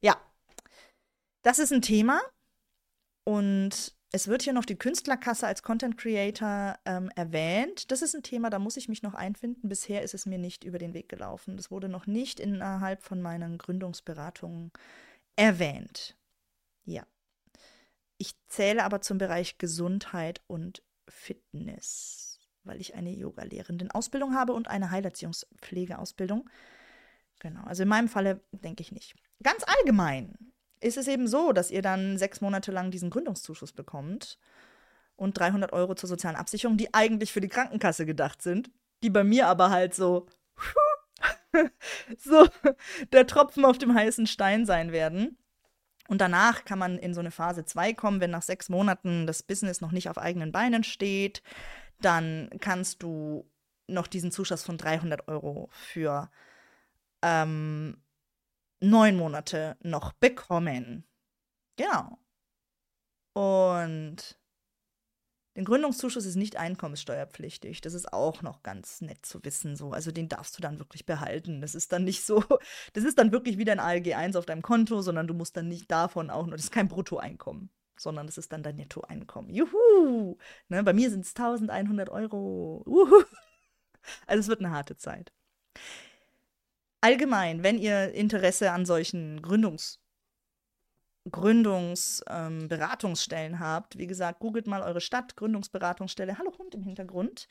Ja, 0.00 0.16
das 1.42 1.58
ist 1.58 1.72
ein 1.72 1.82
Thema 1.82 2.20
und 3.24 3.96
es 4.12 4.28
wird 4.28 4.42
hier 4.42 4.52
noch 4.52 4.64
die 4.64 4.78
Künstlerkasse 4.78 5.46
als 5.46 5.62
Content 5.62 5.98
Creator 5.98 6.78
ähm, 6.86 7.10
erwähnt. 7.16 7.90
Das 7.90 8.02
ist 8.02 8.14
ein 8.14 8.22
Thema, 8.22 8.50
da 8.50 8.58
muss 8.58 8.76
ich 8.76 8.88
mich 8.88 9.02
noch 9.02 9.14
einfinden. 9.14 9.68
Bisher 9.68 10.02
ist 10.02 10.14
es 10.14 10.26
mir 10.26 10.38
nicht 10.38 10.64
über 10.64 10.78
den 10.78 10.94
Weg 10.94 11.08
gelaufen. 11.08 11.56
Das 11.56 11.70
wurde 11.70 11.88
noch 11.88 12.06
nicht 12.06 12.40
innerhalb 12.40 13.02
von 13.02 13.20
meinen 13.20 13.58
Gründungsberatungen 13.58 14.70
erwähnt. 15.34 16.16
Ja. 16.84 17.04
Ich 18.16 18.34
zähle 18.48 18.84
aber 18.84 19.02
zum 19.02 19.18
Bereich 19.18 19.58
Gesundheit 19.58 20.40
und 20.46 20.82
Fitness, 21.08 22.40
weil 22.64 22.80
ich 22.80 22.94
eine 22.94 23.10
Yoga-Lehrenden-Ausbildung 23.10 24.34
habe 24.34 24.52
und 24.52 24.68
eine 24.68 24.90
Heilerziehungspflegeausbildung. 24.90 26.48
Genau, 27.40 27.62
also 27.64 27.82
in 27.82 27.88
meinem 27.88 28.08
Falle 28.08 28.40
denke 28.52 28.82
ich 28.82 28.92
nicht. 28.92 29.14
Ganz 29.42 29.62
allgemein 29.66 30.36
ist 30.80 30.96
es 30.96 31.08
eben 31.08 31.26
so, 31.26 31.52
dass 31.52 31.70
ihr 31.70 31.82
dann 31.82 32.18
sechs 32.18 32.40
Monate 32.40 32.72
lang 32.72 32.90
diesen 32.90 33.10
Gründungszuschuss 33.10 33.72
bekommt 33.72 34.38
und 35.16 35.38
300 35.38 35.72
Euro 35.72 35.94
zur 35.94 36.08
sozialen 36.08 36.36
Absicherung, 36.36 36.76
die 36.76 36.94
eigentlich 36.94 37.32
für 37.32 37.40
die 37.40 37.48
Krankenkasse 37.48 38.06
gedacht 38.06 38.42
sind, 38.42 38.70
die 39.02 39.10
bei 39.10 39.24
mir 39.24 39.46
aber 39.46 39.70
halt 39.70 39.94
so, 39.94 40.26
so 42.18 42.46
der 43.12 43.26
Tropfen 43.26 43.64
auf 43.64 43.78
dem 43.78 43.94
heißen 43.94 44.26
Stein 44.26 44.66
sein 44.66 44.92
werden. 44.92 45.38
Und 46.08 46.20
danach 46.20 46.64
kann 46.64 46.78
man 46.78 46.98
in 46.98 47.14
so 47.14 47.20
eine 47.20 47.30
Phase 47.30 47.64
2 47.64 47.94
kommen, 47.94 48.20
wenn 48.20 48.30
nach 48.30 48.42
sechs 48.42 48.68
Monaten 48.68 49.26
das 49.26 49.42
Business 49.42 49.80
noch 49.80 49.92
nicht 49.92 50.08
auf 50.08 50.18
eigenen 50.18 50.52
Beinen 50.52 50.84
steht. 50.84 51.42
Dann 52.00 52.50
kannst 52.60 53.02
du 53.02 53.48
noch 53.88 54.06
diesen 54.06 54.30
Zuschuss 54.30 54.64
von 54.64 54.78
300 54.78 55.28
Euro 55.28 55.68
für 55.72 56.30
ähm, 57.22 57.96
neun 58.80 59.16
Monate 59.16 59.76
noch 59.80 60.12
bekommen. 60.12 61.04
Genau. 61.76 62.18
Und 63.32 64.38
Den 65.56 65.64
Gründungszuschuss 65.64 66.26
ist 66.26 66.36
nicht 66.36 66.56
einkommenssteuerpflichtig. 66.56 67.80
Das 67.80 67.94
ist 67.94 68.12
auch 68.12 68.42
noch 68.42 68.62
ganz 68.62 69.00
nett 69.00 69.24
zu 69.24 69.42
wissen. 69.42 69.74
So. 69.74 69.92
Also 69.92 70.12
den 70.12 70.28
darfst 70.28 70.56
du 70.56 70.62
dann 70.62 70.78
wirklich 70.78 71.06
behalten. 71.06 71.62
Das 71.62 71.74
ist 71.74 71.92
dann 71.92 72.04
nicht 72.04 72.24
so, 72.24 72.44
das 72.92 73.04
ist 73.04 73.18
dann 73.18 73.32
wirklich 73.32 73.56
wieder 73.56 73.72
ein 73.72 73.80
ALG 73.80 74.14
1 74.14 74.36
auf 74.36 74.44
deinem 74.44 74.60
Konto, 74.60 75.00
sondern 75.00 75.26
du 75.26 75.32
musst 75.32 75.56
dann 75.56 75.68
nicht 75.68 75.90
davon 75.90 76.28
auch 76.28 76.46
nur, 76.46 76.56
das 76.56 76.66
ist 76.66 76.72
kein 76.72 76.88
Bruttoeinkommen, 76.88 77.70
sondern 77.98 78.26
das 78.26 78.36
ist 78.36 78.52
dann 78.52 78.62
dein 78.62 78.76
Nettoeinkommen. 78.76 79.50
Juhu! 79.54 80.36
Ne, 80.68 80.84
bei 80.84 80.92
mir 80.92 81.10
sind 81.10 81.24
es 81.24 81.34
1100 81.34 82.10
Euro. 82.10 82.82
Uhu. 82.86 83.24
Also 84.28 84.38
es 84.38 84.46
wird 84.46 84.60
eine 84.60 84.70
harte 84.70 84.96
Zeit. 84.96 85.32
Allgemein, 87.00 87.64
wenn 87.64 87.76
ihr 87.76 88.12
Interesse 88.12 88.70
an 88.70 88.86
solchen 88.86 89.40
Gründungs- 89.40 89.98
Gründungsberatungsstellen 91.30 93.52
ähm, 93.54 93.60
habt, 93.60 93.98
wie 93.98 94.06
gesagt, 94.06 94.40
googelt 94.40 94.66
mal 94.66 94.82
eure 94.82 95.00
Stadt, 95.00 95.36
Gründungsberatungsstelle, 95.36 96.38
hallo 96.38 96.52
Hund 96.58 96.74
im 96.74 96.82
Hintergrund. 96.82 97.48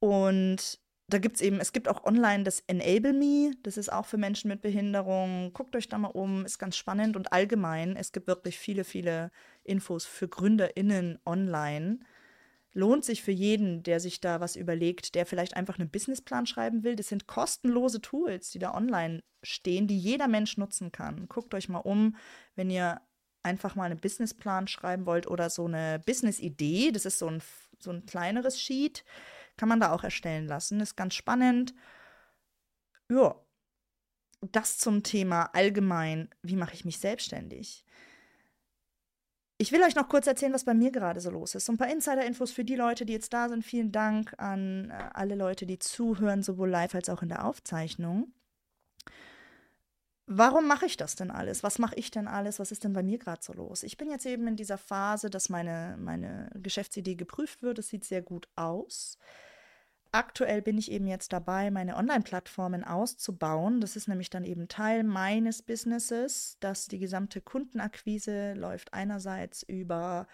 Und 0.00 0.80
da 1.08 1.18
gibt 1.18 1.36
es 1.36 1.42
eben, 1.42 1.60
es 1.60 1.72
gibt 1.72 1.88
auch 1.88 2.04
online 2.04 2.44
das 2.44 2.60
Enable 2.66 3.12
Me, 3.12 3.52
das 3.62 3.76
ist 3.76 3.92
auch 3.92 4.06
für 4.06 4.16
Menschen 4.16 4.48
mit 4.48 4.62
Behinderung. 4.62 5.52
Guckt 5.52 5.76
euch 5.76 5.88
da 5.88 5.98
mal 5.98 6.08
um, 6.08 6.44
ist 6.44 6.58
ganz 6.58 6.76
spannend 6.76 7.16
und 7.16 7.32
allgemein, 7.32 7.96
es 7.96 8.12
gibt 8.12 8.26
wirklich 8.26 8.58
viele, 8.58 8.84
viele 8.84 9.30
Infos 9.64 10.06
für 10.06 10.28
GründerInnen 10.28 11.18
online. 11.26 12.00
Lohnt 12.76 13.04
sich 13.04 13.22
für 13.22 13.30
jeden, 13.30 13.84
der 13.84 14.00
sich 14.00 14.20
da 14.20 14.40
was 14.40 14.56
überlegt, 14.56 15.14
der 15.14 15.26
vielleicht 15.26 15.56
einfach 15.56 15.78
einen 15.78 15.90
Businessplan 15.90 16.46
schreiben 16.46 16.82
will. 16.82 16.96
Das 16.96 17.08
sind 17.08 17.28
kostenlose 17.28 18.00
Tools, 18.00 18.50
die 18.50 18.58
da 18.58 18.74
online 18.74 19.22
stehen, 19.44 19.86
die 19.86 19.98
jeder 19.98 20.26
Mensch 20.26 20.56
nutzen 20.56 20.90
kann. 20.90 21.28
Guckt 21.28 21.54
euch 21.54 21.68
mal 21.68 21.78
um, 21.78 22.16
wenn 22.56 22.70
ihr 22.70 23.00
einfach 23.44 23.76
mal 23.76 23.84
einen 23.84 24.00
Businessplan 24.00 24.66
schreiben 24.66 25.06
wollt 25.06 25.28
oder 25.28 25.50
so 25.50 25.66
eine 25.66 26.00
Business-Idee. 26.04 26.90
Das 26.90 27.04
ist 27.04 27.20
so 27.20 27.28
ein, 27.28 27.42
so 27.78 27.90
ein 27.90 28.06
kleineres 28.06 28.60
Sheet. 28.60 29.04
Kann 29.56 29.68
man 29.68 29.78
da 29.78 29.92
auch 29.92 30.02
erstellen 30.02 30.46
lassen. 30.46 30.80
Ist 30.80 30.96
ganz 30.96 31.14
spannend. 31.14 31.74
Ja, 33.08 33.36
das 34.40 34.78
zum 34.78 35.02
Thema 35.02 35.44
allgemein, 35.54 36.28
wie 36.42 36.56
mache 36.56 36.74
ich 36.74 36.84
mich 36.84 36.98
selbstständig? 36.98 37.84
Ich 39.56 39.70
will 39.70 39.82
euch 39.82 39.94
noch 39.94 40.08
kurz 40.08 40.26
erzählen, 40.26 40.52
was 40.52 40.64
bei 40.64 40.74
mir 40.74 40.90
gerade 40.90 41.20
so 41.20 41.30
los 41.30 41.54
ist. 41.54 41.66
So 41.66 41.72
ein 41.72 41.78
paar 41.78 41.90
Insider-Infos 41.90 42.50
für 42.50 42.64
die 42.64 42.74
Leute, 42.74 43.06
die 43.06 43.12
jetzt 43.12 43.32
da 43.32 43.48
sind. 43.48 43.64
Vielen 43.64 43.92
Dank 43.92 44.34
an 44.38 44.90
äh, 44.90 45.10
alle 45.12 45.36
Leute, 45.36 45.64
die 45.64 45.78
zuhören, 45.78 46.42
sowohl 46.42 46.70
live 46.70 46.94
als 46.94 47.08
auch 47.08 47.22
in 47.22 47.28
der 47.28 47.44
Aufzeichnung. 47.44 48.32
Warum 50.26 50.66
mache 50.66 50.86
ich 50.86 50.96
das 50.96 51.16
denn 51.16 51.30
alles? 51.30 51.62
Was 51.62 51.78
mache 51.78 51.94
ich 51.96 52.10
denn 52.10 52.26
alles? 52.26 52.58
Was 52.58 52.72
ist 52.72 52.82
denn 52.82 52.94
bei 52.94 53.02
mir 53.02 53.18
gerade 53.18 53.42
so 53.42 53.52
los? 53.52 53.82
Ich 53.82 53.96
bin 53.96 54.10
jetzt 54.10 54.24
eben 54.26 54.46
in 54.48 54.56
dieser 54.56 54.78
Phase, 54.78 55.28
dass 55.28 55.50
meine, 55.50 55.96
meine 56.00 56.50
Geschäftsidee 56.54 57.14
geprüft 57.14 57.62
wird. 57.62 57.78
Es 57.78 57.88
sieht 57.88 58.04
sehr 58.04 58.22
gut 58.22 58.48
aus. 58.56 59.18
Aktuell 60.14 60.62
bin 60.62 60.78
ich 60.78 60.92
eben 60.92 61.08
jetzt 61.08 61.32
dabei, 61.32 61.72
meine 61.72 61.96
Online-Plattformen 61.96 62.84
auszubauen. 62.84 63.80
Das 63.80 63.96
ist 63.96 64.06
nämlich 64.06 64.30
dann 64.30 64.44
eben 64.44 64.68
Teil 64.68 65.02
meines 65.02 65.60
Businesses, 65.60 66.56
dass 66.60 66.86
die 66.86 67.00
gesamte 67.00 67.40
Kundenakquise 67.40 68.54
läuft 68.54 68.94
einerseits 68.94 69.64
über 69.64 70.28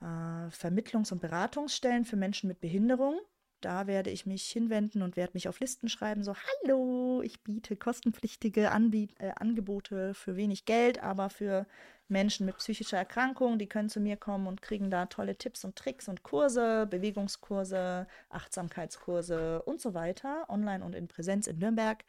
äh, 0.00 0.04
Vermittlungs- 0.04 1.10
und 1.10 1.20
Beratungsstellen 1.20 2.04
für 2.04 2.14
Menschen 2.14 2.46
mit 2.46 2.60
Behinderung. 2.60 3.18
Da 3.60 3.86
werde 3.86 4.10
ich 4.10 4.24
mich 4.24 4.50
hinwenden 4.50 5.02
und 5.02 5.16
werde 5.16 5.32
mich 5.34 5.48
auf 5.48 5.60
Listen 5.60 5.88
schreiben, 5.88 6.24
so, 6.24 6.34
hallo, 6.34 7.20
ich 7.22 7.42
biete 7.42 7.76
kostenpflichtige 7.76 8.70
Anbiet 8.70 9.14
äh, 9.20 9.32
Angebote 9.36 10.14
für 10.14 10.36
wenig 10.36 10.64
Geld, 10.64 11.02
aber 11.02 11.28
für 11.28 11.66
Menschen 12.08 12.46
mit 12.46 12.56
psychischer 12.56 12.96
Erkrankung, 12.96 13.58
die 13.58 13.68
können 13.68 13.90
zu 13.90 14.00
mir 14.00 14.16
kommen 14.16 14.46
und 14.46 14.62
kriegen 14.62 14.90
da 14.90 15.06
tolle 15.06 15.36
Tipps 15.36 15.64
und 15.64 15.76
Tricks 15.76 16.08
und 16.08 16.22
Kurse, 16.22 16.86
Bewegungskurse, 16.90 18.06
Achtsamkeitskurse 18.30 19.62
und 19.62 19.80
so 19.80 19.92
weiter, 19.92 20.46
online 20.48 20.84
und 20.84 20.94
in 20.94 21.06
Präsenz 21.06 21.46
in 21.46 21.58
Nürnberg. 21.58 22.04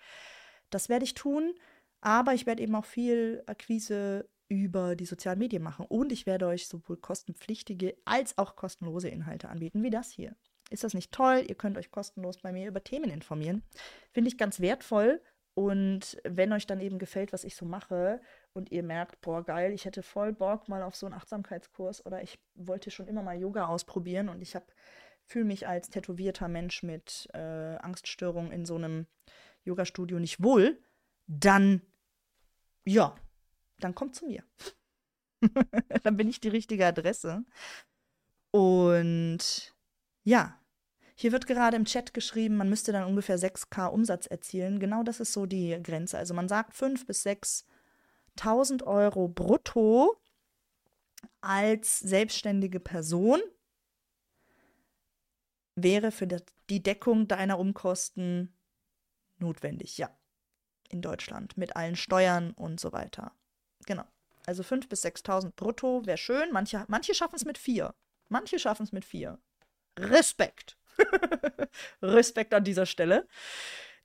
Das 0.69 0.87
werde 0.87 1.03
ich 1.03 1.13
tun, 1.15 1.53
aber 1.99 2.33
ich 2.33 2.45
werde 2.45 2.63
eben 2.63 2.75
auch 2.75 2.85
viel 2.85 3.43
Akquise 3.45 4.29
über 4.47 4.95
die 4.95 5.05
sozialen 5.05 5.39
Medien 5.39 5.63
machen 5.63 5.85
und 5.87 6.11
ich 6.11 6.25
werde 6.25 6.47
euch 6.47 6.67
sowohl 6.67 6.97
kostenpflichtige 6.97 7.95
als 8.05 8.37
auch 8.37 8.55
kostenlose 8.55 9.09
Inhalte 9.09 9.49
anbieten, 9.49 9.83
wie 9.83 9.89
das 9.89 10.11
hier. 10.11 10.35
Ist 10.72 10.84
das 10.84 10.93
nicht 10.93 11.11
toll? 11.11 11.43
Ihr 11.47 11.55
könnt 11.55 11.78
euch 11.78 11.91
kostenlos 11.91 12.38
bei 12.38 12.51
mir 12.51 12.67
über 12.67 12.84
Themen 12.84 13.11
informieren. 13.11 13.63
Finde 14.11 14.30
ich 14.30 14.38
ganz 14.38 14.59
wertvoll. 14.59 15.22
Und 15.53 16.17
wenn 16.24 16.53
euch 16.53 16.65
dann 16.65 16.80
eben 16.80 16.97
gefällt, 16.97 17.34
was 17.34 17.43
ich 17.43 17.55
so 17.55 17.65
mache 17.65 18.22
und 18.53 18.72
ihr 18.72 18.84
merkt, 18.84 19.19
boah, 19.19 19.43
geil, 19.43 19.74
ich 19.74 19.84
hätte 19.84 20.01
voll 20.01 20.32
Bock 20.32 20.69
mal 20.69 20.82
auf 20.82 20.95
so 20.95 21.05
einen 21.05 21.13
Achtsamkeitskurs 21.13 22.05
oder 22.05 22.24
ich 22.24 22.39
wollte 22.55 22.89
schon 22.89 23.07
immer 23.07 23.22
mal 23.22 23.38
Yoga 23.38 23.67
ausprobieren 23.67 24.30
und 24.30 24.41
ich 24.41 24.55
fühle 25.26 25.45
mich 25.45 25.67
als 25.67 25.89
tätowierter 25.89 26.47
Mensch 26.47 26.84
mit 26.84 27.28
äh, 27.34 27.76
Angststörung 27.78 28.51
in 28.51 28.65
so 28.65 28.76
einem 28.76 29.07
Yoga-Studio 29.65 30.19
nicht 30.19 30.41
wohl, 30.41 30.82
dann 31.28 31.82
ja, 32.86 33.15
dann 33.80 33.95
kommt 33.95 34.15
zu 34.15 34.26
mir. 34.26 34.43
dann 36.03 36.17
bin 36.17 36.30
ich 36.30 36.39
die 36.39 36.49
richtige 36.49 36.86
Adresse. 36.86 37.43
Und 38.51 39.74
ja, 40.24 40.61
hier 41.22 41.32
wird 41.32 41.45
gerade 41.45 41.78
im 41.78 41.86
Chat 41.86 42.15
geschrieben, 42.15 42.57
man 42.57 42.67
müsste 42.67 42.91
dann 42.91 43.03
ungefähr 43.03 43.38
6k 43.38 43.89
Umsatz 43.89 44.26
erzielen. 44.26 44.80
Genau 44.80 45.03
das 45.03 45.19
ist 45.19 45.34
so 45.34 45.45
die 45.45 45.78
Grenze. 45.84 46.17
Also 46.17 46.34
man 46.34 46.49
sagt 46.49 46.74
5.000 46.74 47.05
bis 47.05 47.24
6.000 47.26 48.84
Euro 48.84 49.28
brutto 49.28 50.19
als 51.39 51.99
selbstständige 51.99 52.80
Person 52.80 53.39
wäre 55.76 56.11
für 56.11 56.26
die 56.26 56.82
Deckung 56.82 57.28
deiner 57.28 57.59
Umkosten 57.59 58.57
notwendig, 59.38 59.99
ja. 59.99 60.09
In 60.89 61.03
Deutschland 61.03 61.55
mit 61.55 61.76
allen 61.76 61.95
Steuern 61.95 62.51
und 62.51 62.80
so 62.80 62.93
weiter. 62.93 63.36
Genau. 63.86 64.05
Also 64.47 64.63
5.000 64.63 64.89
bis 64.89 65.05
6.000 65.05 65.51
brutto 65.55 66.03
wäre 66.05 66.17
schön. 66.17 66.51
Manche, 66.51 66.84
manche 66.88 67.13
schaffen 67.13 67.36
es 67.36 67.45
mit 67.45 67.59
4. 67.59 67.93
Manche 68.28 68.57
schaffen 68.57 68.84
es 68.84 68.91
mit 68.91 69.05
4. 69.05 69.39
Respekt. 69.99 70.78
Respekt 72.01 72.53
an 72.53 72.63
dieser 72.63 72.85
Stelle. 72.85 73.27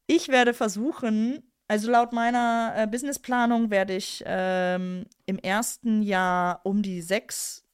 Ich 0.06 0.28
werde 0.28 0.54
versuchen, 0.54 1.42
also 1.68 1.90
laut 1.90 2.12
meiner 2.12 2.74
äh, 2.76 2.86
Businessplanung 2.86 3.70
werde 3.70 3.96
ich 3.96 4.22
ähm, 4.26 5.06
im 5.26 5.38
ersten 5.38 6.02
Jahr 6.02 6.60
um 6.64 6.82
die 6.82 7.02
sechs 7.02 7.64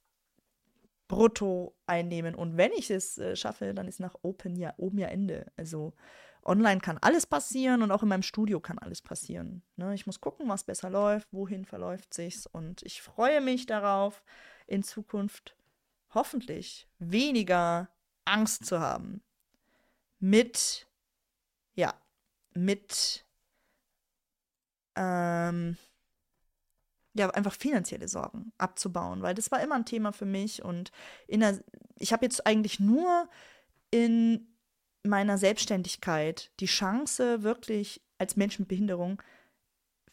brutto 1.09 1.75
einnehmen. 1.87 2.35
Und 2.35 2.57
wenn 2.57 2.73
ich 2.73 2.91
es 2.91 3.19
äh, 3.19 3.37
schaffe, 3.37 3.75
dann 3.75 3.87
ist 3.87 4.01
nach 4.01 4.15
Open 4.23 4.57
ja 4.57 4.73
oben 4.79 4.99
ja 4.99 5.09
Ende. 5.09 5.47
Also 5.57 5.93
online 6.43 6.81
kann 6.81 6.97
alles 6.99 7.27
passieren 7.27 7.83
und 7.83 7.91
auch 7.91 8.03
in 8.03 8.09
meinem 8.09 8.23
Studio 8.23 8.61
kann 8.61 8.79
alles 8.79 9.03
passieren. 9.03 9.63
Ne? 9.77 9.95
Ich 9.95 10.07
muss 10.07 10.23
gucken, 10.23 10.49
was 10.49 10.65
besser 10.65 10.89
läuft, 10.89 11.29
wohin 11.33 11.67
verläuft 11.67 12.15
sich's. 12.15 12.47
Und 12.47 12.83
ich 12.83 13.03
freue 13.03 13.43
mich 13.43 13.67
darauf, 13.67 14.23
in 14.67 14.83
Zukunft 14.83 15.55
hoffentlich 16.15 16.89
weniger 16.99 17.89
Angst 18.25 18.67
zu 18.67 18.81
haben. 18.81 19.23
Mit, 20.19 20.87
ja, 21.75 21.95
mit, 22.55 23.25
ähm, 24.97 25.77
ja, 27.15 27.31
einfach 27.31 27.55
finanzielle 27.55 28.09
Sorgen 28.09 28.53
abzubauen, 28.59 29.23
weil 29.23 29.35
das 29.35 29.51
war 29.51 29.61
immer 29.63 29.75
ein 29.75 29.85
Thema 29.85 30.13
für 30.13 30.25
mich 30.25 30.65
und 30.65 30.93
in 31.27 31.41
der, 31.41 31.63
ich 31.99 32.13
habe 32.13 32.25
jetzt 32.25 32.47
eigentlich 32.47 32.79
nur 32.79 33.29
in 33.91 34.53
meiner 35.03 35.39
Selbstständigkeit 35.39 36.53
die 36.61 36.67
Chance, 36.67 37.43
wirklich 37.43 38.03
als 38.19 38.37
Mensch 38.37 38.59
mit 38.59 38.69
Behinderung 38.69 39.21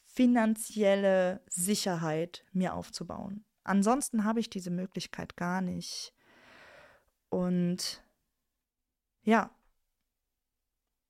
finanzielle 0.06 1.42
Sicherheit 1.48 2.44
mir 2.52 2.74
aufzubauen. 2.74 3.46
Ansonsten 3.64 4.24
habe 4.24 4.40
ich 4.40 4.50
diese 4.50 4.72
Möglichkeit 4.72 5.38
gar 5.38 5.62
nicht. 5.62 6.14
Und 7.30 8.04
ja, 9.24 9.52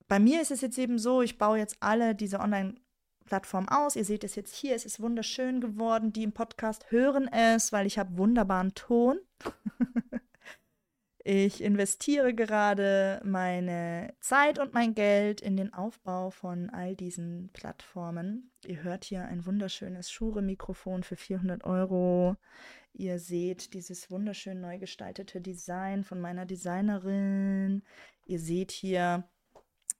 bei 0.08 0.18
mir 0.18 0.42
ist 0.42 0.50
es 0.50 0.60
jetzt 0.60 0.78
eben 0.78 0.98
so, 0.98 1.22
ich 1.22 1.38
baue 1.38 1.58
jetzt 1.58 1.76
alle 1.80 2.14
diese 2.14 2.40
Online-Plattformen 2.40 3.68
aus. 3.68 3.96
Ihr 3.96 4.04
seht 4.04 4.24
es 4.24 4.34
jetzt 4.34 4.54
hier, 4.54 4.74
es 4.74 4.84
ist 4.84 5.00
wunderschön 5.00 5.60
geworden. 5.60 6.12
Die 6.12 6.24
im 6.24 6.32
Podcast 6.32 6.90
hören 6.90 7.28
es, 7.28 7.72
weil 7.72 7.86
ich 7.86 7.98
habe 7.98 8.18
wunderbaren 8.18 8.74
Ton. 8.74 9.18
ich 11.24 11.62
investiere 11.62 12.34
gerade 12.34 13.20
meine 13.24 14.14
Zeit 14.20 14.58
und 14.58 14.72
mein 14.72 14.94
Geld 14.94 15.40
in 15.40 15.56
den 15.56 15.72
Aufbau 15.74 16.30
von 16.30 16.70
all 16.70 16.96
diesen 16.96 17.50
Plattformen. 17.52 18.50
Ihr 18.66 18.82
hört 18.82 19.04
hier 19.04 19.26
ein 19.26 19.44
wunderschönes 19.44 20.10
Shure-Mikrofon 20.10 21.02
für 21.02 21.16
400 21.16 21.64
Euro. 21.64 22.36
Ihr 22.94 23.18
seht 23.18 23.74
dieses 23.74 24.10
wunderschön 24.10 24.60
neu 24.60 24.78
gestaltete 24.78 25.40
Design 25.40 26.04
von 26.04 26.20
meiner 26.20 26.46
Designerin. 26.46 27.82
Ihr 28.24 28.38
seht 28.38 28.70
hier 28.72 29.24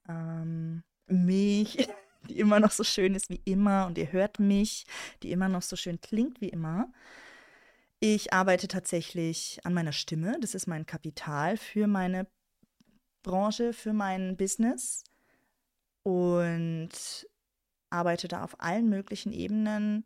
ähm, 0.08 0.82
mich, 1.06 1.86
die 2.30 2.38
immer 2.38 2.60
noch 2.60 2.70
so 2.70 2.82
schön 2.82 3.14
ist 3.14 3.28
wie 3.28 3.42
immer. 3.44 3.86
Und 3.86 3.98
ihr 3.98 4.10
hört 4.10 4.38
mich, 4.38 4.86
die 5.22 5.32
immer 5.32 5.48
noch 5.50 5.62
so 5.62 5.76
schön 5.76 6.00
klingt 6.00 6.40
wie 6.40 6.48
immer. 6.48 6.90
Ich 8.02 8.32
arbeite 8.32 8.66
tatsächlich 8.66 9.60
an 9.64 9.74
meiner 9.74 9.92
Stimme. 9.92 10.38
Das 10.40 10.54
ist 10.54 10.66
mein 10.66 10.86
Kapital 10.86 11.58
für 11.58 11.86
meine 11.86 12.26
Branche, 13.22 13.74
für 13.74 13.92
mein 13.92 14.38
Business. 14.38 15.04
Und 16.02 16.90
arbeite 17.90 18.26
da 18.26 18.42
auf 18.42 18.58
allen 18.58 18.88
möglichen 18.88 19.32
Ebenen. 19.32 20.04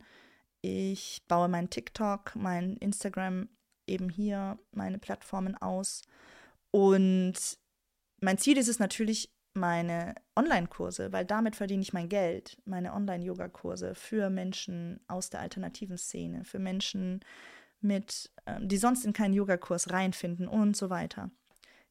Ich 0.61 1.23
baue 1.29 1.47
mein 1.49 1.71
TikTok, 1.71 2.35
mein 2.35 2.77
Instagram 2.79 3.49
eben 3.87 4.09
hier, 4.09 4.59
meine 4.73 4.99
Plattformen 4.99 5.57
aus. 5.57 6.03
Und 6.73 7.35
mein 8.21 8.39
Ziel 8.39 8.59
ist 8.59 8.69
es 8.69 8.81
natürlich, 8.81 9.31
meine 9.57 10.17
Online-Kurse, 10.35 11.13
weil 11.13 11.25
damit 11.25 11.55
verdiene 11.55 11.83
ich 11.83 11.93
mein 11.93 12.09
Geld, 12.09 12.61
meine 12.65 12.93
Online-Yoga-Kurse 12.93 13.95
für 13.95 14.29
Menschen 14.29 14.99
aus 15.07 15.31
der 15.31 15.39
alternativen 15.39 15.97
Szene, 15.97 16.45
für 16.45 16.59
Menschen 16.59 17.21
mit, 17.85 18.33
ähm, 18.47 18.69
die 18.69 18.77
sonst 18.77 19.05
in 19.05 19.13
keinen 19.13 19.35
Yogakurs 19.35 19.91
reinfinden 19.91 20.49
und 20.49 20.77
so 20.77 20.91
weiter. 20.91 21.31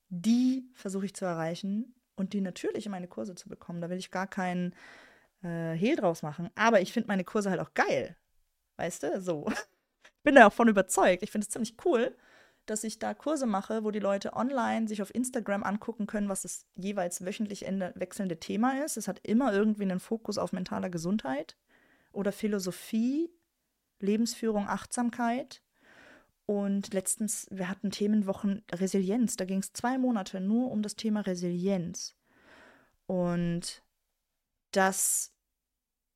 Die 0.09 0.69
versuche 0.73 1.05
ich 1.05 1.13
zu 1.15 1.25
erreichen 1.25 1.95
und 2.15 2.33
die 2.33 2.41
natürlich 2.41 2.85
in 2.85 2.91
meine 2.91 3.07
Kurse 3.07 3.35
zu 3.35 3.49
bekommen. 3.49 3.81
Da 3.81 3.89
will 3.89 3.97
ich 3.97 4.11
gar 4.11 4.27
keinen 4.27 4.75
äh, 5.43 5.73
Hehl 5.73 5.95
draus 5.95 6.21
machen. 6.21 6.49
Aber 6.55 6.81
ich 6.81 6.93
finde 6.93 7.07
meine 7.07 7.23
Kurse 7.23 7.49
halt 7.49 7.59
auch 7.59 7.73
geil. 7.73 8.15
Weißt 8.77 9.03
du? 9.03 9.21
So. 9.21 9.45
Ich 9.47 10.11
bin 10.23 10.35
da 10.35 10.47
auch 10.47 10.53
von 10.53 10.67
überzeugt. 10.67 11.23
Ich 11.23 11.31
finde 11.31 11.45
es 11.45 11.51
ziemlich 11.51 11.75
cool, 11.85 12.15
dass 12.65 12.83
ich 12.83 12.99
da 12.99 13.13
Kurse 13.13 13.45
mache, 13.45 13.83
wo 13.83 13.91
die 13.91 13.99
Leute 13.99 14.33
online 14.33 14.87
sich 14.87 15.01
auf 15.01 15.13
Instagram 15.13 15.63
angucken 15.63 16.07
können, 16.07 16.29
was 16.29 16.43
das 16.43 16.65
jeweils 16.75 17.25
wöchentlich 17.25 17.61
wechselnde 17.61 18.39
Thema 18.39 18.83
ist. 18.83 18.97
Es 18.97 19.07
hat 19.07 19.19
immer 19.23 19.53
irgendwie 19.53 19.83
einen 19.83 19.99
Fokus 19.99 20.37
auf 20.37 20.53
mentaler 20.53 20.89
Gesundheit 20.89 21.57
oder 22.11 22.31
Philosophie, 22.31 23.29
Lebensführung, 23.99 24.67
Achtsamkeit. 24.67 25.61
Und 26.45 26.93
letztens, 26.93 27.47
wir 27.51 27.69
hatten 27.69 27.91
Themenwochen 27.91 28.63
Resilienz. 28.71 29.37
Da 29.37 29.45
ging 29.45 29.59
es 29.59 29.73
zwei 29.73 29.97
Monate 29.97 30.41
nur 30.41 30.71
um 30.71 30.81
das 30.81 30.95
Thema 30.95 31.21
Resilienz. 31.21 32.15
Und 33.05 33.81
das 34.71 35.31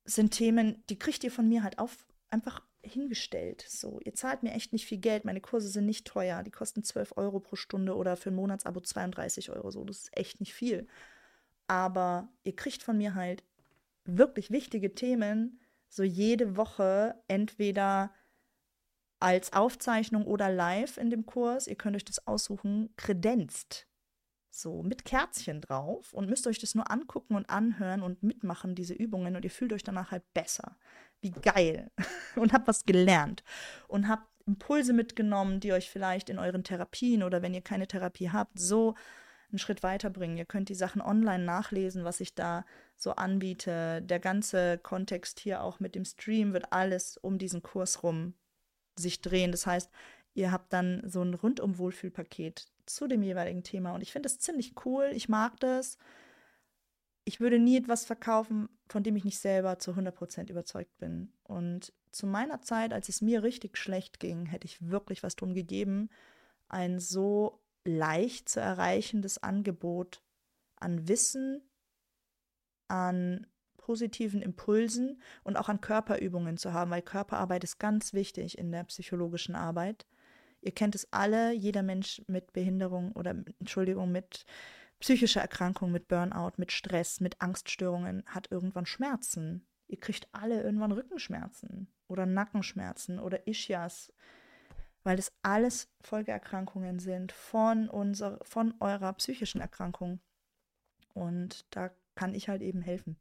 sind 0.05 0.31
Themen, 0.31 0.83
die 0.89 0.99
kriegt 0.99 1.23
ihr 1.23 1.31
von 1.31 1.47
mir 1.47 1.63
halt 1.63 1.79
auf, 1.79 2.05
einfach 2.29 2.61
hingestellt. 2.81 3.65
So, 3.67 3.99
ihr 4.03 4.13
zahlt 4.13 4.43
mir 4.43 4.51
echt 4.53 4.73
nicht 4.73 4.85
viel 4.85 4.97
Geld. 4.97 5.25
Meine 5.25 5.41
Kurse 5.41 5.69
sind 5.69 5.85
nicht 5.85 6.07
teuer. 6.07 6.43
Die 6.43 6.51
kosten 6.51 6.83
12 6.83 7.13
Euro 7.17 7.39
pro 7.39 7.55
Stunde 7.55 7.95
oder 7.95 8.15
für 8.17 8.29
ein 8.29 8.35
Monatsabo 8.35 8.81
32 8.81 9.51
Euro. 9.51 9.71
So, 9.71 9.83
das 9.83 10.03
ist 10.03 10.17
echt 10.17 10.39
nicht 10.39 10.53
viel. 10.53 10.87
Aber 11.67 12.29
ihr 12.43 12.55
kriegt 12.55 12.83
von 12.83 12.97
mir 12.97 13.15
halt 13.15 13.43
wirklich 14.05 14.51
wichtige 14.51 14.95
Themen 14.95 15.59
so 15.89 16.03
jede 16.03 16.57
Woche 16.57 17.15
entweder 17.27 18.13
als 19.19 19.53
Aufzeichnung 19.53 20.25
oder 20.25 20.49
live 20.49 20.97
in 20.97 21.09
dem 21.09 21.25
Kurs. 21.25 21.67
Ihr 21.67 21.75
könnt 21.75 21.95
euch 21.95 22.05
das 22.05 22.27
aussuchen, 22.27 22.89
kredenzt. 22.97 23.87
So 24.49 24.81
mit 24.81 25.05
Kerzchen 25.05 25.61
drauf 25.61 26.13
und 26.13 26.29
müsst 26.29 26.47
euch 26.47 26.57
das 26.57 26.73
nur 26.73 26.89
angucken 26.89 27.35
und 27.35 27.49
anhören 27.49 28.01
und 28.01 28.23
mitmachen, 28.23 28.73
diese 28.73 28.93
Übungen, 28.93 29.35
und 29.35 29.43
ihr 29.43 29.51
fühlt 29.51 29.71
euch 29.71 29.83
danach 29.83 30.11
halt 30.11 30.23
besser 30.33 30.77
wie 31.21 31.31
geil 31.31 31.91
und 32.35 32.53
habt 32.53 32.67
was 32.67 32.85
gelernt 32.85 33.43
und 33.87 34.07
habt 34.07 34.27
Impulse 34.47 34.93
mitgenommen, 34.93 35.59
die 35.59 35.73
euch 35.73 35.89
vielleicht 35.89 36.29
in 36.29 36.39
euren 36.39 36.63
Therapien 36.63 37.21
oder 37.21 37.41
wenn 37.41 37.53
ihr 37.53 37.61
keine 37.61 37.87
Therapie 37.87 38.31
habt, 38.31 38.59
so 38.59 38.95
einen 39.49 39.59
Schritt 39.59 39.83
weiterbringen. 39.83 40.37
Ihr 40.37 40.45
könnt 40.45 40.69
die 40.69 40.75
Sachen 40.75 41.01
online 41.01 41.43
nachlesen, 41.43 42.03
was 42.03 42.19
ich 42.19 42.33
da 42.33 42.65
so 42.95 43.11
anbiete. 43.11 44.01
Der 44.01 44.19
ganze 44.19 44.77
Kontext 44.77 45.39
hier 45.39 45.61
auch 45.61 45.79
mit 45.79 45.95
dem 45.95 46.05
Stream 46.05 46.53
wird 46.53 46.71
alles 46.71 47.17
um 47.17 47.37
diesen 47.37 47.61
Kurs 47.61 48.03
rum 48.03 48.33
sich 48.99 49.21
drehen. 49.21 49.51
Das 49.51 49.65
heißt, 49.65 49.89
ihr 50.33 50.51
habt 50.51 50.73
dann 50.73 51.01
so 51.05 51.21
ein 51.21 51.33
rundum 51.33 51.77
Wohlfühlpaket 51.77 52.67
zu 52.85 53.07
dem 53.07 53.23
jeweiligen 53.23 53.63
Thema 53.63 53.93
und 53.93 54.01
ich 54.01 54.11
finde 54.11 54.27
das 54.27 54.39
ziemlich 54.39 54.73
cool. 54.85 55.11
Ich 55.13 55.29
mag 55.29 55.59
das 55.59 55.97
ich 57.27 57.41
würde 57.41 57.59
nie 57.59 57.75
etwas 57.75 58.05
verkaufen, 58.05 58.69
von 58.87 59.03
dem 59.03 59.17
ich 59.17 59.25
nicht 59.25 59.37
selber 59.37 59.79
zu 59.79 59.91
100% 59.91 60.49
überzeugt 60.49 60.97
bin. 60.97 61.33
Und 61.43 61.91
zu 62.11 62.25
meiner 62.25 62.61
Zeit, 62.61 62.93
als 62.93 63.09
es 63.09 63.21
mir 63.21 63.43
richtig 63.43 63.77
schlecht 63.77 64.21
ging, 64.21 64.45
hätte 64.45 64.65
ich 64.65 64.89
wirklich 64.89 65.23
was 65.23 65.35
drum 65.35 65.53
gegeben, 65.53 66.09
ein 66.69 66.99
so 66.99 67.59
leicht 67.83 68.47
zu 68.47 68.61
erreichendes 68.61 69.43
Angebot 69.43 70.23
an 70.77 71.09
Wissen, 71.09 71.69
an 72.87 73.45
positiven 73.87 74.41
Impulsen 74.41 75.21
und 75.45 75.55
auch 75.55 75.69
an 75.69 75.79
Körperübungen 75.79 76.57
zu 76.57 76.73
haben, 76.73 76.91
weil 76.91 77.01
Körperarbeit 77.01 77.63
ist 77.63 77.79
ganz 77.79 78.11
wichtig 78.11 78.57
in 78.57 78.69
der 78.69 78.83
psychologischen 78.83 79.55
Arbeit. 79.55 80.05
Ihr 80.59 80.73
kennt 80.73 80.93
es 80.93 81.07
alle, 81.13 81.53
jeder 81.53 81.83
Mensch 81.83 82.21
mit 82.27 82.51
Behinderung 82.51 83.13
oder 83.13 83.33
Entschuldigung, 83.59 84.11
mit 84.11 84.43
psychische 84.99 85.39
Erkrankung, 85.39 85.93
mit 85.93 86.09
Burnout, 86.09 86.51
mit 86.57 86.73
Stress, 86.73 87.21
mit 87.21 87.41
Angststörungen 87.41 88.23
hat 88.25 88.51
irgendwann 88.51 88.85
Schmerzen. 88.85 89.65
Ihr 89.87 90.01
kriegt 90.01 90.27
alle 90.33 90.61
irgendwann 90.61 90.91
Rückenschmerzen 90.91 91.87
oder 92.09 92.25
Nackenschmerzen 92.25 93.19
oder 93.19 93.47
Ischias, 93.47 94.11
weil 95.03 95.15
das 95.15 95.31
alles 95.43 95.87
Folgeerkrankungen 96.01 96.99
sind 96.99 97.31
von, 97.31 97.87
unser, 97.87 98.37
von 98.41 98.73
eurer 98.81 99.13
psychischen 99.13 99.61
Erkrankung. 99.61 100.19
Und 101.13 101.65
da 101.73 101.89
kann 102.15 102.35
ich 102.35 102.49
halt 102.49 102.61
eben 102.61 102.81
helfen. 102.81 103.17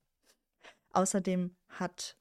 Außerdem 0.96 1.54
hat 1.68 2.16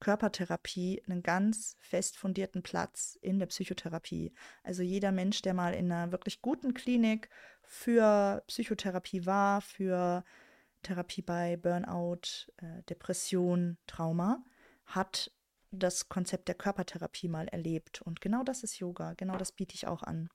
Körpertherapie 0.00 1.00
einen 1.06 1.22
ganz 1.22 1.76
fest 1.78 2.18
fundierten 2.18 2.60
Platz 2.64 3.16
in 3.22 3.38
der 3.38 3.46
Psychotherapie. 3.46 4.34
Also 4.64 4.82
jeder 4.82 5.12
Mensch, 5.12 5.42
der 5.42 5.54
mal 5.54 5.72
in 5.74 5.92
einer 5.92 6.10
wirklich 6.10 6.42
guten 6.42 6.74
Klinik 6.74 7.30
für 7.62 8.42
Psychotherapie 8.48 9.26
war, 9.26 9.60
für 9.60 10.24
Therapie 10.82 11.22
bei 11.22 11.56
Burnout, 11.56 12.50
äh, 12.56 12.82
Depression, 12.90 13.78
Trauma, 13.86 14.42
hat 14.86 15.30
das 15.70 16.08
Konzept 16.08 16.48
der 16.48 16.56
Körpertherapie 16.56 17.28
mal 17.28 17.46
erlebt. 17.46 18.02
Und 18.02 18.20
genau 18.20 18.42
das 18.42 18.64
ist 18.64 18.80
Yoga, 18.80 19.14
genau 19.14 19.36
das 19.36 19.52
biete 19.52 19.76
ich 19.76 19.86
auch 19.86 20.02
an. 20.02 20.30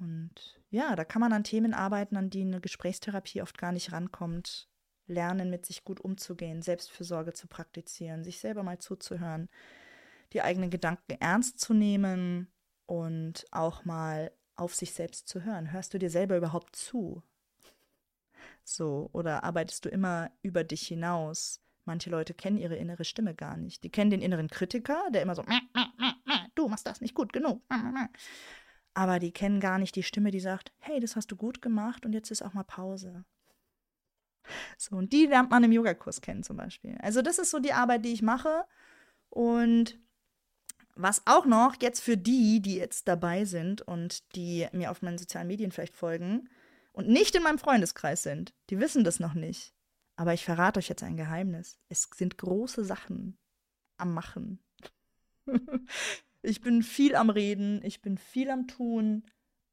Und 0.00 0.60
ja, 0.70 0.96
da 0.96 1.04
kann 1.04 1.20
man 1.20 1.32
an 1.32 1.44
Themen 1.44 1.74
arbeiten, 1.74 2.16
an 2.16 2.28
die 2.28 2.42
eine 2.42 2.60
Gesprächstherapie 2.60 3.40
oft 3.40 3.56
gar 3.56 3.70
nicht 3.70 3.92
rankommt 3.92 4.68
lernen, 5.08 5.50
mit 5.50 5.66
sich 5.66 5.84
gut 5.84 6.00
umzugehen, 6.00 6.62
Selbstfürsorge 6.62 7.32
zu 7.32 7.48
praktizieren, 7.48 8.24
sich 8.24 8.38
selber 8.38 8.62
mal 8.62 8.78
zuzuhören, 8.78 9.48
die 10.32 10.42
eigenen 10.42 10.70
Gedanken 10.70 11.16
ernst 11.20 11.58
zu 11.58 11.74
nehmen 11.74 12.48
und 12.86 13.46
auch 13.50 13.84
mal 13.84 14.30
auf 14.56 14.74
sich 14.74 14.92
selbst 14.92 15.28
zu 15.28 15.44
hören. 15.44 15.72
Hörst 15.72 15.94
du 15.94 15.98
dir 15.98 16.10
selber 16.10 16.36
überhaupt 16.36 16.76
zu? 16.76 17.22
So, 18.64 19.08
oder 19.12 19.44
arbeitest 19.44 19.84
du 19.84 19.88
immer 19.88 20.30
über 20.42 20.64
dich 20.64 20.86
hinaus? 20.86 21.60
Manche 21.84 22.10
Leute 22.10 22.34
kennen 22.34 22.58
ihre 22.58 22.76
innere 22.76 23.04
Stimme 23.04 23.34
gar 23.34 23.56
nicht. 23.56 23.82
Die 23.82 23.90
kennen 23.90 24.10
den 24.10 24.20
inneren 24.20 24.48
Kritiker, 24.48 25.08
der 25.10 25.22
immer 25.22 25.34
so, 25.34 25.42
du 26.54 26.68
machst 26.68 26.86
das 26.86 27.00
nicht 27.00 27.14
gut 27.14 27.32
genug. 27.32 27.62
Aber 28.92 29.18
die 29.20 29.32
kennen 29.32 29.60
gar 29.60 29.78
nicht 29.78 29.96
die 29.96 30.02
Stimme, 30.02 30.30
die 30.30 30.40
sagt, 30.40 30.72
hey, 30.80 31.00
das 31.00 31.16
hast 31.16 31.30
du 31.30 31.36
gut 31.36 31.62
gemacht 31.62 32.04
und 32.04 32.12
jetzt 32.12 32.30
ist 32.30 32.42
auch 32.42 32.52
mal 32.52 32.64
Pause. 32.64 33.24
So, 34.76 34.96
und 34.96 35.12
die 35.12 35.26
lernt 35.26 35.50
man 35.50 35.64
im 35.64 35.72
Yogakurs 35.72 36.20
kennen 36.20 36.42
zum 36.42 36.56
Beispiel. 36.56 36.96
Also 37.00 37.22
das 37.22 37.38
ist 37.38 37.50
so 37.50 37.58
die 37.58 37.72
Arbeit, 37.72 38.04
die 38.04 38.12
ich 38.12 38.22
mache. 38.22 38.64
Und 39.30 39.98
was 40.94 41.22
auch 41.26 41.46
noch 41.46 41.76
jetzt 41.80 42.00
für 42.00 42.16
die, 42.16 42.60
die 42.60 42.76
jetzt 42.76 43.06
dabei 43.06 43.44
sind 43.44 43.82
und 43.82 44.34
die 44.34 44.66
mir 44.72 44.90
auf 44.90 45.02
meinen 45.02 45.18
sozialen 45.18 45.46
Medien 45.46 45.70
vielleicht 45.70 45.96
folgen 45.96 46.48
und 46.92 47.08
nicht 47.08 47.36
in 47.36 47.42
meinem 47.44 47.58
Freundeskreis 47.58 48.24
sind, 48.24 48.52
die 48.70 48.80
wissen 48.80 49.04
das 49.04 49.20
noch 49.20 49.34
nicht. 49.34 49.74
Aber 50.16 50.34
ich 50.34 50.44
verrate 50.44 50.78
euch 50.78 50.88
jetzt 50.88 51.04
ein 51.04 51.16
Geheimnis. 51.16 51.78
Es 51.88 52.08
sind 52.12 52.38
große 52.38 52.84
Sachen 52.84 53.38
am 53.98 54.12
Machen. 54.12 54.58
ich 56.42 56.60
bin 56.60 56.82
viel 56.82 57.14
am 57.14 57.30
Reden, 57.30 57.80
ich 57.84 58.02
bin 58.02 58.18
viel 58.18 58.50
am 58.50 58.66
Tun 58.66 59.24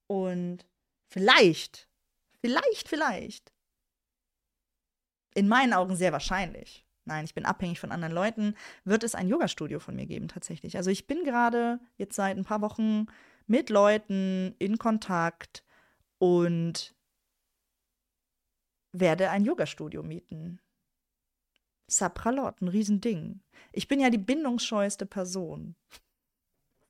und 0.06 0.68
vielleicht, 1.08 1.90
vielleicht, 2.42 2.88
vielleicht 2.88 3.55
in 5.36 5.48
meinen 5.48 5.74
Augen 5.74 5.96
sehr 5.96 6.12
wahrscheinlich. 6.12 6.86
Nein, 7.06 7.26
ich 7.26 7.36
bin 7.36 7.46
abhängig 7.46 7.80
von 7.80 7.92
anderen 7.92 8.14
Leuten, 8.16 8.56
wird 8.84 9.04
es 9.04 9.14
ein 9.14 9.28
Yoga-Studio 9.28 9.80
von 9.80 9.96
mir 9.96 10.08
geben 10.08 10.28
tatsächlich. 10.28 10.76
Also 10.76 10.90
ich 10.90 11.06
bin 11.06 11.24
gerade 11.24 11.80
jetzt 11.98 12.16
seit 12.16 12.36
ein 12.36 12.46
paar 12.46 12.62
Wochen 12.62 13.06
mit 13.46 13.70
Leuten 13.70 14.56
in 14.58 14.80
Kontakt 14.80 15.64
und 16.18 16.96
werde 18.92 19.30
ein 19.30 19.46
Yoga-Studio 19.46 20.02
mieten. 20.02 20.60
Sapralot, 21.88 22.62
ein 22.62 22.68
Riesending. 22.68 23.42
Ich 23.72 23.88
bin 23.88 24.00
ja 24.00 24.10
die 24.10 24.18
bindungsscheueste 24.18 25.06
Person. 25.06 25.76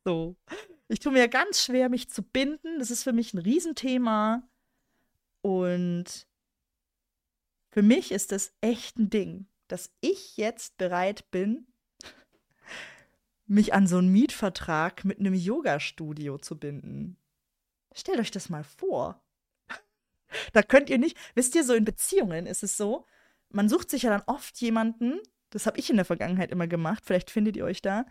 So. 0.06 0.38
Ich 0.88 1.00
tue 1.00 1.12
mir 1.12 1.28
ganz 1.28 1.64
schwer, 1.64 1.90
mich 1.90 2.10
zu 2.10 2.22
binden. 2.22 2.80
Das 2.80 2.92
ist 2.92 3.04
für 3.04 3.12
mich 3.12 3.34
ein 3.34 3.40
Riesenthema. 3.40 4.48
Und 5.42 6.28
für 7.76 7.82
mich 7.82 8.14
ist 8.14 8.32
es 8.32 8.54
echt 8.62 8.98
ein 8.98 9.10
Ding, 9.10 9.48
dass 9.68 9.92
ich 10.00 10.38
jetzt 10.38 10.78
bereit 10.78 11.30
bin, 11.30 11.68
mich 13.48 13.74
an 13.74 13.86
so 13.86 13.98
einen 13.98 14.14
Mietvertrag 14.14 15.04
mit 15.04 15.20
einem 15.20 15.34
Yoga-Studio 15.34 16.38
zu 16.38 16.58
binden. 16.58 17.18
Stellt 17.94 18.20
euch 18.20 18.32
das 18.32 18.48
mal 18.48 18.64
vor. 18.64 19.22
da 20.54 20.64
könnt 20.64 20.90
ihr 20.90 20.98
nicht, 20.98 21.18
wisst 21.34 21.54
ihr, 21.54 21.66
so 21.66 21.74
in 21.74 21.84
Beziehungen 21.84 22.46
ist 22.46 22.64
es 22.64 22.78
so, 22.78 23.06
man 23.50 23.68
sucht 23.68 23.90
sich 23.90 24.04
ja 24.04 24.10
dann 24.10 24.24
oft 24.26 24.56
jemanden, 24.62 25.20
das 25.50 25.66
habe 25.66 25.78
ich 25.78 25.90
in 25.90 25.98
der 25.98 26.06
Vergangenheit 26.06 26.52
immer 26.52 26.68
gemacht, 26.68 27.04
vielleicht 27.06 27.30
findet 27.30 27.58
ihr 27.58 27.66
euch 27.66 27.82
da. 27.82 28.06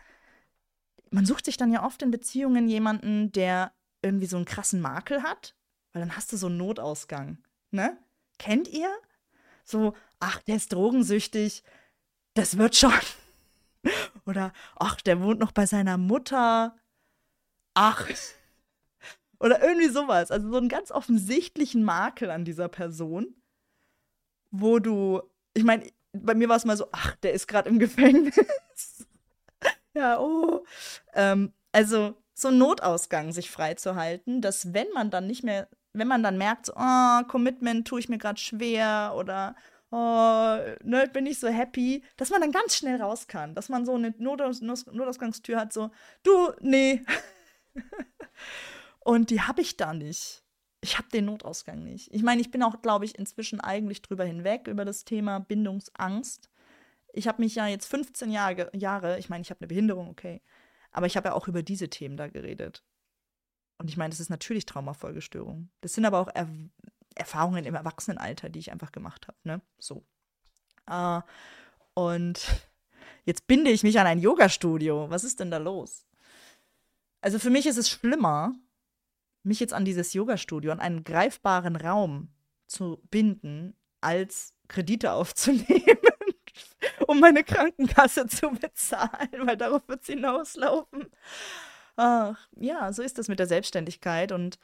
Man 1.09 1.25
sucht 1.25 1.47
sich 1.47 1.57
dann 1.57 1.73
ja 1.73 1.87
oft 1.87 2.03
in 2.03 2.11
Beziehungen 2.11 2.69
jemanden, 2.69 3.33
der 3.33 3.73
irgendwie 4.03 4.27
so 4.27 4.37
einen 4.37 4.45
krassen 4.45 4.83
Makel 4.83 5.23
hat, 5.23 5.57
weil 5.95 6.01
dann 6.01 6.19
hast 6.19 6.35
du 6.35 6.37
so 6.37 6.49
einen 6.49 6.59
Notausgang, 6.59 7.39
ne? 7.71 7.97
Kennt 8.37 8.69
ihr? 8.69 8.95
So, 9.65 9.95
ach, 10.21 10.41
der 10.43 10.57
ist 10.57 10.73
drogensüchtig, 10.73 11.62
das 12.35 12.59
wird 12.59 12.77
schon. 12.77 12.93
Oder, 14.27 14.53
ach, 14.77 15.01
der 15.01 15.21
wohnt 15.23 15.41
noch 15.41 15.53
bei 15.53 15.67
seiner 15.67 15.99
Mutter. 15.99 16.77
Ach. 17.75 18.09
Oder 19.41 19.62
irgendwie 19.62 19.89
sowas. 19.89 20.31
Also 20.31 20.51
so 20.51 20.57
einen 20.59 20.69
ganz 20.69 20.91
offensichtlichen 20.91 21.83
Makel 21.83 22.31
an 22.31 22.45
dieser 22.45 22.69
Person, 22.69 23.35
wo 24.51 24.79
du, 24.79 25.23
ich 25.55 25.65
meine, 25.65 25.91
bei 26.12 26.35
mir 26.35 26.49
war 26.49 26.57
es 26.57 26.65
mal 26.65 26.77
so, 26.77 26.89
ach, 26.93 27.17
der 27.17 27.33
ist 27.33 27.49
gerade 27.49 27.69
im 27.69 27.79
Gefängnis. 27.81 29.07
ja, 29.95 30.19
oh. 30.21 30.65
Ähm, 31.12 31.53
also 31.73 32.15
so 32.35 32.49
ein 32.49 32.59
Notausgang 32.59 33.33
sich 33.33 33.51
freizuhalten, 33.51 34.41
dass 34.41 34.73
wenn 34.75 34.91
man 34.93 35.11
dann 35.11 35.27
nicht 35.27 35.43
mehr, 35.45 35.69
wenn 35.95 36.09
man 36.09 36.22
dann 36.22 36.36
merkt, 36.36 36.66
so, 36.66 36.74
oh, 36.76 37.22
Commitment 37.28 37.86
tue 37.88 38.01
ich 38.01 38.09
mir 38.09 38.18
gerade 38.18 38.38
schwer 38.38 39.14
oder 39.16 39.57
oh, 39.90 40.59
ne, 40.82 41.09
bin 41.12 41.24
ich 41.26 41.38
so 41.38 41.49
happy, 41.49 42.03
dass 42.16 42.30
man 42.30 42.40
dann 42.40 42.53
ganz 42.53 42.76
schnell 42.76 43.01
raus 43.01 43.28
kann, 43.28 43.55
dass 43.55 43.68
man 43.68 43.86
so 43.86 43.95
eine 43.95 44.12
Notaus 44.18 44.61
Notausgangstür 44.61 45.61
hat, 45.61 45.72
so, 45.72 45.90
du, 46.24 46.53
nee. 46.61 47.05
Und 49.01 49.30
die 49.30 49.42
habe 49.42 49.62
ich 49.62 49.76
da 49.76 49.95
nicht. 49.95 50.42
Ich 50.80 50.99
habe 50.99 51.09
den 51.09 51.26
Notausgang 51.26 51.82
nicht. 51.82 52.12
Ich 52.12 52.22
meine, 52.22 52.40
ich 52.40 52.51
bin 52.51 52.62
auch, 52.62 52.82
glaube 52.82 53.05
ich, 53.05 53.18
inzwischen 53.18 53.61
eigentlich 53.61 54.03
drüber 54.03 54.24
hinweg, 54.24 54.66
über 54.66 54.84
das 54.84 55.05
Thema 55.05 55.38
Bindungsangst. 55.38 56.51
Ich 57.12 57.28
habe 57.28 57.42
mich 57.42 57.55
ja 57.55 57.68
jetzt 57.68 57.86
15 57.86 58.30
Jahre, 58.30 58.70
Jahre 58.74 59.18
ich 59.18 59.28
meine, 59.28 59.42
ich 59.42 59.51
habe 59.51 59.61
eine 59.61 59.68
Behinderung, 59.68 60.11
okay, 60.11 60.42
aber 60.90 61.07
ich 61.07 61.16
habe 61.16 61.28
ja 61.28 61.34
auch 61.34 61.49
über 61.49 61.62
diese 61.62 61.88
Themen 61.88 62.16
da 62.16 62.26
geredet. 62.26 62.82
Und 63.79 63.91
ich 63.91 63.97
meine, 63.97 64.11
das 64.11 64.20
ist 64.20 64.31
natürlich 64.31 64.66
Traumafolgestörung. 64.66 65.70
Das 65.81 65.95
sind 65.95 66.05
aber 66.05 66.18
auch 66.20 66.29
er 66.33 66.49
Erfahrungen 67.16 67.64
im 67.64 67.75
Erwachsenenalter, 67.75 68.49
die 68.49 68.59
ich 68.59 68.72
einfach 68.72 68.93
gemacht 68.93 69.29
habe, 69.29 69.39
ne? 69.45 69.61
So. 69.79 70.05
Uh, 70.91 71.20
und 71.95 72.45
jetzt 73.25 73.47
binde 73.47 73.70
ich 73.70 73.83
mich 73.83 73.99
an 73.99 74.07
ein 74.07 74.18
Yoga-Studio. 74.18 75.09
Was 75.11 75.25
ist 75.25 75.41
denn 75.41 75.51
da 75.51 75.59
los? 75.59 76.07
Also 77.20 77.39
für 77.39 77.51
mich 77.51 77.66
ist 77.66 77.79
es 77.79 77.89
schlimmer, 77.89 78.53
mich 79.45 79.61
jetzt 79.61 79.72
an 79.72 79.85
dieses 79.85 80.12
Yoga-Studio, 80.12 80.72
an 80.72 80.81
einen 80.81 81.05
greifbaren 81.05 81.77
Raum 81.77 82.35
zu 82.66 83.01
binden, 83.11 83.77
als 84.01 84.55
Kredite 84.68 85.12
aufzunehmen, 85.12 85.99
um 87.07 87.20
meine 87.20 87.45
Krankenkasse 87.45 88.27
zu 88.27 88.51
bezahlen, 88.51 89.47
weil 89.47 89.57
darauf 89.57 89.87
wird 89.89 90.03
es 90.03 90.09
hinauslaufen. 90.09 91.07
Ach, 91.97 92.49
ja, 92.57 92.92
so 92.92 93.03
ist 93.03 93.18
das 93.18 93.28
mit 93.28 93.38
der 93.38 93.47
Selbstständigkeit. 93.47 94.32
Und 94.32 94.59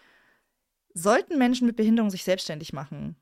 sollten 0.95 1.39
Menschen 1.39 1.67
mit 1.67 1.77
Behinderung 1.77 2.11
sich 2.11 2.25
selbstständig 2.25 2.73
machen? 2.73 3.17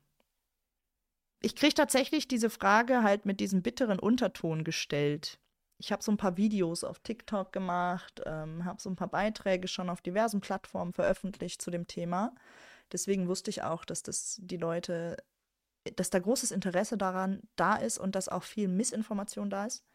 Ich 1.41 1.55
kriege 1.55 1.73
tatsächlich 1.73 2.27
diese 2.27 2.49
Frage 2.49 3.03
halt 3.03 3.25
mit 3.25 3.39
diesem 3.39 3.61
bitteren 3.61 3.99
Unterton 3.99 4.63
gestellt. 4.63 5.39
Ich 5.77 5.93
habe 5.93 6.03
so 6.03 6.11
ein 6.11 6.17
paar 6.17 6.35
Videos 6.35 6.83
auf 6.83 6.99
TikTok 6.99 7.53
gemacht, 7.53 8.21
ähm, 8.25 8.65
habe 8.65 8.81
so 8.81 8.89
ein 8.89 8.97
paar 8.97 9.07
Beiträge 9.07 9.69
schon 9.69 9.89
auf 9.89 10.01
diversen 10.01 10.41
Plattformen 10.41 10.91
veröffentlicht 10.91 11.61
zu 11.61 11.71
dem 11.71 11.87
Thema. 11.87 12.35
Deswegen 12.91 13.27
wusste 13.29 13.49
ich 13.49 13.63
auch, 13.63 13.85
dass 13.85 14.03
das 14.03 14.39
die 14.41 14.57
Leute, 14.57 15.15
dass 15.95 16.09
da 16.09 16.19
großes 16.19 16.51
Interesse 16.51 16.97
daran 16.97 17.41
da 17.55 17.77
ist 17.77 17.97
und 17.97 18.15
dass 18.15 18.27
auch 18.27 18.43
viel 18.43 18.67
Missinformation 18.67 19.49
da 19.49 19.65
ist. 19.65 19.85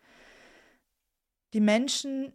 Die 1.53 1.61
Menschen, 1.61 2.33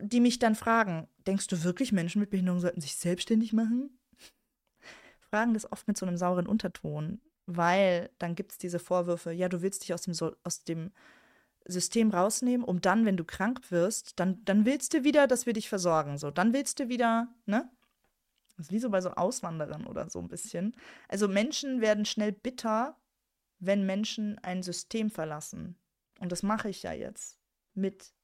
die 0.00 0.20
mich 0.20 0.38
dann 0.38 0.54
fragen, 0.54 1.08
denkst 1.26 1.46
du 1.46 1.62
wirklich, 1.64 1.92
Menschen 1.92 2.20
mit 2.20 2.30
Behinderung 2.30 2.60
sollten 2.60 2.80
sich 2.80 2.96
selbstständig 2.96 3.52
machen? 3.52 3.98
Fragen 5.30 5.54
das 5.54 5.70
oft 5.70 5.88
mit 5.88 5.96
so 5.96 6.06
einem 6.06 6.16
sauren 6.16 6.46
Unterton, 6.46 7.20
weil 7.46 8.10
dann 8.18 8.34
gibt 8.34 8.52
es 8.52 8.58
diese 8.58 8.78
Vorwürfe, 8.78 9.32
ja, 9.32 9.48
du 9.48 9.62
willst 9.62 9.82
dich 9.82 9.94
aus 9.94 10.02
dem, 10.02 10.14
aus 10.44 10.64
dem 10.64 10.92
System 11.64 12.10
rausnehmen, 12.10 12.64
um 12.64 12.80
dann, 12.80 13.04
wenn 13.06 13.16
du 13.16 13.24
krank 13.24 13.70
wirst, 13.70 14.18
dann, 14.20 14.44
dann 14.44 14.64
willst 14.64 14.94
du 14.94 15.04
wieder, 15.04 15.26
dass 15.26 15.46
wir 15.46 15.52
dich 15.52 15.68
versorgen. 15.68 16.18
So, 16.18 16.30
dann 16.30 16.52
willst 16.52 16.78
du 16.78 16.88
wieder, 16.88 17.28
ne? 17.44 17.68
Das 18.56 18.66
ist 18.66 18.72
wie 18.72 18.78
so 18.78 18.88
bei 18.88 19.00
so 19.00 19.10
Auswanderern 19.10 19.86
oder 19.86 20.08
so 20.08 20.18
ein 20.18 20.28
bisschen. 20.28 20.74
Also 21.08 21.28
Menschen 21.28 21.80
werden 21.80 22.06
schnell 22.06 22.32
bitter, 22.32 22.96
wenn 23.58 23.84
Menschen 23.84 24.38
ein 24.38 24.62
System 24.62 25.10
verlassen. 25.10 25.76
Und 26.20 26.32
das 26.32 26.42
mache 26.42 26.70
ich 26.70 26.82
ja 26.82 26.92
jetzt 26.92 27.38
mit 27.74 28.14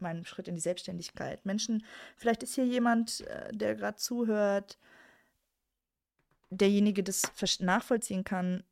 meinem 0.00 0.24
Schritt 0.24 0.48
in 0.48 0.54
die 0.54 0.60
Selbstständigkeit. 0.60 1.44
Menschen, 1.46 1.84
vielleicht 2.16 2.42
ist 2.42 2.54
hier 2.54 2.66
jemand, 2.66 3.20
äh, 3.22 3.52
der 3.52 3.74
gerade 3.74 3.96
zuhört, 3.96 4.78
derjenige 6.50 7.02
das 7.02 7.32
nachvollziehen 7.60 8.24
kann, 8.24 8.64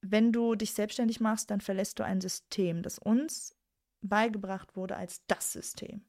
wenn 0.00 0.32
du 0.32 0.54
dich 0.56 0.72
selbstständig 0.72 1.20
machst, 1.20 1.50
dann 1.50 1.60
verlässt 1.60 1.98
du 1.98 2.04
ein 2.04 2.20
System, 2.20 2.82
das 2.82 2.98
uns 2.98 3.54
beigebracht 4.02 4.76
wurde 4.76 4.96
als 4.96 5.22
das 5.28 5.52
System. 5.52 6.04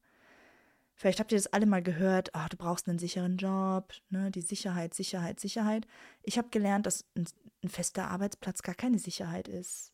Vielleicht 0.96 1.20
habt 1.20 1.32
ihr 1.32 1.38
das 1.38 1.48
alle 1.48 1.66
mal 1.66 1.82
gehört, 1.82 2.32
oh, 2.34 2.46
du 2.50 2.58
brauchst 2.58 2.88
einen 2.88 3.00
sicheren 3.00 3.38
Job, 3.38 3.94
ne, 4.10 4.32
die 4.32 4.42
Sicherheit, 4.42 4.94
Sicherheit, 4.94 5.40
Sicherheit. 5.40 5.88
Ich 6.22 6.38
habe 6.38 6.50
gelernt, 6.50 6.86
dass 6.86 7.06
ein, 7.16 7.28
ein 7.64 7.70
fester 7.70 8.08
Arbeitsplatz 8.10 8.62
gar 8.62 8.76
keine 8.76 9.00
Sicherheit 9.00 9.48
ist. 9.48 9.93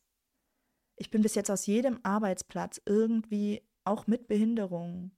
Ich 1.00 1.10
bin 1.10 1.22
bis 1.22 1.34
jetzt 1.34 1.50
aus 1.50 1.64
jedem 1.64 1.98
Arbeitsplatz 2.02 2.78
irgendwie, 2.84 3.66
auch 3.84 4.06
mit 4.06 4.28
Behinderung, 4.28 5.12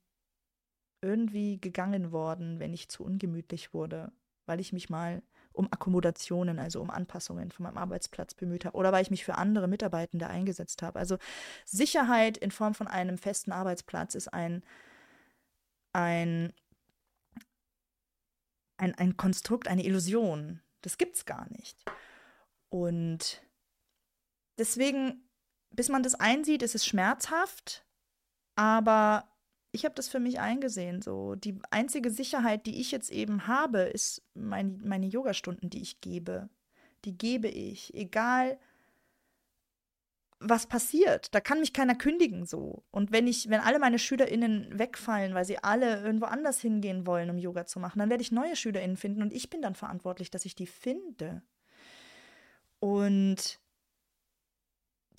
irgendwie 1.00 1.60
gegangen 1.60 2.12
worden, 2.12 2.60
wenn 2.60 2.72
ich 2.72 2.88
zu 2.88 3.02
ungemütlich 3.02 3.74
wurde, 3.74 4.12
weil 4.46 4.60
ich 4.60 4.72
mich 4.72 4.90
mal 4.90 5.24
um 5.52 5.66
Akkommodationen, 5.72 6.60
also 6.60 6.80
um 6.80 6.88
Anpassungen 6.88 7.50
von 7.50 7.64
meinem 7.64 7.78
Arbeitsplatz 7.78 8.34
bemüht 8.34 8.64
habe 8.64 8.76
oder 8.76 8.92
weil 8.92 9.02
ich 9.02 9.10
mich 9.10 9.24
für 9.24 9.34
andere 9.34 9.66
Mitarbeitende 9.66 10.28
eingesetzt 10.28 10.82
habe. 10.82 11.00
Also 11.00 11.18
Sicherheit 11.64 12.38
in 12.38 12.52
Form 12.52 12.74
von 12.74 12.86
einem 12.86 13.18
festen 13.18 13.50
Arbeitsplatz 13.50 14.14
ist 14.14 14.32
ein, 14.32 14.62
ein, 15.92 16.52
ein, 18.76 18.94
ein 18.94 19.16
Konstrukt, 19.16 19.66
eine 19.66 19.84
Illusion. 19.84 20.60
Das 20.82 20.96
gibt 20.96 21.16
es 21.16 21.24
gar 21.24 21.50
nicht. 21.50 21.84
Und 22.68 23.42
deswegen, 24.58 25.28
bis 25.74 25.88
man 25.88 26.02
das 26.02 26.14
einsieht, 26.14 26.62
ist 26.62 26.74
es 26.74 26.86
schmerzhaft, 26.86 27.84
aber 28.56 29.28
ich 29.72 29.84
habe 29.84 29.94
das 29.94 30.08
für 30.08 30.20
mich 30.20 30.38
eingesehen. 30.38 31.00
So, 31.00 31.34
die 31.34 31.58
einzige 31.70 32.10
Sicherheit, 32.10 32.66
die 32.66 32.80
ich 32.80 32.90
jetzt 32.90 33.10
eben 33.10 33.46
habe, 33.46 33.80
ist 33.80 34.22
mein, 34.34 34.80
meine 34.84 35.06
Yogastunden, 35.06 35.70
die 35.70 35.82
ich 35.82 36.00
gebe. 36.00 36.50
Die 37.04 37.16
gebe 37.16 37.48
ich, 37.48 37.94
egal 37.94 38.58
was 40.44 40.66
passiert. 40.66 41.34
Da 41.34 41.40
kann 41.40 41.60
mich 41.60 41.72
keiner 41.72 41.94
kündigen 41.94 42.46
so. 42.46 42.84
Und 42.90 43.12
wenn 43.12 43.26
ich, 43.26 43.48
wenn 43.48 43.60
alle 43.60 43.78
meine 43.78 43.98
SchülerInnen 43.98 44.78
wegfallen, 44.78 45.34
weil 45.34 45.44
sie 45.44 45.62
alle 45.62 46.02
irgendwo 46.02 46.26
anders 46.26 46.60
hingehen 46.60 47.06
wollen, 47.06 47.30
um 47.30 47.38
Yoga 47.38 47.64
zu 47.64 47.78
machen, 47.78 48.00
dann 48.00 48.10
werde 48.10 48.22
ich 48.22 48.32
neue 48.32 48.56
SchülerInnen 48.56 48.96
finden 48.96 49.22
und 49.22 49.32
ich 49.32 49.50
bin 49.50 49.62
dann 49.62 49.74
verantwortlich, 49.74 50.30
dass 50.30 50.44
ich 50.44 50.54
die 50.54 50.66
finde. 50.66 51.42
Und 52.80 53.60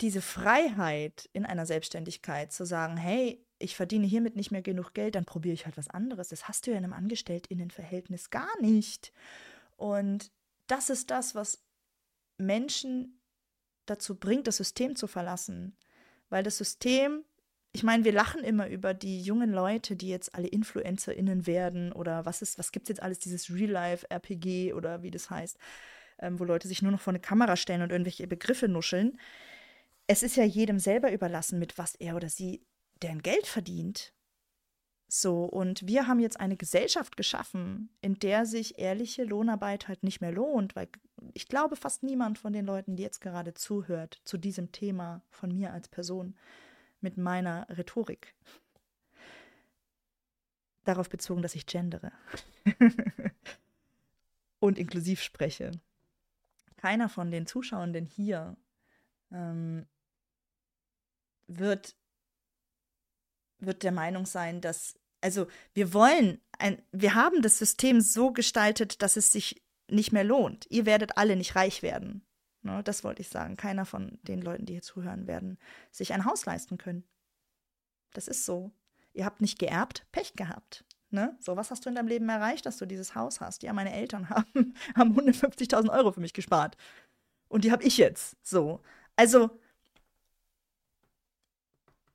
diese 0.00 0.20
Freiheit 0.20 1.28
in 1.32 1.46
einer 1.46 1.66
Selbstständigkeit 1.66 2.52
zu 2.52 2.64
sagen, 2.64 2.96
hey, 2.96 3.44
ich 3.58 3.76
verdiene 3.76 4.06
hiermit 4.06 4.36
nicht 4.36 4.50
mehr 4.50 4.62
genug 4.62 4.94
Geld, 4.94 5.14
dann 5.14 5.24
probiere 5.24 5.54
ich 5.54 5.64
halt 5.64 5.76
was 5.76 5.88
anderes. 5.88 6.28
Das 6.28 6.48
hast 6.48 6.66
du 6.66 6.72
ja 6.72 6.78
in 6.78 6.84
einem 6.84 6.92
Angestelltenverhältnis 6.92 8.30
gar 8.30 8.60
nicht. 8.60 9.12
Und 9.76 10.30
das 10.66 10.90
ist 10.90 11.10
das, 11.10 11.34
was 11.34 11.62
Menschen 12.36 13.20
dazu 13.86 14.16
bringt, 14.16 14.46
das 14.46 14.56
System 14.56 14.96
zu 14.96 15.06
verlassen. 15.06 15.76
Weil 16.30 16.42
das 16.42 16.58
System, 16.58 17.24
ich 17.72 17.82
meine, 17.82 18.04
wir 18.04 18.12
lachen 18.12 18.42
immer 18.42 18.68
über 18.68 18.94
die 18.94 19.20
jungen 19.22 19.52
Leute, 19.52 19.94
die 19.94 20.08
jetzt 20.08 20.34
alle 20.34 20.48
InfluencerInnen 20.48 21.46
werden 21.46 21.92
oder 21.92 22.24
was 22.24 22.42
ist, 22.42 22.58
was 22.58 22.72
gibt 22.72 22.84
es 22.86 22.96
jetzt 22.96 23.02
alles, 23.02 23.18
dieses 23.18 23.50
Real-Life-RPG 23.50 24.72
oder 24.72 25.02
wie 25.02 25.10
das 25.10 25.30
heißt, 25.30 25.58
ähm, 26.18 26.40
wo 26.40 26.44
Leute 26.44 26.66
sich 26.66 26.82
nur 26.82 26.92
noch 26.92 27.00
vor 27.00 27.12
eine 27.12 27.20
Kamera 27.20 27.56
stellen 27.56 27.82
und 27.82 27.92
irgendwelche 27.92 28.26
Begriffe 28.26 28.68
nuscheln. 28.68 29.18
Es 30.06 30.22
ist 30.22 30.36
ja 30.36 30.44
jedem 30.44 30.78
selber 30.78 31.12
überlassen, 31.12 31.58
mit 31.58 31.78
was 31.78 31.94
er 31.94 32.16
oder 32.16 32.28
sie 32.28 32.66
deren 33.02 33.22
Geld 33.22 33.46
verdient. 33.46 34.12
So, 35.08 35.44
und 35.44 35.86
wir 35.86 36.06
haben 36.06 36.18
jetzt 36.18 36.40
eine 36.40 36.56
Gesellschaft 36.56 37.16
geschaffen, 37.16 37.90
in 38.00 38.18
der 38.18 38.46
sich 38.46 38.78
ehrliche 38.78 39.24
Lohnarbeit 39.24 39.86
halt 39.86 40.02
nicht 40.02 40.20
mehr 40.20 40.32
lohnt, 40.32 40.74
weil 40.74 40.88
ich 41.34 41.46
glaube, 41.46 41.76
fast 41.76 42.02
niemand 42.02 42.38
von 42.38 42.52
den 42.52 42.66
Leuten, 42.66 42.96
die 42.96 43.02
jetzt 43.02 43.20
gerade 43.20 43.54
zuhört, 43.54 44.20
zu 44.24 44.38
diesem 44.38 44.72
Thema 44.72 45.22
von 45.30 45.54
mir 45.54 45.72
als 45.72 45.88
Person, 45.88 46.34
mit 47.00 47.16
meiner 47.16 47.66
Rhetorik. 47.70 48.34
Darauf 50.84 51.08
bezogen, 51.08 51.42
dass 51.42 51.54
ich 51.54 51.66
gendere 51.66 52.12
und 54.58 54.78
inklusiv 54.78 55.22
spreche. 55.22 55.70
Keiner 56.76 57.08
von 57.08 57.30
den 57.30 57.46
Zuschauenden 57.46 58.04
hier 58.04 58.56
ähm, 59.30 59.86
wird, 61.46 61.96
wird 63.58 63.82
der 63.82 63.92
Meinung 63.92 64.26
sein, 64.26 64.60
dass, 64.60 64.98
also 65.20 65.46
wir 65.72 65.92
wollen, 65.92 66.40
ein, 66.58 66.82
wir 66.92 67.14
haben 67.14 67.42
das 67.42 67.58
System 67.58 68.00
so 68.00 68.32
gestaltet, 68.32 69.02
dass 69.02 69.16
es 69.16 69.32
sich 69.32 69.62
nicht 69.88 70.12
mehr 70.12 70.24
lohnt. 70.24 70.66
Ihr 70.70 70.86
werdet 70.86 71.18
alle 71.18 71.36
nicht 71.36 71.56
reich 71.56 71.82
werden. 71.82 72.24
Ne, 72.62 72.82
das 72.82 73.04
wollte 73.04 73.20
ich 73.20 73.28
sagen. 73.28 73.56
Keiner 73.56 73.84
von 73.84 74.18
den 74.22 74.40
Leuten, 74.40 74.64
die 74.64 74.72
hier 74.72 74.82
zuhören 74.82 75.26
werden, 75.26 75.58
sich 75.90 76.14
ein 76.14 76.24
Haus 76.24 76.46
leisten 76.46 76.78
können. 76.78 77.04
Das 78.14 78.26
ist 78.26 78.46
so. 78.46 78.72
Ihr 79.12 79.26
habt 79.26 79.42
nicht 79.42 79.58
geerbt, 79.58 80.06
Pech 80.12 80.34
gehabt. 80.34 80.84
Ne? 81.10 81.36
So, 81.40 81.56
was 81.56 81.70
hast 81.70 81.84
du 81.84 81.90
in 81.90 81.94
deinem 81.94 82.08
Leben 82.08 82.28
erreicht, 82.28 82.66
dass 82.66 82.78
du 82.78 82.86
dieses 82.86 83.14
Haus 83.14 83.40
hast? 83.40 83.62
Ja, 83.62 83.72
meine 83.72 83.92
Eltern 83.92 84.28
haben, 84.30 84.74
haben 84.96 85.16
150.000 85.16 85.90
Euro 85.90 86.10
für 86.12 86.20
mich 86.20 86.32
gespart. 86.32 86.76
Und 87.48 87.64
die 87.64 87.70
habe 87.70 87.84
ich 87.84 87.98
jetzt. 87.98 88.36
So. 88.42 88.80
Also, 89.14 89.50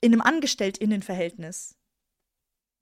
in 0.02 0.14
einem 0.14 0.22
Angestelltinnenverhältnis 0.22 1.76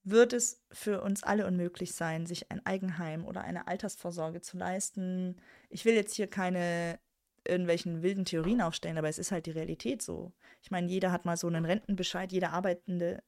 wird 0.03 0.33
es 0.33 0.63
für 0.71 1.01
uns 1.01 1.23
alle 1.23 1.45
unmöglich 1.47 1.93
sein, 1.93 2.25
sich 2.25 2.49
ein 2.51 2.65
Eigenheim 2.65 3.25
oder 3.25 3.41
eine 3.41 3.67
Altersvorsorge 3.67 4.41
zu 4.41 4.57
leisten. 4.57 5.41
Ich 5.69 5.83
will 5.83 5.95
jetzt 5.95 6.15
hier 6.15 6.27
keine 6.27 6.99
irgendwelchen 7.45 8.03
wilden 8.03 8.25
Theorien 8.25 8.61
aufstellen, 8.61 8.97
aber 8.97 9.09
es 9.09 9.19
ist 9.19 9.31
halt 9.31 9.45
die 9.45 9.51
Realität 9.51 10.01
so. 10.01 10.33
Ich 10.61 10.71
meine, 10.71 10.87
jeder 10.87 11.11
hat 11.11 11.25
mal 11.25 11.37
so 11.37 11.47
einen 11.47 11.65
Rentenbescheid, 11.65 12.31
jeder 12.31 12.51
arbeitende 12.51 13.23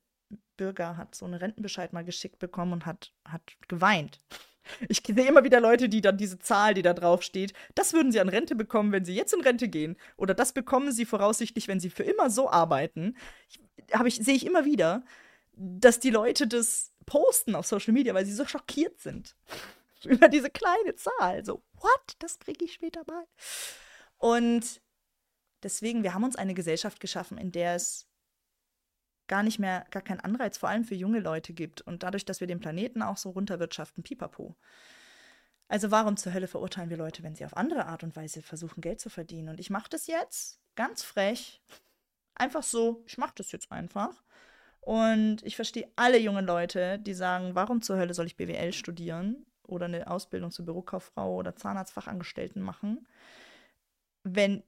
Bürger 0.58 0.98
hat 0.98 1.16
so 1.16 1.26
einen 1.26 1.36
Rentenbescheid 1.36 1.94
mal 1.94 2.04
geschickt 2.04 2.40
bekommen 2.40 2.74
und 2.74 2.86
hat, 2.86 3.14
hat 3.26 3.42
geweint. 3.68 4.20
Ich 4.88 5.02
sehe 5.06 5.28
immer 5.28 5.44
wieder 5.44 5.60
Leute, 5.60 5.90
die 5.90 6.02
dann 6.02 6.18
diese 6.18 6.40
Zahl, 6.40 6.74
die 6.74 6.82
da 6.82 6.94
drauf 6.94 7.24
steht, 7.24 7.54
das 7.76 7.94
würden 7.94 8.12
sie 8.12 8.20
an 8.20 8.30
Rente 8.30 8.56
bekommen, 8.56 8.92
wenn 8.92 9.06
sie 9.06 9.16
jetzt 9.16 9.34
in 9.34 9.42
Rente 9.42 9.68
gehen. 9.68 9.98
Oder 10.18 10.34
das 10.34 10.54
bekommen 10.54 10.92
sie 10.92 11.06
voraussichtlich, 11.06 11.68
wenn 11.68 11.80
sie 11.80 11.90
für 11.90 12.04
immer 12.04 12.30
so 12.30 12.50
arbeiten. 12.50 13.18
Ich, 13.50 13.60
ich, 14.06 14.16
sehe 14.16 14.36
ich 14.36 14.46
immer 14.46 14.66
wieder, 14.66 15.04
dass 15.54 16.00
die 16.00 16.12
Leute 16.12 16.48
das 16.48 16.94
posten 17.06 17.56
auf 17.56 17.66
Social 17.66 17.94
Media, 17.94 18.14
weil 18.14 18.26
sie 18.26 18.34
so 18.34 18.46
schockiert 18.46 19.00
sind 19.00 19.36
über 20.04 20.28
diese 20.28 20.50
kleine 20.50 20.96
Zahl. 20.96 21.44
So, 21.44 21.64
what? 21.74 22.16
Das 22.20 22.40
kriege 22.40 22.66
ich 22.66 22.74
später 22.74 23.04
mal. 23.08 23.26
Und 24.18 24.82
deswegen, 25.64 26.04
wir 26.04 26.14
haben 26.14 26.24
uns 26.24 26.36
eine 26.36 26.54
Gesellschaft 26.54 27.00
geschaffen, 27.00 27.38
in 27.38 27.52
der 27.52 27.76
es 27.76 28.09
gar 29.30 29.44
nicht 29.44 29.60
mehr, 29.60 29.86
gar 29.92 30.02
keinen 30.02 30.20
Anreiz, 30.20 30.58
vor 30.58 30.68
allem 30.68 30.84
für 30.84 30.96
junge 30.96 31.22
Leute 31.22 31.54
gibt. 31.54 31.80
Und 31.82 32.04
dadurch, 32.04 32.26
dass 32.26 32.42
wir 32.42 32.48
den 32.48 32.60
Planeten 32.60 33.02
auch 33.02 33.16
so 33.16 33.30
runterwirtschaften, 33.30 34.04
pipapo. 34.04 34.58
Also 35.70 35.92
warum 35.92 36.18
zur 36.18 36.34
Hölle 36.34 36.48
verurteilen 36.48 36.90
wir 36.90 36.98
Leute, 36.98 37.24
wenn 37.24 37.36
sie 37.36 37.46
auf 37.46 37.56
andere 37.56 37.86
Art 37.86 38.04
und 38.04 38.16
Weise 38.16 38.42
versuchen, 38.42 38.82
Geld 38.82 39.00
zu 39.00 39.10
verdienen? 39.10 39.50
Und 39.50 39.60
ich 39.60 39.70
mache 39.70 39.90
das 39.90 40.08
jetzt 40.08 40.60
ganz 40.76 41.04
frech. 41.04 41.62
Einfach 42.36 42.64
so, 42.64 43.04
ich 43.06 43.18
mache 43.18 43.34
das 43.36 43.52
jetzt 43.52 43.72
einfach. 43.72 44.24
Und 44.82 45.44
ich 45.44 45.56
verstehe 45.56 45.92
alle 45.96 46.18
jungen 46.18 46.46
Leute, 46.46 46.98
die 47.00 47.14
sagen, 47.14 47.54
warum 47.54 47.82
zur 47.82 47.98
Hölle 47.98 48.14
soll 48.14 48.26
ich 48.26 48.38
BWL 48.38 48.74
studieren 48.74 49.46
oder 49.68 49.86
eine 49.86 50.10
Ausbildung 50.10 50.50
zur 50.50 50.66
Bürokauffrau 50.66 51.36
oder 51.36 51.56
Zahnarztfachangestellten 51.56 52.62
machen, 52.62 53.08
wenn 54.24 54.64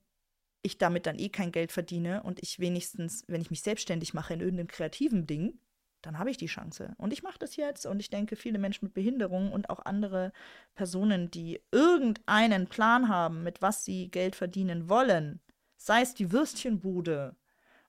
ich 0.63 0.77
damit 0.77 1.05
dann 1.05 1.17
eh 1.17 1.29
kein 1.29 1.51
Geld 1.51 1.71
verdiene 1.71 2.23
und 2.23 2.41
ich 2.41 2.59
wenigstens, 2.59 3.23
wenn 3.27 3.41
ich 3.41 3.49
mich 3.49 3.61
selbstständig 3.61 4.13
mache 4.13 4.33
in 4.33 4.41
irgendeinem 4.41 4.67
kreativen 4.67 5.25
Ding, 5.25 5.59
dann 6.01 6.17
habe 6.17 6.31
ich 6.31 6.37
die 6.37 6.47
Chance. 6.47 6.93
Und 6.97 7.13
ich 7.13 7.23
mache 7.23 7.39
das 7.39 7.55
jetzt 7.55 7.85
und 7.85 7.99
ich 7.99 8.09
denke, 8.09 8.35
viele 8.35 8.59
Menschen 8.59 8.85
mit 8.85 8.93
Behinderung 8.93 9.51
und 9.51 9.69
auch 9.69 9.85
andere 9.85 10.31
Personen, 10.75 11.29
die 11.29 11.61
irgendeinen 11.71 12.67
Plan 12.67 13.07
haben, 13.07 13.43
mit 13.43 13.61
was 13.61 13.85
sie 13.85 14.09
Geld 14.09 14.35
verdienen 14.35 14.89
wollen, 14.89 15.39
sei 15.77 16.01
es 16.01 16.13
die 16.13 16.31
Würstchenbude 16.31 17.35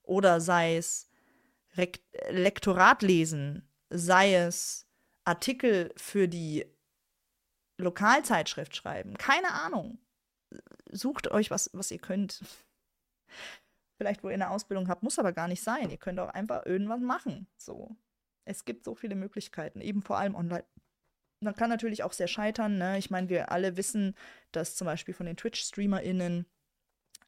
oder 0.03 0.41
sei 0.41 0.77
es 0.77 1.09
Re 1.75 1.91
Lektorat 2.29 3.01
lesen, 3.01 3.67
sei 3.89 4.35
es 4.35 4.87
Artikel 5.25 5.91
für 5.95 6.27
die 6.27 6.65
Lokalzeitschrift 7.77 8.75
schreiben, 8.75 9.17
keine 9.17 9.51
Ahnung 9.51 9.97
sucht 10.93 11.29
euch 11.31 11.51
was, 11.51 11.69
was 11.73 11.91
ihr 11.91 11.99
könnt. 11.99 12.43
Vielleicht, 13.97 14.23
wo 14.23 14.29
ihr 14.29 14.33
eine 14.33 14.49
Ausbildung 14.49 14.87
habt, 14.87 15.03
muss 15.03 15.19
aber 15.19 15.33
gar 15.33 15.47
nicht 15.47 15.63
sein. 15.63 15.89
Ihr 15.89 15.97
könnt 15.97 16.19
auch 16.19 16.29
einfach 16.29 16.65
irgendwas 16.65 16.99
machen. 16.99 17.47
So. 17.57 17.95
Es 18.45 18.65
gibt 18.65 18.83
so 18.83 18.95
viele 18.95 19.15
Möglichkeiten, 19.15 19.81
eben 19.81 20.01
vor 20.01 20.17
allem 20.17 20.35
online. 20.35 20.65
Man 21.39 21.55
kann 21.55 21.69
natürlich 21.69 22.03
auch 22.03 22.13
sehr 22.13 22.27
scheitern. 22.27 22.77
Ne? 22.77 22.97
Ich 22.97 23.09
meine, 23.09 23.29
wir 23.29 23.51
alle 23.51 23.77
wissen, 23.77 24.15
dass 24.51 24.75
zum 24.75 24.85
Beispiel 24.85 25.13
von 25.13 25.25
den 25.25 25.37
Twitch-StreamerInnen 25.37 26.45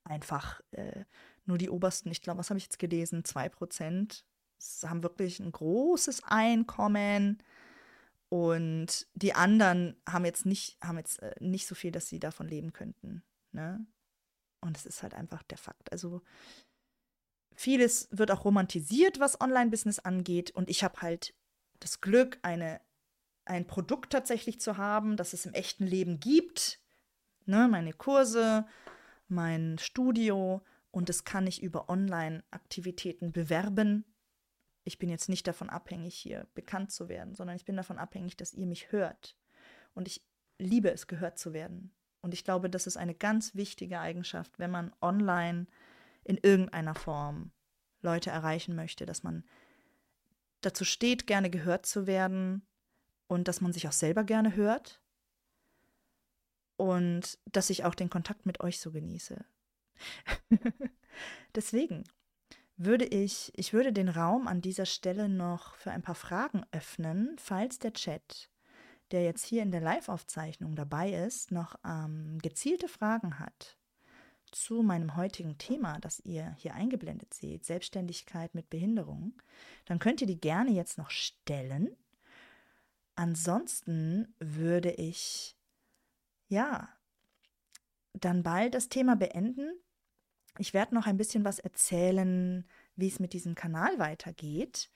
einfach 0.03 0.61
äh, 0.71 1.05
nur 1.45 1.57
die 1.57 1.69
obersten, 1.69 2.11
ich 2.11 2.21
glaube, 2.21 2.39
was 2.39 2.49
habe 2.49 2.57
ich 2.57 2.65
jetzt 2.65 2.79
gelesen? 2.79 3.23
2% 3.23 4.23
haben 4.83 5.03
wirklich 5.03 5.39
ein 5.39 5.51
großes 5.51 6.23
Einkommen. 6.23 7.41
Und 8.29 9.07
die 9.13 9.33
anderen 9.33 9.95
haben 10.09 10.25
jetzt 10.25 10.45
nicht, 10.45 10.77
haben 10.81 10.97
jetzt 10.97 11.21
äh, 11.21 11.35
nicht 11.39 11.67
so 11.67 11.75
viel, 11.75 11.91
dass 11.91 12.07
sie 12.07 12.19
davon 12.19 12.47
leben 12.47 12.73
könnten. 12.73 13.23
Ne? 13.55 13.87
Und 14.59 14.77
es 14.77 14.85
ist 14.85 15.01
halt 15.01 15.13
einfach 15.13 15.41
der 15.43 15.57
Fakt. 15.57 15.91
Also 15.91 16.21
vieles 17.55 18.09
wird 18.11 18.31
auch 18.31 18.43
romantisiert, 18.43 19.19
was 19.19 19.39
Online-Business 19.39 19.99
angeht. 19.99 20.51
Und 20.51 20.69
ich 20.69 20.83
habe 20.83 21.01
halt 21.01 21.33
das 21.79 22.01
Glück, 22.01 22.37
eine, 22.41 22.81
ein 23.45 23.65
Produkt 23.65 24.11
tatsächlich 24.11 24.59
zu 24.59 24.77
haben, 24.77 25.15
das 25.15 25.33
es 25.33 25.45
im 25.45 25.53
echten 25.53 25.87
Leben 25.87 26.19
gibt. 26.19 26.81
Ne? 27.45 27.67
Meine 27.69 27.93
Kurse, 27.93 28.67
mein 29.29 29.77
Studio. 29.79 30.61
Und 30.91 31.07
das 31.07 31.23
kann 31.23 31.47
ich 31.47 31.63
über 31.63 31.89
Online-Aktivitäten 31.89 33.31
bewerben. 33.31 34.03
Ich 34.83 34.99
bin 34.99 35.09
jetzt 35.09 35.29
nicht 35.29 35.47
davon 35.47 35.69
abhängig, 35.69 36.15
hier 36.15 36.47
bekannt 36.53 36.91
zu 36.91 37.07
werden, 37.07 37.33
sondern 37.33 37.55
ich 37.55 37.65
bin 37.65 37.77
davon 37.77 37.97
abhängig, 37.97 38.35
dass 38.35 38.53
ihr 38.53 38.67
mich 38.67 38.91
hört. 38.91 39.37
Und 39.93 40.07
ich 40.07 40.25
liebe 40.59 40.91
es, 40.91 41.07
gehört 41.07 41.39
zu 41.39 41.53
werden. 41.53 41.95
Und 42.25 42.33
ich 42.33 42.43
glaube, 42.43 42.71
das 42.71 42.87
ist 42.87 42.97
eine 42.97 43.13
ganz 43.13 43.53
wichtige 43.53 43.99
Eigenschaft, 43.99 44.57
wenn 44.57 44.71
man 44.71 44.91
online 44.99 45.67
in 46.23 46.37
irgendeiner 46.37 46.95
Form 46.95 47.51
Leute 48.01 48.31
erreichen 48.31 48.75
möchte, 48.75 49.05
dass 49.05 49.21
man 49.21 49.43
dazu 50.61 50.85
steht, 50.85 51.27
gerne 51.27 51.51
gehört 51.51 51.85
zu 51.85 52.07
werden 52.07 52.65
und 53.27 53.47
dass 53.47 53.61
man 53.61 53.73
sich 53.73 53.87
auch 53.87 53.91
selber 53.91 54.23
gerne 54.23 54.55
hört 54.55 55.03
und 56.77 57.37
dass 57.45 57.69
ich 57.69 57.83
auch 57.83 57.93
den 57.93 58.09
Kontakt 58.09 58.47
mit 58.47 58.59
euch 58.59 58.79
so 58.79 58.91
genieße. 58.91 59.45
Deswegen 61.53 62.05
würde 62.75 63.05
ich, 63.05 63.51
ich 63.55 63.71
würde 63.71 63.93
den 63.93 64.09
Raum 64.09 64.47
an 64.47 64.61
dieser 64.61 64.87
Stelle 64.87 65.29
noch 65.29 65.75
für 65.75 65.91
ein 65.91 66.01
paar 66.01 66.15
Fragen 66.15 66.65
öffnen, 66.71 67.35
falls 67.37 67.77
der 67.77 67.93
Chat 67.93 68.49
der 69.11 69.23
jetzt 69.23 69.45
hier 69.45 69.61
in 69.61 69.71
der 69.71 69.81
Live-Aufzeichnung 69.81 70.75
dabei 70.75 71.11
ist, 71.11 71.51
noch 71.51 71.75
ähm, 71.85 72.39
gezielte 72.41 72.87
Fragen 72.87 73.39
hat 73.39 73.77
zu 74.55 74.83
meinem 74.83 75.17
heutigen 75.17 75.57
Thema, 75.57 75.99
das 75.99 76.21
ihr 76.21 76.55
hier 76.59 76.75
eingeblendet 76.75 77.33
seht, 77.33 77.65
Selbstständigkeit 77.65 78.55
mit 78.55 78.69
Behinderung, 78.69 79.33
dann 79.85 79.99
könnt 79.99 80.21
ihr 80.21 80.27
die 80.27 80.39
gerne 80.39 80.71
jetzt 80.71 80.97
noch 80.97 81.09
stellen. 81.09 81.95
Ansonsten 83.15 84.33
würde 84.39 84.91
ich, 84.91 85.57
ja, 86.47 86.89
dann 88.13 88.43
bald 88.43 88.75
das 88.75 88.87
Thema 88.87 89.17
beenden. 89.17 89.71
Ich 90.57 90.73
werde 90.73 90.95
noch 90.95 91.05
ein 91.05 91.17
bisschen 91.17 91.43
was 91.43 91.59
erzählen, 91.59 92.65
wie 92.95 93.09
es 93.09 93.19
mit 93.19 93.33
diesem 93.33 93.55
Kanal 93.55 93.99
weitergeht. 93.99 94.89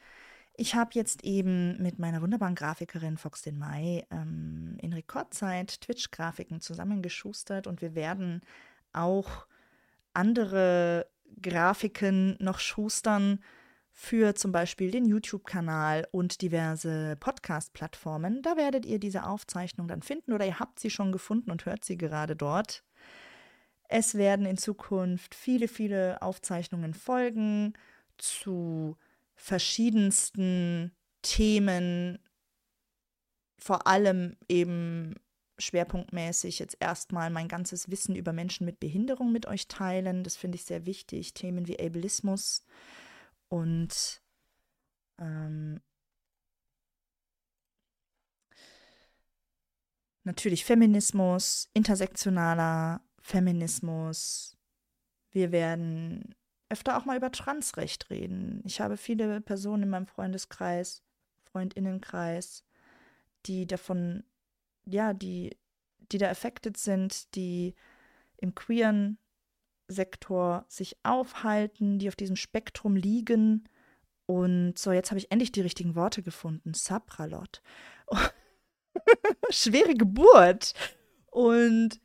Ich 0.61 0.75
habe 0.75 0.91
jetzt 0.93 1.23
eben 1.23 1.81
mit 1.81 1.99
meiner 1.99 2.21
wunderbaren 2.21 2.53
Grafikerin 2.53 3.15
Fox 3.15 3.43
den 3.43 3.57
Mai 3.57 4.05
ähm, 4.11 4.75
in 4.81 4.91
Rekordzeit 4.91 5.79
Twitch-Grafiken 5.79 6.59
zusammengeschustert 6.59 7.65
und 7.65 7.81
wir 7.81 7.95
werden 7.95 8.41
auch 8.91 9.47
andere 10.11 11.07
Grafiken 11.41 12.35
noch 12.41 12.59
schustern 12.59 13.41
für 13.93 14.35
zum 14.35 14.51
Beispiel 14.51 14.91
den 14.91 15.05
YouTube-Kanal 15.05 16.05
und 16.11 16.41
diverse 16.41 17.15
Podcast-Plattformen. 17.21 18.41
Da 18.41 18.57
werdet 18.57 18.85
ihr 18.85 18.99
diese 18.99 19.27
Aufzeichnung 19.27 19.87
dann 19.87 20.01
finden 20.01 20.33
oder 20.33 20.45
ihr 20.45 20.59
habt 20.59 20.81
sie 20.81 20.89
schon 20.89 21.13
gefunden 21.13 21.51
und 21.51 21.65
hört 21.65 21.85
sie 21.85 21.95
gerade 21.95 22.35
dort. 22.35 22.83
Es 23.87 24.15
werden 24.15 24.45
in 24.45 24.57
Zukunft 24.57 25.35
viele, 25.35 25.69
viele 25.69 26.21
Aufzeichnungen 26.21 26.93
folgen 26.93 27.75
zu 28.17 28.97
verschiedensten 29.39 30.91
Themen, 31.21 32.19
vor 33.57 33.87
allem 33.87 34.35
eben 34.49 35.15
schwerpunktmäßig 35.57 36.59
jetzt 36.59 36.77
erstmal 36.79 37.29
mein 37.29 37.47
ganzes 37.47 37.89
Wissen 37.89 38.15
über 38.15 38.33
Menschen 38.33 38.65
mit 38.65 38.79
Behinderung 38.79 39.31
mit 39.31 39.45
euch 39.45 39.67
teilen. 39.67 40.23
Das 40.23 40.35
finde 40.35 40.55
ich 40.57 40.65
sehr 40.65 40.85
wichtig. 40.85 41.33
Themen 41.33 41.67
wie 41.67 41.79
Ableismus 41.79 42.63
und 43.47 44.21
ähm, 45.17 45.81
natürlich 50.23 50.65
Feminismus, 50.65 51.69
intersektionaler 51.73 53.01
Feminismus. 53.21 54.57
Wir 55.31 55.51
werden 55.51 56.35
öfter 56.69 56.97
auch 56.97 57.05
mal 57.05 57.17
über 57.17 57.31
Transrecht 57.31 58.09
reden. 58.09 58.61
Ich 58.65 58.79
habe 58.79 58.97
viele 58.97 59.41
Personen 59.41 59.83
in 59.83 59.89
meinem 59.89 60.07
Freundeskreis, 60.07 61.03
Freundinnenkreis, 61.51 62.63
die 63.45 63.65
davon, 63.65 64.23
ja, 64.85 65.13
die, 65.13 65.57
die 66.11 66.19
da 66.19 66.29
affected 66.29 66.77
sind, 66.77 67.35
die 67.35 67.75
im 68.37 68.53
queeren 68.55 69.17
Sektor 69.87 70.65
sich 70.67 70.97
aufhalten, 71.03 71.97
die 71.97 72.07
auf 72.07 72.15
diesem 72.15 72.35
Spektrum 72.35 72.95
liegen. 72.95 73.67
Und 74.27 74.77
so, 74.77 74.91
jetzt 74.91 75.09
habe 75.09 75.17
ich 75.17 75.31
endlich 75.31 75.51
die 75.51 75.61
richtigen 75.61 75.95
Worte 75.95 76.21
gefunden. 76.21 76.75
Sapralot. 76.75 77.63
Schwere 79.49 79.95
Geburt. 79.95 80.75
Und 81.25 81.99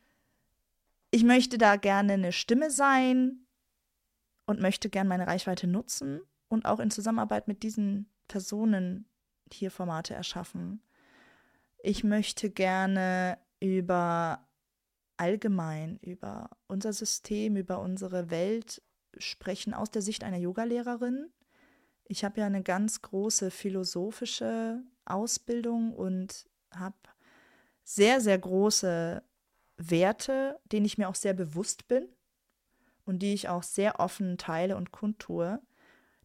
ich 1.11 1.23
möchte 1.23 1.59
da 1.59 1.75
gerne 1.75 2.13
eine 2.13 2.31
Stimme 2.31 2.71
sein 2.71 3.44
und 4.45 4.61
möchte 4.61 4.89
gerne 4.89 5.09
meine 5.09 5.27
Reichweite 5.27 5.67
nutzen 5.67 6.21
und 6.47 6.65
auch 6.65 6.79
in 6.79 6.91
Zusammenarbeit 6.91 7.47
mit 7.47 7.63
diesen 7.63 8.09
Personen 8.27 9.07
hier 9.51 9.71
Formate 9.71 10.13
erschaffen. 10.13 10.81
Ich 11.83 12.03
möchte 12.03 12.49
gerne 12.49 13.37
über 13.59 14.47
allgemein, 15.17 15.97
über 16.01 16.49
unser 16.67 16.93
System, 16.93 17.55
über 17.55 17.79
unsere 17.79 18.29
Welt 18.29 18.81
sprechen 19.17 19.73
aus 19.73 19.91
der 19.91 20.01
Sicht 20.01 20.23
einer 20.23 20.37
Yogalehrerin. 20.37 21.31
Ich 22.03 22.23
habe 22.25 22.41
ja 22.41 22.45
eine 22.45 22.63
ganz 22.63 23.01
große 23.01 23.49
philosophische 23.49 24.83
Ausbildung 25.05 25.93
und 25.93 26.45
habe 26.71 26.97
sehr, 27.83 28.19
sehr 28.19 28.37
große 28.37 29.23
Werte, 29.77 30.59
denen 30.65 30.85
ich 30.85 30.97
mir 30.97 31.07
auch 31.07 31.15
sehr 31.15 31.33
bewusst 31.33 31.87
bin 31.87 32.07
und 33.05 33.19
die 33.19 33.33
ich 33.33 33.49
auch 33.49 33.63
sehr 33.63 33.99
offen 33.99 34.37
teile 34.37 34.75
und 34.75 34.91
kundtue. 34.91 35.61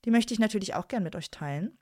Die 0.05 0.11
möchte 0.11 0.35
ich 0.35 0.41
natürlich 0.41 0.74
auch 0.74 0.89
gern 0.89 1.03
mit 1.03 1.14
euch 1.14 1.31
teilen. 1.31 1.78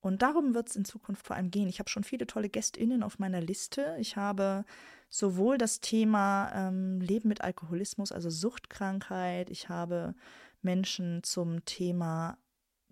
Und 0.00 0.22
darum 0.22 0.54
wird 0.54 0.70
es 0.70 0.76
in 0.76 0.84
Zukunft 0.84 1.26
vor 1.26 1.36
allem 1.36 1.50
gehen. 1.50 1.68
Ich 1.68 1.78
habe 1.78 1.90
schon 1.90 2.04
viele 2.04 2.26
tolle 2.26 2.48
GästInnen 2.48 3.02
auf 3.02 3.18
meiner 3.18 3.40
Liste. 3.40 3.96
Ich 3.98 4.16
habe 4.16 4.64
sowohl 5.10 5.58
das 5.58 5.80
Thema 5.80 6.50
ähm, 6.54 7.00
Leben 7.00 7.28
mit 7.28 7.42
Alkoholismus, 7.42 8.12
also 8.12 8.30
Suchtkrankheit. 8.30 9.50
Ich 9.50 9.68
habe 9.68 10.14
Menschen 10.62 11.22
zum 11.22 11.64
Thema 11.66 12.38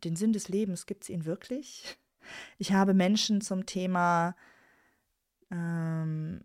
den 0.05 0.17
Sinn 0.17 0.33
des 0.33 0.49
Lebens, 0.49 0.87
gibt 0.87 1.05
es 1.05 1.09
ihn 1.09 1.25
wirklich? 1.25 1.99
Ich 2.59 2.73
habe 2.73 2.93
Menschen 2.93 3.41
zum 3.41 3.65
Thema, 3.65 4.37
ähm, 5.51 6.45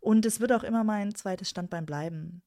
Und 0.00 0.26
es 0.26 0.40
wird 0.40 0.52
auch 0.52 0.62
immer 0.62 0.84
mein 0.84 1.14
zweites 1.14 1.50
Standbein 1.50 1.86
bleiben. 1.86 2.42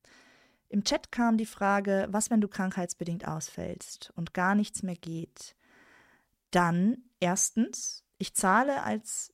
Im 0.70 0.84
Chat 0.84 1.12
kam 1.12 1.38
die 1.38 1.46
Frage, 1.46 2.08
was, 2.10 2.30
wenn 2.30 2.42
du 2.42 2.48
krankheitsbedingt 2.48 3.28
ausfällst 3.28 4.12
und 4.16 4.34
gar 4.34 4.56
nichts 4.56 4.84
mehr 4.84 4.96
geht? 4.96 5.56
Dann 6.52 6.98
erstens, 7.20 8.04
ich 8.18 8.36
zahle 8.36 8.84
als 8.84 9.34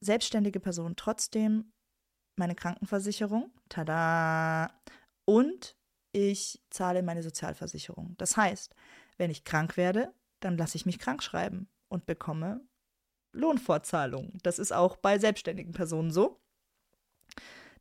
selbstständige 0.00 0.60
Person 0.60 0.96
trotzdem 0.96 1.72
meine 2.36 2.54
Krankenversicherung. 2.54 3.52
Tada! 3.68 4.70
Und 5.24 5.76
ich 6.12 6.62
zahle 6.70 7.02
meine 7.02 7.22
Sozialversicherung. 7.22 8.14
Das 8.18 8.36
heißt, 8.36 8.74
wenn 9.16 9.30
ich 9.30 9.44
krank 9.44 9.76
werde, 9.76 10.12
dann 10.40 10.56
lasse 10.58 10.76
ich 10.76 10.86
mich 10.86 10.98
krank 10.98 11.22
schreiben 11.22 11.68
und 11.88 12.06
bekomme 12.06 12.66
Lohnfortzahlung. 13.32 14.38
Das 14.42 14.58
ist 14.58 14.72
auch 14.72 14.96
bei 14.96 15.18
selbstständigen 15.18 15.72
Personen 15.72 16.10
so, 16.10 16.41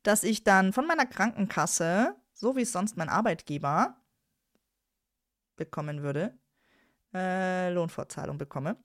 dass 0.04 0.24
ich 0.24 0.44
dann 0.44 0.74
von 0.74 0.88
meiner 0.88 1.06
Krankenkasse 1.06 2.16
so 2.42 2.56
wie 2.56 2.64
es 2.64 2.72
sonst 2.72 2.98
mein 2.98 3.08
Arbeitgeber 3.08 3.96
bekommen 5.56 6.02
würde, 6.02 6.38
äh, 7.14 7.72
Lohnfortzahlung 7.72 8.38
bekomme. 8.38 8.78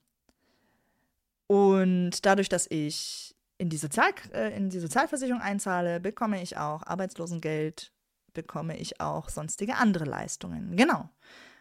Und 1.47 2.25
dadurch, 2.25 2.49
dass 2.49 2.67
ich 2.69 3.35
in 3.57 3.69
die, 3.69 3.77
Sozial 3.77 4.11
äh, 4.31 4.55
in 4.55 4.69
die 4.69 4.79
Sozialversicherung 4.79 5.41
einzahle, 5.41 5.99
bekomme 5.99 6.41
ich 6.41 6.57
auch 6.57 6.83
Arbeitslosengeld, 6.83 7.91
bekomme 8.33 8.77
ich 8.77 9.01
auch 9.01 9.29
sonstige 9.29 9.75
andere 9.75 10.05
Leistungen. 10.05 10.75
Genau. 10.75 11.09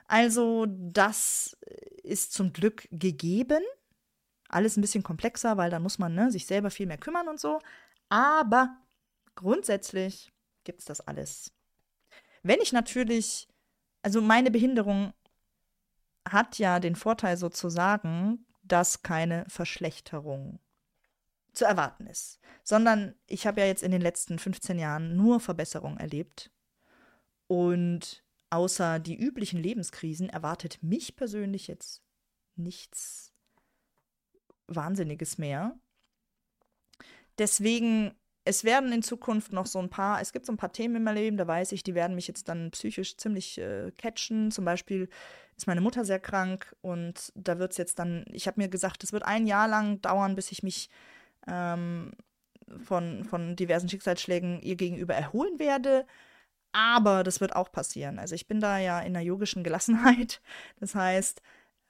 Also 0.07 0.67
das 0.69 1.57
ist 2.03 2.35
zum 2.35 2.53
Glück 2.53 2.87
gegeben. 2.93 3.63
Alles 4.49 4.77
ein 4.77 4.83
bisschen 4.83 5.03
komplexer, 5.03 5.57
weil 5.57 5.71
dann 5.71 5.83
muss 5.83 5.99
man 5.99 6.15
ne, 6.15 6.31
sich 6.31 6.47
selber 6.47 6.71
viel 6.71 6.87
mehr 6.87 6.99
kümmern 6.99 7.29
und 7.29 7.41
so. 7.41 7.59
Aber 8.11 8.77
grundsätzlich 9.37 10.33
gibt 10.65 10.81
es 10.81 10.87
das 10.87 11.01
alles. 11.01 11.53
Wenn 12.43 12.61
ich 12.61 12.73
natürlich, 12.73 13.49
also 14.03 14.21
meine 14.21 14.51
Behinderung 14.51 15.13
hat 16.29 16.59
ja 16.59 16.81
den 16.81 16.97
Vorteil 16.97 17.37
sozusagen, 17.37 18.45
dass 18.63 19.03
keine 19.03 19.45
Verschlechterung 19.49 20.59
zu 21.53 21.65
erwarten 21.65 22.07
ist, 22.07 22.41
sondern 22.65 23.15
ich 23.27 23.47
habe 23.47 23.61
ja 23.61 23.67
jetzt 23.67 23.83
in 23.83 23.93
den 23.93 24.03
letzten 24.03 24.39
15 24.39 24.79
Jahren 24.79 25.17
nur 25.17 25.41
Verbesserungen 25.41 25.99
erlebt 25.99 26.51
und 27.47 28.25
außer 28.51 28.99
die 28.99 29.17
üblichen 29.17 29.63
Lebenskrisen 29.63 30.29
erwartet 30.29 30.83
mich 30.83 31.17
persönlich 31.17 31.69
jetzt 31.69 32.03
nichts 32.57 33.33
Wahnsinniges 34.67 35.39
mehr. 35.39 35.79
Deswegen 37.39 38.15
es 38.47 38.63
werden 38.63 38.93
in 38.93 39.03
Zukunft 39.03 39.53
noch 39.53 39.67
so 39.67 39.81
ein 39.81 39.91
paar, 39.91 40.21
es 40.21 40.33
gibt 40.33 40.47
so 40.47 40.53
ein 40.53 40.57
paar 40.57 40.73
Themen 40.73 40.97
in 40.97 41.03
meinem 41.03 41.17
Leben, 41.17 41.37
da 41.37 41.47
weiß 41.47 41.73
ich, 41.73 41.83
die 41.83 41.97
werden 41.97 42.15
mich 42.15 42.29
jetzt 42.29 42.49
dann 42.49 42.71
psychisch 42.71 43.17
ziemlich 43.17 43.59
äh, 43.59 43.91
catchen. 43.99 44.53
Zum 44.53 44.65
Beispiel 44.65 45.09
ist 45.57 45.67
meine 45.67 45.81
Mutter 45.81 46.05
sehr 46.05 46.21
krank 46.21 46.77
und 46.81 47.33
da 47.35 47.59
wird 47.59 47.73
es 47.73 47.77
jetzt 47.77 47.99
dann, 47.99 48.25
ich 48.31 48.47
habe 48.47 48.61
mir 48.61 48.69
gesagt, 48.69 49.03
es 49.03 49.13
wird 49.13 49.25
ein 49.25 49.47
Jahr 49.47 49.67
lang 49.67 50.01
dauern, 50.01 50.37
bis 50.37 50.53
ich 50.53 50.63
mich 50.63 50.91
ähm, 51.49 52.13
von, 52.85 53.25
von 53.25 53.57
diversen 53.57 53.89
Schicksalsschlägen 53.89 54.61
ihr 54.63 54.77
gegenüber 54.77 55.15
erholen 55.15 55.59
werde. 55.59 56.07
Aber 56.71 57.25
das 57.25 57.41
wird 57.41 57.57
auch 57.57 57.73
passieren. 57.73 58.19
Also 58.19 58.35
ich 58.37 58.47
bin 58.47 58.61
da 58.61 58.79
ja 58.79 59.01
in 59.01 59.17
einer 59.17 59.25
yogischen 59.25 59.65
Gelassenheit. 59.65 60.41
Das 60.79 60.95
heißt, 60.95 61.43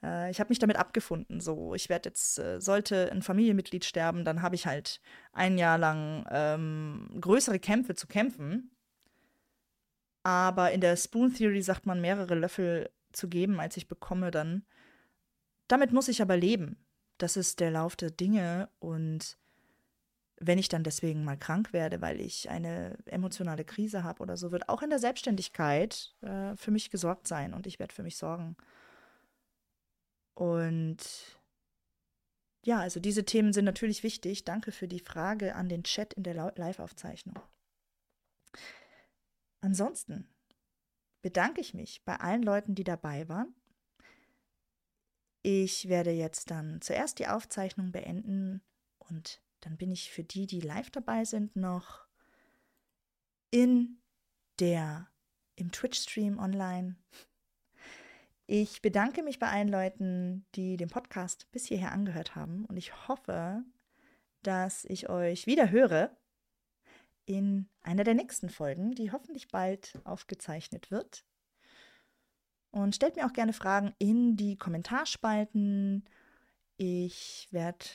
äh, 0.03 0.29
ich 0.31 0.39
habe 0.39 0.49
mich 0.49 0.59
damit 0.59 0.77
abgefunden. 0.77 1.39
So, 1.39 1.73
ich 1.73 1.89
werde 1.89 2.09
jetzt, 2.09 2.39
äh, 2.39 2.59
sollte 2.59 3.11
ein 3.11 3.21
Familienmitglied 3.21 3.85
sterben, 3.85 4.25
dann 4.25 4.41
habe 4.41 4.55
ich 4.55 4.65
halt 4.67 5.01
ein 5.33 5.57
Jahr 5.57 5.77
lang 5.77 6.25
ähm, 6.31 7.09
größere 7.19 7.59
Kämpfe 7.59 7.95
zu 7.95 8.07
kämpfen. 8.07 8.71
Aber 10.23 10.71
in 10.71 10.81
der 10.81 10.97
Spoon 10.97 11.33
Theory 11.33 11.61
sagt 11.61 11.85
man, 11.85 12.01
mehrere 12.01 12.35
Löffel 12.35 12.89
zu 13.13 13.29
geben, 13.29 13.59
als 13.59 13.77
ich 13.77 13.87
bekomme, 13.87 14.31
dann. 14.31 14.65
Damit 15.67 15.91
muss 15.91 16.07
ich 16.07 16.21
aber 16.21 16.37
leben. 16.37 16.77
Das 17.17 17.35
ist 17.35 17.59
der 17.59 17.71
Lauf 17.71 17.95
der 17.95 18.11
Dinge 18.11 18.69
und 18.79 19.37
wenn 20.39 20.59
ich 20.59 20.69
dann 20.69 20.83
deswegen 20.83 21.23
mal 21.23 21.37
krank 21.37 21.73
werde, 21.73 22.01
weil 22.01 22.21
ich 22.21 22.49
eine 22.49 22.95
emotionale 23.05 23.65
Krise 23.65 24.03
habe 24.03 24.21
oder 24.21 24.37
so, 24.37 24.51
wird 24.51 24.69
auch 24.69 24.83
in 24.83 24.89
der 24.89 24.99
Selbstständigkeit 24.99 26.13
äh, 26.21 26.55
für 26.55 26.71
mich 26.71 26.91
gesorgt 26.91 27.27
sein 27.27 27.53
und 27.53 27.65
ich 27.65 27.79
werde 27.79 27.93
für 27.93 28.03
mich 28.03 28.17
sorgen. 28.17 28.55
Und 30.37 30.99
ja, 32.63 32.79
also 32.79 32.99
diese 32.99 33.25
Themen 33.25 33.53
sind 33.53 33.65
natürlich 33.65 34.03
wichtig. 34.03 34.43
Danke 34.43 34.71
für 34.71 34.87
die 34.87 34.99
Frage 34.99 35.55
an 35.55 35.67
den 35.67 35.83
Chat 35.83 36.13
in 36.13 36.21
der 36.21 36.35
Live-Aufzeichnung. 36.55 37.39
Ansonsten 39.61 40.29
bedanke 41.23 41.59
ich 41.59 41.73
mich 41.73 42.03
bei 42.05 42.17
allen 42.17 42.43
Leuten, 42.43 42.75
die 42.75 42.83
dabei 42.83 43.27
waren. 43.27 43.55
Ich 45.41 45.89
werde 45.89 46.11
jetzt 46.11 46.51
dann 46.51 46.81
zuerst 46.81 47.17
die 47.17 47.27
Aufzeichnung 47.27 47.91
beenden 47.91 48.61
und 48.99 49.41
dann 49.61 49.75
bin 49.75 49.89
ich 49.89 50.11
für 50.11 50.23
die, 50.23 50.45
die 50.45 50.61
live 50.61 50.91
dabei 50.91 51.25
sind, 51.25 51.55
noch 51.55 52.05
in 53.49 54.03
der 54.59 55.09
im 55.55 55.71
Twitch-Stream 55.71 56.37
online 56.37 56.95
Ich 58.49 58.81
bedanke 58.81 59.23
mich 59.23 59.39
bei 59.39 59.49
allen 59.49 59.67
Leuten, 59.67 60.45
die 60.55 60.77
den 60.77 60.87
Podcast 60.87 61.51
bis 61.51 61.65
hierher 61.65 61.91
angehört 61.91 62.33
haben 62.33 62.63
und 62.63 62.77
ich 62.77 63.09
hoffe, 63.09 63.61
dass 64.41 64.85
ich 64.85 65.09
euch 65.09 65.47
wieder 65.47 65.69
höre 65.69 66.15
in 67.25 67.67
einer 67.81 68.05
der 68.05 68.13
nächsten 68.13 68.49
Folgen, 68.49 68.91
die 68.91 69.11
hoffentlich 69.11 69.49
bald 69.49 69.99
aufgezeichnet 70.05 70.91
wird. 70.91 71.25
Und 72.71 72.95
stellt 72.95 73.17
mir 73.17 73.25
auch 73.25 73.33
gerne 73.33 73.51
Fragen 73.51 73.93
in 73.99 74.37
die 74.37 74.57
Kommentarspalten. 74.57 76.05
Ich 76.77 77.49
werde 77.51 77.85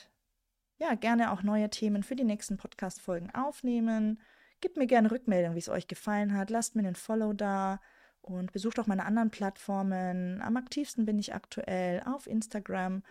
ja 0.77 0.93
gerne 0.93 1.31
auch 1.31 1.41
neue 1.41 1.71
Themen 1.71 2.03
für 2.03 2.15
die 2.15 2.25
nächsten 2.25 2.57
Podcast-Folgen 2.57 3.33
aufnehmen. 3.33 4.21
Gebt 4.61 4.77
mir 4.77 4.85
gerne 4.85 5.09
Rückmeldung, 5.09 5.55
wie 5.55 5.59
es 5.59 5.69
euch 5.69 5.87
gefallen 5.87 6.37
hat. 6.37 6.51
Lasst 6.51 6.75
mir 6.75 6.83
einen 6.83 6.95
Follow 6.95 7.33
da 7.33 7.81
und 8.23 8.51
besucht 8.51 8.79
auch 8.79 8.87
meine 8.87 9.05
anderen 9.05 9.29
Plattformen. 9.29 10.41
Am 10.41 10.57
aktivsten 10.57 11.05
bin 11.05 11.19
ich 11.19 11.35
aktuell 11.35 12.01
auf 12.05 12.25
Instagram 12.25 13.03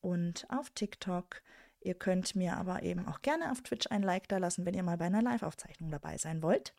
und 0.00 0.46
auf 0.50 0.70
TikTok. 0.70 1.42
Ihr 1.80 1.94
könnt 1.94 2.36
mir 2.36 2.56
aber 2.56 2.82
eben 2.82 3.06
auch 3.08 3.22
gerne 3.22 3.50
auf 3.50 3.62
Twitch 3.62 3.86
ein 3.90 4.02
Like 4.02 4.28
da 4.28 4.38
lassen, 4.38 4.66
wenn 4.66 4.74
ihr 4.74 4.82
mal 4.82 4.98
bei 4.98 5.06
einer 5.06 5.22
Live-Aufzeichnung 5.22 5.90
dabei 5.90 6.18
sein 6.18 6.42
wollt. 6.42 6.74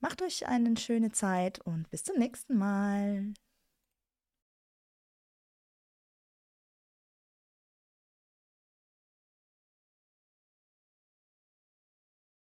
Macht 0.00 0.22
euch 0.22 0.46
eine 0.46 0.76
schöne 0.76 1.10
Zeit 1.10 1.58
und 1.60 1.90
bis 1.90 2.04
zum 2.04 2.18
nächsten 2.18 2.56
Mal. 2.56 3.32